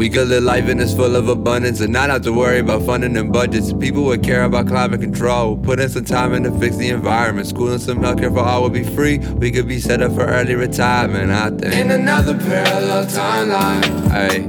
We 0.00 0.08
could 0.08 0.28
live 0.28 0.44
life 0.44 0.66
and 0.66 0.80
it's 0.80 0.94
full 0.94 1.14
of 1.14 1.28
abundance 1.28 1.82
and 1.82 1.92
not 1.92 2.08
have 2.08 2.22
to 2.22 2.32
worry 2.32 2.60
about 2.60 2.84
funding 2.84 3.18
and 3.18 3.30
budgets. 3.30 3.70
People 3.74 4.04
would 4.04 4.22
care 4.22 4.44
about 4.44 4.66
climate 4.66 5.02
control. 5.02 5.58
Put 5.58 5.78
in 5.78 5.90
some 5.90 6.06
time 6.06 6.32
in 6.32 6.42
to 6.44 6.58
fix 6.58 6.78
the 6.78 6.88
environment. 6.88 7.46
School 7.46 7.70
and 7.70 7.82
some 7.82 7.98
healthcare 7.98 8.32
for 8.32 8.40
all 8.40 8.62
would 8.62 8.72
be 8.72 8.82
free. 8.82 9.18
We 9.18 9.50
could 9.50 9.68
be 9.68 9.78
set 9.78 10.00
up 10.00 10.14
for 10.14 10.24
early 10.24 10.54
retirement 10.54 11.30
out 11.30 11.58
there. 11.58 11.78
In 11.78 11.90
another 11.90 12.34
parallel 12.38 13.04
timeline. 13.04 14.10
Hey. 14.10 14.48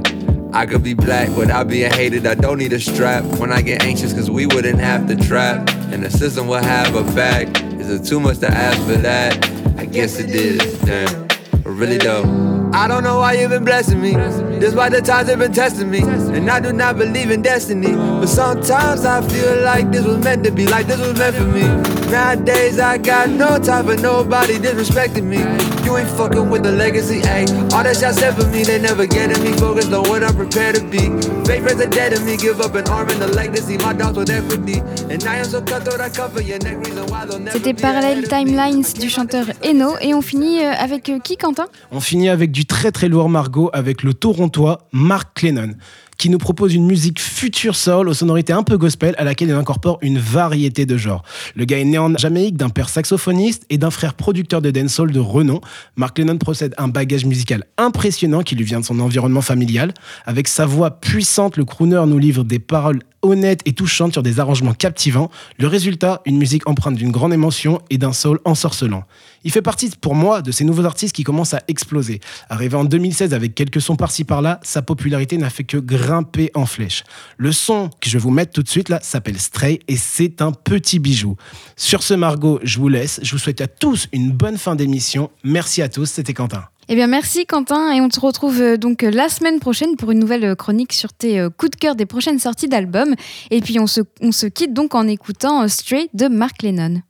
I 0.54 0.64
could 0.64 0.82
be 0.82 0.94
black 0.94 1.28
without 1.36 1.68
being 1.68 1.92
hated. 1.92 2.26
I 2.26 2.34
don't 2.34 2.56
need 2.56 2.72
a 2.72 2.80
strap 2.80 3.22
when 3.38 3.52
I 3.52 3.60
get 3.60 3.82
anxious, 3.82 4.14
cause 4.14 4.30
we 4.30 4.46
wouldn't 4.46 4.80
have 4.80 5.06
to 5.08 5.16
trap. 5.16 5.68
And 5.92 6.02
the 6.02 6.10
system 6.10 6.46
will 6.46 6.62
have 6.62 6.94
a 6.94 7.02
back. 7.14 7.48
Is 7.74 7.90
it 7.90 8.08
too 8.08 8.20
much 8.20 8.38
to 8.38 8.48
ask 8.50 8.80
for 8.86 8.96
that? 9.02 9.46
I 9.76 9.84
guess 9.84 10.18
it 10.18 10.30
is. 10.30 10.80
Damn. 10.80 11.28
But 11.62 11.72
really 11.72 11.98
though. 11.98 12.51
I 12.74 12.88
don't 12.88 13.04
know 13.04 13.18
why 13.18 13.34
you've 13.34 13.50
been 13.50 13.64
blessing 13.64 14.00
me. 14.00 14.12
Despite 14.12 14.92
the 14.92 15.02
times 15.02 15.28
they've 15.28 15.38
been 15.38 15.52
testing 15.52 15.90
me. 15.90 16.00
And 16.00 16.50
I 16.50 16.58
do 16.58 16.72
not 16.72 16.96
believe 16.96 17.30
in 17.30 17.42
destiny. 17.42 17.92
But 17.92 18.28
sometimes 18.28 19.04
I 19.04 19.20
feel 19.28 19.60
like 19.62 19.90
this 19.90 20.06
was 20.06 20.18
meant 20.24 20.42
to 20.44 20.50
be, 20.50 20.66
like 20.66 20.86
this 20.86 20.98
was 20.98 21.18
meant 21.18 21.36
for 21.36 21.44
me. 21.44 21.66
Nowadays 22.10 22.78
I 22.78 22.96
got 22.96 23.28
no 23.28 23.58
time 23.58 23.86
for 23.86 23.96
nobody 23.96 24.54
disrespecting 24.54 25.24
me. 25.24 25.81
You 25.92 25.98
ain't 25.98 26.08
fucking 26.08 26.48
with 26.48 26.62
the 26.62 26.72
legacy, 26.72 27.20
ayy. 27.20 27.46
All 27.70 27.84
that 27.84 27.98
shit 27.98 28.14
said 28.14 28.32
for 28.34 28.46
me, 28.46 28.64
they 28.64 28.78
never 28.80 29.04
getting 29.04 29.44
me 29.44 29.52
focused 29.58 29.92
on 29.92 30.08
what 30.08 30.24
I'm 30.24 30.34
prepared 30.34 30.76
to 30.76 30.82
be. 30.88 31.12
Fake 31.44 31.60
friends 31.64 31.82
are 31.82 31.90
dead 31.90 32.14
to 32.14 32.20
me, 32.24 32.38
give 32.38 32.62
up 32.62 32.74
an 32.74 32.88
arm 32.88 33.10
and 33.10 33.20
the 33.20 33.26
legacy. 33.26 33.76
My 33.76 33.92
dogs 33.92 34.16
with 34.16 34.30
equity. 34.30 34.80
And 35.12 35.22
I 35.24 35.36
am 35.36 35.44
so 35.44 35.60
cutthroat, 35.60 36.00
I 36.00 36.08
cover 36.08 36.40
your 36.40 36.60
neck, 36.60 36.78
reason 36.78 37.04
why 37.10 37.26
they'll 37.26 37.38
never 37.38 37.52
C'était 37.52 37.74
Parallel 37.74 38.26
Timelines 38.26 38.86
du 38.98 39.10
chanteur 39.10 39.44
Eno. 39.62 39.98
Et 40.00 40.14
on 40.14 40.22
finit 40.22 40.64
euh, 40.64 40.72
avec 40.72 41.10
euh, 41.10 41.18
qui, 41.18 41.36
Quentin? 41.36 41.66
On 41.90 42.00
finit 42.00 42.30
avec 42.30 42.52
du 42.52 42.64
très 42.64 42.90
très 42.90 43.08
lourd 43.08 43.28
Margot 43.28 43.68
avec 43.74 44.02
le 44.02 44.14
Torontois 44.14 44.88
Mark 44.92 45.34
Clennon 45.34 45.74
qui 46.22 46.30
nous 46.30 46.38
propose 46.38 46.72
une 46.72 46.86
musique 46.86 47.20
future 47.20 47.74
soul 47.74 48.08
aux 48.08 48.14
sonorités 48.14 48.52
un 48.52 48.62
peu 48.62 48.78
gospel 48.78 49.12
à 49.18 49.24
laquelle 49.24 49.48
il 49.48 49.54
incorpore 49.56 49.98
une 50.02 50.20
variété 50.20 50.86
de 50.86 50.96
genres. 50.96 51.24
Le 51.56 51.64
gars 51.64 51.80
est 51.80 51.84
né 51.84 51.98
en 51.98 52.16
Jamaïque 52.16 52.56
d'un 52.56 52.68
père 52.68 52.88
saxophoniste 52.88 53.66
et 53.70 53.76
d'un 53.76 53.90
frère 53.90 54.14
producteur 54.14 54.62
de 54.62 54.70
dancehall 54.70 55.10
de 55.10 55.18
renom. 55.18 55.60
Mark 55.96 56.16
Lennon 56.16 56.38
possède 56.38 56.76
un 56.78 56.86
bagage 56.86 57.24
musical 57.24 57.64
impressionnant 57.76 58.44
qui 58.44 58.54
lui 58.54 58.62
vient 58.62 58.78
de 58.78 58.84
son 58.84 59.00
environnement 59.00 59.40
familial. 59.40 59.94
Avec 60.24 60.46
sa 60.46 60.64
voix 60.64 60.92
puissante, 60.92 61.56
le 61.56 61.64
crooner 61.64 62.04
nous 62.06 62.18
livre 62.18 62.44
des 62.44 62.60
paroles 62.60 63.00
honnêtes 63.22 63.60
et 63.64 63.72
touchantes 63.72 64.12
sur 64.12 64.22
des 64.22 64.40
arrangements 64.40 64.74
captivants. 64.74 65.30
Le 65.58 65.66
résultat, 65.66 66.20
une 66.26 66.36
musique 66.36 66.68
empreinte 66.68 66.96
d'une 66.96 67.10
grande 67.10 67.32
émotion 67.32 67.80
et 67.90 67.98
d'un 67.98 68.12
soul 68.12 68.40
ensorcelant. 68.44 69.04
Il 69.44 69.50
fait 69.50 69.62
partie, 69.62 69.90
pour 70.00 70.14
moi, 70.14 70.42
de 70.42 70.52
ces 70.52 70.64
nouveaux 70.64 70.84
artistes 70.84 71.14
qui 71.14 71.24
commencent 71.24 71.54
à 71.54 71.62
exploser. 71.68 72.20
Arrivé 72.48 72.76
en 72.76 72.84
2016 72.84 73.34
avec 73.34 73.54
quelques 73.54 73.80
sons 73.80 73.96
par-ci 73.96 74.24
par-là, 74.24 74.60
sa 74.62 74.82
popularité 74.82 75.36
n'a 75.38 75.50
fait 75.50 75.64
que 75.64 75.78
grimper 75.78 76.50
en 76.54 76.66
flèche. 76.66 77.04
Le 77.36 77.52
son 77.52 77.90
que 78.00 78.08
je 78.08 78.14
vais 78.14 78.22
vous 78.22 78.30
mettre 78.30 78.52
tout 78.52 78.62
de 78.62 78.68
suite 78.68 78.88
là 78.88 79.00
s'appelle 79.02 79.38
Stray 79.38 79.80
et 79.88 79.96
c'est 79.96 80.42
un 80.42 80.52
petit 80.52 80.98
bijou. 80.98 81.36
Sur 81.76 82.02
ce 82.02 82.14
Margot, 82.14 82.60
je 82.62 82.78
vous 82.78 82.88
laisse. 82.88 83.20
Je 83.22 83.32
vous 83.32 83.38
souhaite 83.38 83.60
à 83.60 83.66
tous 83.66 84.08
une 84.12 84.30
bonne 84.30 84.58
fin 84.58 84.76
d'émission. 84.76 85.30
Merci 85.44 85.82
à 85.82 85.88
tous, 85.88 86.06
c'était 86.06 86.34
Quentin. 86.34 86.64
Eh 86.92 86.94
bien, 86.94 87.06
merci 87.06 87.46
Quentin. 87.46 87.90
Et 87.92 88.02
on 88.02 88.10
te 88.10 88.20
retrouve 88.20 88.60
euh, 88.60 88.76
donc 88.76 89.02
euh, 89.02 89.10
la 89.10 89.30
semaine 89.30 89.60
prochaine 89.60 89.96
pour 89.96 90.10
une 90.10 90.18
nouvelle 90.18 90.44
euh, 90.44 90.54
chronique 90.54 90.92
sur 90.92 91.10
tes 91.14 91.48
coups 91.56 91.70
de 91.70 91.76
cœur 91.76 91.94
des 91.94 92.04
prochaines 92.04 92.38
sorties 92.38 92.68
d'albums. 92.68 93.14
Et 93.50 93.62
puis, 93.62 93.80
on 93.80 93.86
se, 93.86 94.46
quitte 94.48 94.74
donc 94.74 94.94
en 94.94 95.08
écoutant 95.08 95.66
Stray 95.68 96.10
de 96.12 96.28
Mark 96.28 96.62
Lennon. 96.62 97.00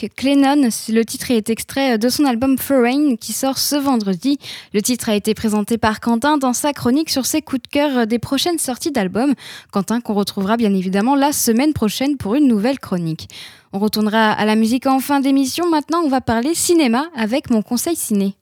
Mark 0.00 0.14
Clennon. 0.16 0.68
Le 0.88 1.02
titre 1.02 1.30
est 1.30 1.50
extrait 1.50 1.98
de 1.98 2.08
son 2.08 2.24
album 2.24 2.56
Foreign 2.58 3.18
qui 3.18 3.32
sort 3.32 3.58
ce 3.58 3.76
vendredi. 3.76 4.38
Le 4.72 4.80
titre 4.80 5.08
a 5.08 5.14
été 5.14 5.34
présenté 5.34 5.78
par 5.78 6.00
Quentin 6.00 6.38
dans 6.38 6.52
sa 6.52 6.72
chronique 6.72 7.10
sur 7.10 7.26
ses 7.26 7.42
coups 7.42 7.62
de 7.62 7.68
cœur 7.68 8.06
des 8.06 8.18
prochaines 8.18 8.58
sorties 8.58 8.92
d'albums. 8.92 9.34
Quentin 9.72 10.00
qu'on 10.00 10.14
retrouvera 10.14 10.56
bien 10.56 10.74
évidemment 10.74 11.16
la 11.16 11.32
semaine 11.32 11.72
prochaine 11.72 12.16
pour 12.16 12.34
une 12.34 12.46
nouvelle 12.46 12.78
chronique. 12.78 13.28
On 13.72 13.78
retournera 13.78 14.30
à 14.32 14.44
la 14.44 14.56
musique 14.56 14.86
en 14.86 15.00
fin 15.00 15.20
d'émission. 15.20 15.68
Maintenant, 15.68 16.00
on 16.04 16.08
va 16.08 16.20
parler 16.20 16.54
cinéma 16.54 17.06
avec 17.14 17.50
mon 17.50 17.62
conseil 17.62 17.96
ciné. 17.96 18.36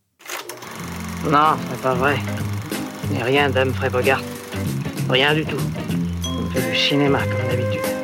Non, 1.25 1.57
c'est 1.71 1.81
pas 1.81 1.95
vrai. 1.95 2.17
Mais 3.13 3.23
rien 3.23 3.51
d'Humphrey 3.51 3.91
Bogart. 3.91 4.23
Rien 5.09 5.35
du 5.35 5.45
tout. 5.45 5.57
On 6.25 6.51
fait 6.51 6.71
du 6.71 6.77
cinéma 6.77 7.21
comme 7.21 7.49
d'habitude. 7.49 7.98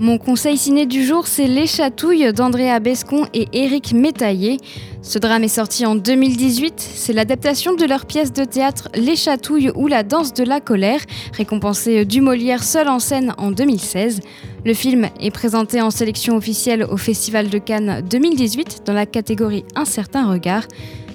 Mon 0.00 0.16
conseil 0.16 0.56
ciné 0.56 0.86
du 0.86 1.04
jour, 1.04 1.26
c'est 1.26 1.48
Les 1.48 1.66
Chatouilles 1.66 2.32
d'Andrea 2.32 2.78
Bescon 2.78 3.26
et 3.34 3.48
Éric 3.52 3.92
Métaillé. 3.92 4.58
Ce 5.02 5.18
drame 5.18 5.42
est 5.42 5.48
sorti 5.48 5.84
en 5.86 5.96
2018. 5.96 6.74
C'est 6.78 7.12
l'adaptation 7.12 7.74
de 7.74 7.84
leur 7.84 8.06
pièce 8.06 8.32
de 8.32 8.44
théâtre 8.44 8.88
Les 8.94 9.16
Chatouilles 9.16 9.72
ou 9.74 9.88
La 9.88 10.04
danse 10.04 10.32
de 10.34 10.44
la 10.44 10.60
colère, 10.60 11.00
récompensée 11.32 12.04
du 12.04 12.20
Molière 12.20 12.62
seul 12.62 12.88
en 12.88 13.00
scène 13.00 13.34
en 13.38 13.50
2016. 13.50 14.20
Le 14.64 14.72
film 14.72 15.08
est 15.18 15.32
présenté 15.32 15.82
en 15.82 15.90
sélection 15.90 16.36
officielle 16.36 16.84
au 16.84 16.96
Festival 16.96 17.48
de 17.48 17.58
Cannes 17.58 18.00
2018 18.08 18.82
dans 18.86 18.92
la 18.92 19.04
catégorie 19.04 19.64
Un 19.74 19.84
certain 19.84 20.30
regard. 20.30 20.62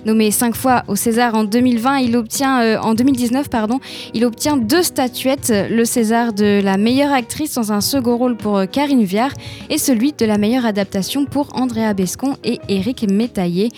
Nommé 0.05 0.31
cinq 0.31 0.55
fois 0.55 0.83
au 0.89 0.95
César 0.95 1.33
en 1.33 1.45
2020, 1.45 1.99
il 1.99 2.17
obtient 2.17 2.61
euh, 2.61 2.77
en 2.77 2.93
2019 2.93 3.49
pardon, 3.49 3.79
il 4.13 4.25
obtient 4.25 4.57
deux 4.57 4.83
statuettes, 4.83 5.53
le 5.69 5.85
César 5.85 6.33
de 6.33 6.59
la 6.61 6.77
meilleure 6.77 7.13
actrice 7.13 7.55
dans 7.55 7.71
un 7.71 7.79
second 7.79 8.17
rôle 8.17 8.35
pour 8.35 8.57
euh, 8.57 8.65
Karine 8.65 9.03
Viard 9.03 9.31
et 9.69 9.77
celui 9.77 10.11
de 10.11 10.25
la 10.25 10.37
meilleure 10.37 10.65
adaptation 10.65 11.25
pour 11.25 11.55
Andrea 11.55 11.93
Bescon 11.93 12.35
et 12.43 12.59
Éric 12.67 13.09
Métaillé. 13.09 13.69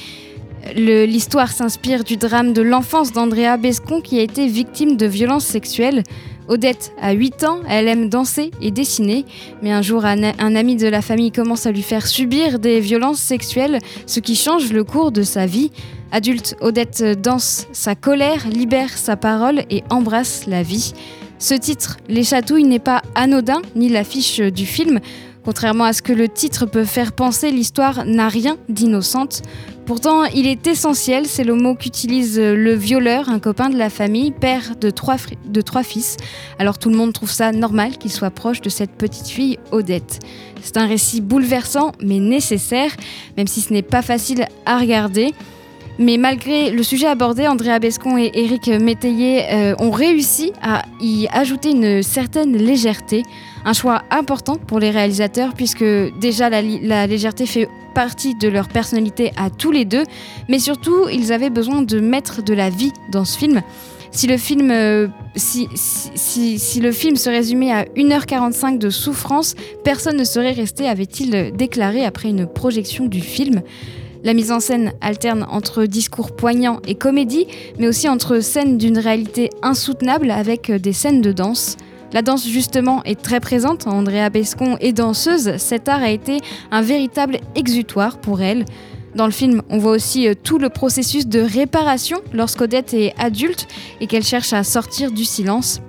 L'histoire 0.76 1.52
s'inspire 1.52 2.04
du 2.04 2.18
drame 2.18 2.52
de 2.52 2.64
l'enfance 2.64 3.12
d'Andrea 3.12 3.58
Bescon 3.58 4.02
qui 4.02 4.18
a 4.18 4.24
été 4.24 4.48
victime 4.48 4.98
de 4.98 5.06
violences 5.06 5.46
sexuelles. 5.46 6.02
Odette 6.48 6.94
a 7.02 7.14
8 7.14 7.44
ans, 7.44 7.60
elle 7.68 7.88
aime 7.88 8.10
danser 8.10 8.52
et 8.62 8.72
dessiner, 8.72 9.26
mais 9.62 9.72
un 9.72 9.82
jour 9.82 10.06
un, 10.06 10.56
ami 10.56 10.76
de 10.76 10.88
la 10.88 11.02
famille 11.02 11.32
commence 11.32 11.66
à 11.66 11.72
lui 11.72 11.82
faire 11.82 12.06
subir 12.06 12.60
des 12.60 12.80
violences 12.80 13.20
sexuelles, 13.20 13.80
ce 14.06 14.20
qui 14.20 14.36
change 14.36 14.72
le 14.72 14.84
cours 14.84 15.12
de 15.12 15.24
sa 15.24 15.46
vie. 15.46 15.72
Adulte, 16.12 16.56
Odette 16.62 17.04
danse 17.22 17.68
sa 17.72 17.96
colère, 17.96 18.48
libère 18.48 18.90
sa 18.90 19.18
parole 19.18 19.64
et 19.70 19.84
embrasse 19.90 20.46
la 20.46 20.62
vie. 20.62 20.94
Ce 21.40 21.54
titre, 21.54 21.98
Les 22.08 22.24
Chatouilles, 22.24 22.64
n'est 22.64 22.80
pas 22.80 23.02
anodin, 23.16 23.62
ni 23.76 23.90
l'affiche 23.90 24.40
du 24.40 24.66
film. 24.66 25.00
Contrairement 25.44 25.84
à 25.84 25.94
ce 25.94 26.02
que 26.02 26.14
le 26.14 26.28
titre 26.28 26.66
peut 26.66 26.86
faire 26.86 27.12
penser, 27.12 27.52
l'histoire 27.52 28.06
n'a 28.06 28.30
rien 28.30 28.58
d'innocente. 28.70 29.42
Pourtant, 29.86 30.24
il 30.26 30.48
est 30.48 30.66
essentiel, 30.66 31.28
c'est 31.28 31.44
le 31.44 31.54
mot 31.54 31.76
qu'utilise 31.76 32.40
le 32.40 32.74
violeur, 32.74 33.30
un 33.30 33.38
copain 33.38 33.70
de 33.70 33.78
la 33.78 33.92
famille, 33.92 34.32
père 34.32 34.76
de 34.76 34.90
trois, 34.90 35.18
fils. 35.84 36.18
Alors 36.58 36.80
tout 36.80 36.90
le 36.90 36.96
monde 36.96 37.14
trouve 37.14 37.30
ça 37.30 37.52
normal 37.52 38.00
qu'il 38.00 38.12
soit 38.12 38.32
proche 38.32 38.62
de 38.62 38.70
cette 38.70 38.90
petite 38.92 39.28
fille 39.28 39.60
Odette. 39.72 40.20
C'est 40.64 40.78
un 40.78 40.88
récit 40.88 41.22
bouleversant 41.22 41.92
mais 42.02 42.18
nécessaire, 42.18 42.90
même 43.38 43.46
si 43.46 43.62
ce 43.62 43.72
n'est 43.72 43.84
pas 43.84 44.02
facile 44.02 44.48
à 44.66 44.80
regarder. 44.80 45.36
Mais 45.98 46.18
malgré 46.18 46.72
le 46.72 46.84
sujet 46.84 47.08
abordé, 47.08 47.48
Andrea 47.48 47.80
Bescon 47.80 48.18
et 48.18 48.30
Éric 48.34 48.68
Métayer 48.68 49.44
euh, 49.52 49.76
ont 49.80 49.92
réussi 49.92 50.52
à 50.62 50.84
y 51.00 51.28
ajouter 51.32 51.72
une 51.72 52.04
certaine 52.04 52.58
légèreté. 52.58 53.24
Un 53.64 53.72
choix 53.74 54.04
important 54.12 54.58
pour 54.58 54.80
les 54.80 54.92
réalisateurs 54.92 55.54
puisque 55.54 55.86
déjà 56.20 56.50
la, 56.50 57.08
légèreté 57.08 57.46
fait 57.46 57.70
partie 57.94 58.36
de 58.36 58.50
leur 58.50 58.68
personnalité 58.68 59.32
à 59.38 59.50
tous 59.50 59.72
les 59.72 59.86
deux, 59.86 60.04
mais 60.50 60.60
surtout 60.60 61.08
ils 61.12 61.32
avaient 61.32 61.50
besoin 61.50 61.82
de 61.82 62.00
mettre 62.02 62.44
de 62.44 62.54
la 62.54 62.70
vie 62.70 62.92
dans 63.10 63.24
ce 63.24 63.38
film. 63.38 63.62
Si 64.12 64.28
le 64.28 64.38
film, 64.38 64.72
euh, 64.72 65.08
si, 65.36 65.68
si- 65.76 66.12
si- 66.16 66.60
si 66.60 66.80
le 66.82 66.92
film 66.92 67.16
se 67.16 67.30
résumait 67.30 67.72
à 67.72 67.86
1h45 67.96 68.78
de 68.80 68.90
souffrance, 68.90 69.56
personne 69.84 70.18
ne 70.18 70.24
serait 70.26 70.52
resté, 70.52 70.88
avait-il 70.88 71.52
déclaré 71.56 72.04
après 72.06 72.30
une 72.30 72.48
projection 72.48 73.06
du 73.08 73.22
film. 73.22 73.62
La 74.26 74.34
mise 74.34 74.52
en 74.52 74.60
scène 74.60 74.94
alterne 75.02 75.46
entre 75.52 75.86
discours 75.86 76.36
poignants 76.36 76.82
et 76.88 76.96
comédie, 76.96 77.46
mais 77.78 77.88
aussi 77.88 78.10
entre 78.10 78.40
scènes 78.40 78.80
d'une 78.80 78.98
réalité 78.98 79.52
insoutenable 79.62 80.32
avec 80.32 80.72
euh, 80.72 80.80
des 80.80 80.94
scènes 80.94 81.22
de 81.22 81.32
danse. 81.32 81.78
La 82.12 82.24
danse, 82.24 82.48
justement, 82.48 83.04
est 83.04 83.22
très 83.22 83.40
présente. 83.40 83.86
Andrea 83.86 84.32
Bescon 84.32 84.78
est 84.80 84.94
danseuse. 84.94 85.58
Cet 85.58 85.88
art 85.90 86.02
a 86.02 86.10
été 86.10 86.40
un 86.72 86.82
véritable 86.82 87.38
exutoire 87.54 88.18
pour 88.18 88.42
elle. 88.42 88.66
Dans 89.14 89.28
le 89.28 89.32
film, 89.32 89.62
on 89.70 89.78
voit 89.78 89.92
aussi 89.92 90.28
euh, 90.28 90.34
tout 90.34 90.58
le 90.58 90.70
processus 90.70 91.28
de 91.28 91.42
réparation 91.42 92.18
lorsqu'Odette 92.34 92.96
est 92.96 93.14
adulte 93.20 93.68
et 94.02 94.08
qu'elle 94.08 94.24
cherche 94.24 94.54
à 94.54 94.64
sortir 94.64 95.12
du 95.12 95.24
silence. 95.24 95.82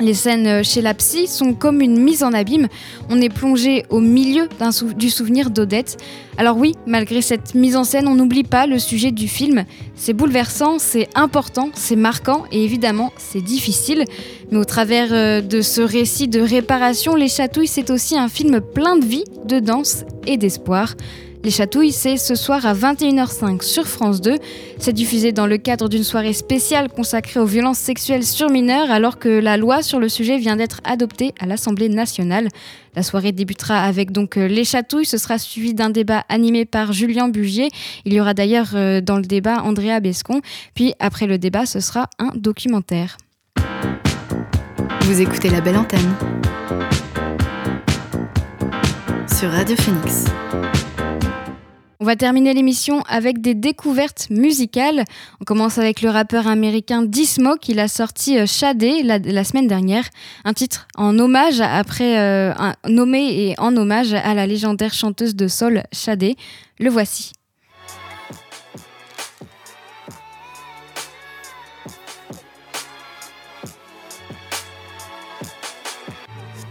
Les 0.00 0.14
scènes 0.14 0.46
euh, 0.46 0.62
chez 0.64 0.82
la 0.82 0.92
psy 0.92 1.28
sont 1.28 1.54
comme 1.54 1.80
une 1.80 2.00
mise 2.00 2.24
en 2.24 2.32
abîme. 2.32 2.66
On 3.10 3.20
est 3.20 3.28
plongé 3.28 3.84
au 3.90 4.00
milieu 4.00 4.48
du 4.96 5.08
souvenir 5.08 5.50
d'Odette. 5.50 5.98
Alors 6.36 6.56
oui, 6.56 6.74
malgré 6.86 7.22
cette 7.22 7.54
mise 7.54 7.76
en 7.76 7.84
scène, 7.84 8.08
on 8.08 8.16
n'oublie 8.16 8.42
pas 8.42 8.66
le 8.66 8.80
sujet 8.80 9.12
du 9.12 9.28
film. 9.28 9.64
C'est 9.94 10.12
bouleversant, 10.12 10.80
c'est 10.80 11.08
important, 11.14 11.70
c'est 11.74 11.96
marquant 11.96 12.42
et 12.50 12.64
évidemment 12.64 13.12
c'est 13.18 13.40
difficile. 13.40 14.04
Mais 14.50 14.58
au 14.58 14.64
travers 14.64 15.12
euh, 15.12 15.40
de 15.40 15.60
ce 15.60 15.80
récit 15.80 16.26
de 16.26 16.40
réparation, 16.40 17.14
Les 17.14 17.28
Chatouilles, 17.28 17.68
c'est 17.68 17.90
aussi 17.90 18.18
un 18.18 18.28
film 18.28 18.60
plein 18.60 18.96
de 18.96 19.04
vie, 19.04 19.24
de 19.46 19.60
danse 19.60 20.04
et 20.26 20.36
d'espoir. 20.36 20.94
Les 21.44 21.50
Chatouilles, 21.50 21.92
c'est 21.92 22.16
ce 22.16 22.34
soir 22.34 22.64
à 22.64 22.72
21h05 22.72 23.62
sur 23.62 23.86
France 23.86 24.22
2. 24.22 24.36
C'est 24.78 24.94
diffusé 24.94 25.30
dans 25.30 25.46
le 25.46 25.58
cadre 25.58 25.90
d'une 25.90 26.02
soirée 26.02 26.32
spéciale 26.32 26.88
consacrée 26.88 27.38
aux 27.38 27.44
violences 27.44 27.76
sexuelles 27.76 28.24
sur 28.24 28.48
mineurs 28.48 28.90
alors 28.90 29.18
que 29.18 29.28
la 29.28 29.58
loi 29.58 29.82
sur 29.82 30.00
le 30.00 30.08
sujet 30.08 30.38
vient 30.38 30.56
d'être 30.56 30.80
adoptée 30.84 31.34
à 31.38 31.44
l'Assemblée 31.44 31.90
nationale. 31.90 32.48
La 32.96 33.02
soirée 33.02 33.32
débutera 33.32 33.82
avec 33.82 34.10
donc 34.10 34.38
euh, 34.38 34.48
Les 34.48 34.64
Chatouilles. 34.64 35.04
Ce 35.04 35.18
sera 35.18 35.36
suivi 35.36 35.74
d'un 35.74 35.90
débat 35.90 36.24
animé 36.30 36.64
par 36.64 36.94
Julien 36.94 37.28
Bugier. 37.28 37.68
Il 38.06 38.14
y 38.14 38.20
aura 38.22 38.32
d'ailleurs 38.32 38.70
euh, 38.72 39.02
dans 39.02 39.16
le 39.16 39.24
débat 39.24 39.62
Andrea 39.64 40.00
Bescon. 40.00 40.40
Puis 40.74 40.94
après 40.98 41.26
le 41.26 41.36
débat, 41.36 41.66
ce 41.66 41.80
sera 41.80 42.08
un 42.18 42.30
documentaire. 42.34 43.18
Vous 45.02 45.20
écoutez 45.20 45.50
la 45.50 45.60
belle 45.60 45.76
antenne 45.76 46.14
sur 49.28 49.50
Radio 49.50 49.76
Phoenix. 49.76 50.24
On 52.04 52.06
va 52.06 52.16
terminer 52.16 52.52
l'émission 52.52 53.00
avec 53.08 53.40
des 53.40 53.54
découvertes 53.54 54.28
musicales. 54.28 55.04
On 55.40 55.44
commence 55.44 55.78
avec 55.78 56.02
le 56.02 56.10
rappeur 56.10 56.46
américain 56.46 57.00
D-Smoke. 57.00 57.66
Il 57.68 57.80
a 57.80 57.88
sorti 57.88 58.38
euh, 58.38 58.44
Shadé 58.44 59.02
la, 59.02 59.42
semaine 59.42 59.66
dernière, 59.66 60.04
un 60.44 60.52
titre 60.52 60.86
en 60.96 61.18
hommage 61.18 61.62
après 61.62 62.18
euh, 62.18 62.52
nommé 62.86 63.48
et 63.48 63.54
en 63.58 63.74
hommage 63.74 64.12
à 64.12 64.34
la 64.34 64.46
légendaire 64.46 64.92
chanteuse 64.92 65.34
de 65.34 65.48
soul 65.48 65.82
Shadé. 65.92 66.36
Le 66.78 66.90
voici. 66.90 67.32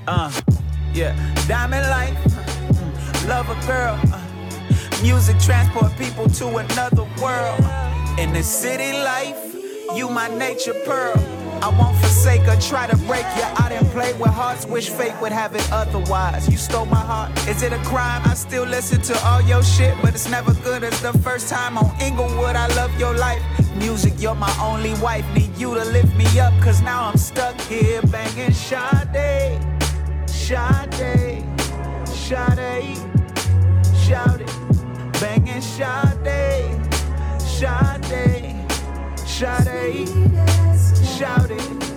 Uh. 0.07 0.29
Music 5.03 5.37
transport 5.37 5.91
people 5.97 6.29
to 6.29 6.47
another 6.47 7.03
world. 7.21 7.59
In 8.17 8.31
the 8.31 8.41
city 8.41 8.93
life, 8.93 9.37
you 9.93 10.09
my 10.09 10.29
nature 10.37 10.73
pearl. 10.85 11.13
I 11.61 11.69
won't 11.77 11.97
forsake 11.97 12.47
or 12.47 12.55
try 12.61 12.87
to 12.87 12.95
break 13.05 13.25
you. 13.35 13.43
I 13.43 13.67
didn't 13.67 13.89
play 13.89 14.13
with 14.13 14.31
hearts, 14.31 14.65
wish 14.65 14.89
fate 14.89 15.13
would 15.21 15.33
have 15.33 15.55
it 15.55 15.69
otherwise. 15.73 16.47
You 16.49 16.57
stole 16.57 16.85
my 16.85 17.03
heart. 17.11 17.31
Is 17.49 17.63
it 17.63 17.73
a 17.73 17.79
crime? 17.79 18.21
I 18.23 18.33
still 18.33 18.63
listen 18.63 19.01
to 19.01 19.25
all 19.25 19.41
your 19.41 19.61
shit, 19.61 19.93
but 20.01 20.13
it's 20.13 20.29
never 20.29 20.53
good 20.63 20.85
as 20.85 21.01
the 21.01 21.13
first 21.19 21.49
time 21.49 21.77
on 21.77 21.89
Inglewood. 22.01 22.55
I 22.55 22.67
love 22.75 22.97
your 22.97 23.13
life. 23.13 23.43
Music, 23.75 24.13
you're 24.19 24.35
my 24.35 24.55
only 24.61 24.93
wife. 25.01 25.25
Need 25.35 25.57
you 25.57 25.73
to 25.75 25.83
lift 25.83 26.15
me 26.15 26.39
up, 26.39 26.53
cause 26.61 26.81
now 26.81 27.09
I'm 27.09 27.17
stuck 27.17 27.59
here 27.61 28.01
banging 28.03 28.53
Sade. 28.53 29.59
Sade, 30.27 31.43
Sade, 32.07 33.12
banging 35.63 36.83
Sade, 37.39 37.39
Sade, 37.39 38.55
Sade, 39.25 40.07
shout 41.17 41.51
it. 41.51 41.92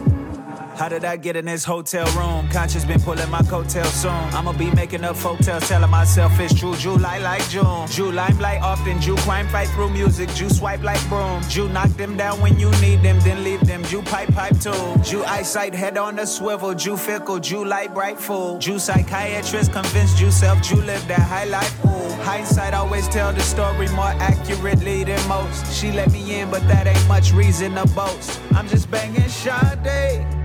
How 0.77 0.91
did 0.91 1.07
I 1.07 1.17
get 1.17 1.37
in 1.37 1.47
this 1.47 1.65
hotel 1.65 2.05
room? 2.19 2.51
Conscious 2.51 2.85
been 2.85 3.01
pulling 3.01 3.31
my 3.31 3.41
coattail 3.41 3.87
soon. 3.87 4.13
I'ma 4.13 4.53
be 4.53 4.71
making 4.73 5.05
up 5.05 5.17
hotels, 5.17 5.67
telling 5.67 5.91
myself 5.91 6.39
it's 6.39 6.53
true. 6.53 6.77
July 6.77 7.17
like 7.19 7.49
June. 7.49 7.87
Jew 7.89 8.13
limelight 8.13 8.61
often. 8.61 9.01
Jew 9.01 9.17
crime 9.17 9.49
fight 9.49 9.69
through 9.69 9.89
music. 9.89 10.29
Jew 10.35 10.51
swipe 10.51 10.83
like 10.83 11.03
broom. 11.09 11.43
Jew 11.49 11.71
knock 11.71 11.89
them 11.97 12.15
down 12.19 12.43
when 12.43 12.59
you 12.59 12.71
need 12.83 13.03
them, 13.03 13.19
then 13.21 13.43
leave 13.43 13.67
them. 13.67 13.85
Jew 13.85 14.03
pipe 14.03 14.29
pipe 14.35 14.61
too. 14.61 15.01
Jew 15.03 15.25
eyesight 15.25 15.75
head 15.75 15.97
on 15.97 16.17
the 16.17 16.27
swivel. 16.27 16.75
Jew 16.75 16.99
fickle. 16.99 17.39
Jew 17.39 17.65
light 17.65 17.95
bright 17.95 18.21
fool. 18.21 18.59
Jew 18.59 18.79
psychiatrist 18.79 19.73
convinced 19.73 20.21
you 20.21 20.31
self. 20.31 20.61
Jew 20.61 20.77
live 20.83 21.09
that 21.09 21.21
high 21.21 21.45
life. 21.47 21.75
Ooh. 21.87 22.23
Hindsight 22.23 22.75
always 22.75 23.09
tell 23.09 23.33
the 23.33 23.41
story 23.41 23.89
more 23.89 24.15
accurately 24.21 25.05
than 25.05 25.27
most. 25.27 25.73
She 25.73 25.91
let 25.91 26.13
me 26.13 26.39
in, 26.39 26.51
but 26.51 26.69
that 26.69 26.87
ain't 26.87 27.09
much 27.09 27.33
reason 27.33 27.77
to 27.77 27.87
boast. 27.95 28.39
I'm 28.53 28.69
just 28.69 28.91
banging 28.91 29.31
Sade. 29.31 30.36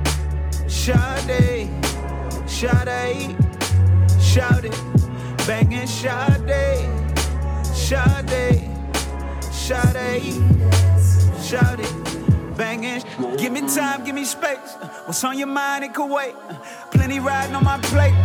Sade, 0.72 1.70
Sade, 2.48 3.36
shout 4.20 4.66
it, 4.66 4.72
banging 5.46 5.86
Sade, 5.86 6.90
Sade, 7.66 8.70
Sade, 9.52 10.34
shout 11.44 11.80
it, 11.80 12.58
banging. 12.58 13.04
Give 13.38 13.52
me 13.52 13.62
time, 13.68 14.06
give 14.06 14.16
me 14.16 14.24
space. 14.24 14.76
What's 15.06 15.24
on 15.26 15.38
your 15.38 15.48
mind? 15.48 15.84
It 15.84 15.94
could 15.94 16.10
wait. 16.10 16.34
Plenty 16.92 17.20
riding 17.20 17.54
on 17.54 17.66
my 17.66 17.78
plate. 17.80 18.16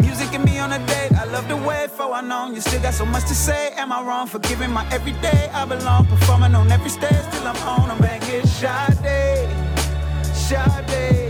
Music 0.00 0.32
and 0.32 0.44
me 0.44 0.58
on 0.60 0.72
a 0.72 0.78
date. 0.86 1.12
I 1.12 1.24
love 1.24 1.48
the 1.48 1.56
way 1.56 1.88
for 1.88 2.14
I 2.14 2.22
know 2.22 2.50
you 2.50 2.60
still 2.60 2.80
got 2.80 2.94
so 2.94 3.04
much 3.04 3.24
to 3.24 3.34
say. 3.34 3.72
Am 3.72 3.92
I 3.92 4.00
wrong 4.02 4.28
for 4.28 4.38
giving 4.38 4.70
my 4.70 4.88
everyday? 4.92 5.50
I 5.52 5.66
belong 5.66 6.06
performing 6.06 6.54
on 6.54 6.70
every 6.70 6.90
stage 6.90 7.24
till 7.32 7.46
I'm 7.46 7.56
on. 7.68 7.90
I'm 7.90 7.98
banging 7.98 8.46
Sade, 8.46 9.50
Sade. 10.32 11.27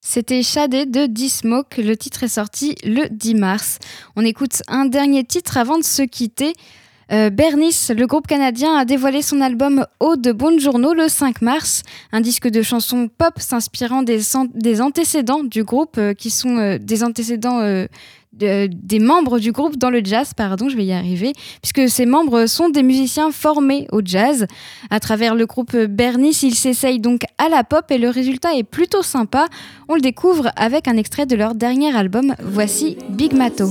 C'était 0.00 0.42
Shadé 0.42 0.86
de 0.86 1.04
D-Smoke. 1.04 1.76
Le 1.76 1.94
titre 1.94 2.22
est 2.22 2.28
sorti 2.28 2.74
le 2.84 3.08
10 3.10 3.34
mars. 3.34 3.78
On 4.16 4.24
écoute 4.24 4.62
un 4.66 4.86
dernier 4.86 5.24
titre 5.24 5.58
avant 5.58 5.76
de 5.76 5.84
se 5.84 6.02
quitter. 6.02 6.54
Euh, 7.12 7.30
Bernice, 7.30 7.92
le 7.96 8.06
groupe 8.06 8.26
canadien, 8.26 8.74
a 8.76 8.84
dévoilé 8.84 9.22
son 9.22 9.40
album 9.40 9.86
Eau 10.00 10.16
de 10.16 10.32
Bonjourno 10.32 10.92
le 10.92 11.08
5 11.08 11.40
mars, 11.40 11.82
un 12.10 12.20
disque 12.20 12.48
de 12.48 12.62
chansons 12.62 13.08
pop 13.16 13.34
s'inspirant 13.38 14.02
des, 14.02 14.80
antécédents 14.80 15.44
du 15.44 15.62
groupe, 15.62 15.98
euh, 15.98 16.14
qui 16.14 16.30
sont 16.30 16.56
euh, 16.58 16.78
des 16.78 17.04
antécédents 17.04 17.60
de- 17.60 18.68
des 18.70 18.98
membres 18.98 19.38
du 19.38 19.52
groupe 19.52 19.76
dans 19.76 19.88
le 19.88 20.04
jazz, 20.04 20.32
pardon, 20.36 20.68
je 20.68 20.76
vais 20.76 20.84
y 20.84 20.92
arriver, 20.92 21.32
puisque 21.62 21.88
ces 21.88 22.06
membres 22.06 22.46
sont 22.46 22.68
des 22.68 22.82
musiciens 22.82 23.30
formés 23.30 23.86
au 23.92 24.00
jazz. 24.04 24.46
À 24.90 25.00
travers 25.00 25.34
le 25.34 25.46
groupe 25.46 25.74
Bernice, 25.76 26.42
ils 26.42 26.54
s'essayent 26.54 27.00
donc 27.00 27.22
à 27.38 27.48
la 27.48 27.64
pop 27.64 27.84
et 27.90 27.98
le 27.98 28.10
résultat 28.10 28.54
est 28.54 28.64
plutôt 28.64 29.02
sympa. 29.02 29.46
On 29.88 29.94
le 29.94 30.00
découvre 30.00 30.50
avec 30.56 30.88
un 30.88 30.96
extrait 30.96 31.24
de 31.24 31.36
leur 31.36 31.54
dernier 31.54 31.96
album. 31.96 32.34
Voici 32.42 32.98
Big 33.10 33.32
Mato. 33.32 33.70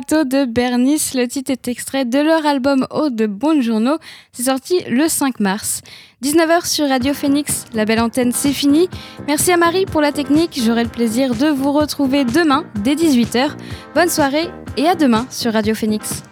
De 0.00 0.46
Bernice. 0.46 1.14
Le 1.14 1.28
titre 1.28 1.50
est 1.50 1.68
extrait 1.68 2.04
de 2.06 2.18
leur 2.18 2.46
album 2.46 2.86
Eau 2.90 3.10
de 3.10 3.26
Bonjourno. 3.26 3.98
C'est 4.32 4.44
sorti 4.44 4.82
le 4.88 5.08
5 5.08 5.40
mars. 5.40 5.82
19h 6.24 6.66
sur 6.66 6.88
Radio 6.88 7.12
Phoenix. 7.12 7.66
La 7.74 7.84
belle 7.84 8.00
antenne, 8.00 8.32
c'est 8.32 8.52
fini. 8.52 8.88
Merci 9.28 9.52
à 9.52 9.58
Marie 9.58 9.84
pour 9.84 10.00
la 10.00 10.10
technique. 10.10 10.58
J'aurai 10.64 10.84
le 10.84 10.90
plaisir 10.90 11.34
de 11.34 11.48
vous 11.48 11.72
retrouver 11.72 12.24
demain 12.24 12.64
dès 12.82 12.94
18h. 12.94 13.50
Bonne 13.94 14.08
soirée 14.08 14.48
et 14.78 14.88
à 14.88 14.94
demain 14.94 15.26
sur 15.30 15.52
Radio 15.52 15.74
Phoenix. 15.74 16.22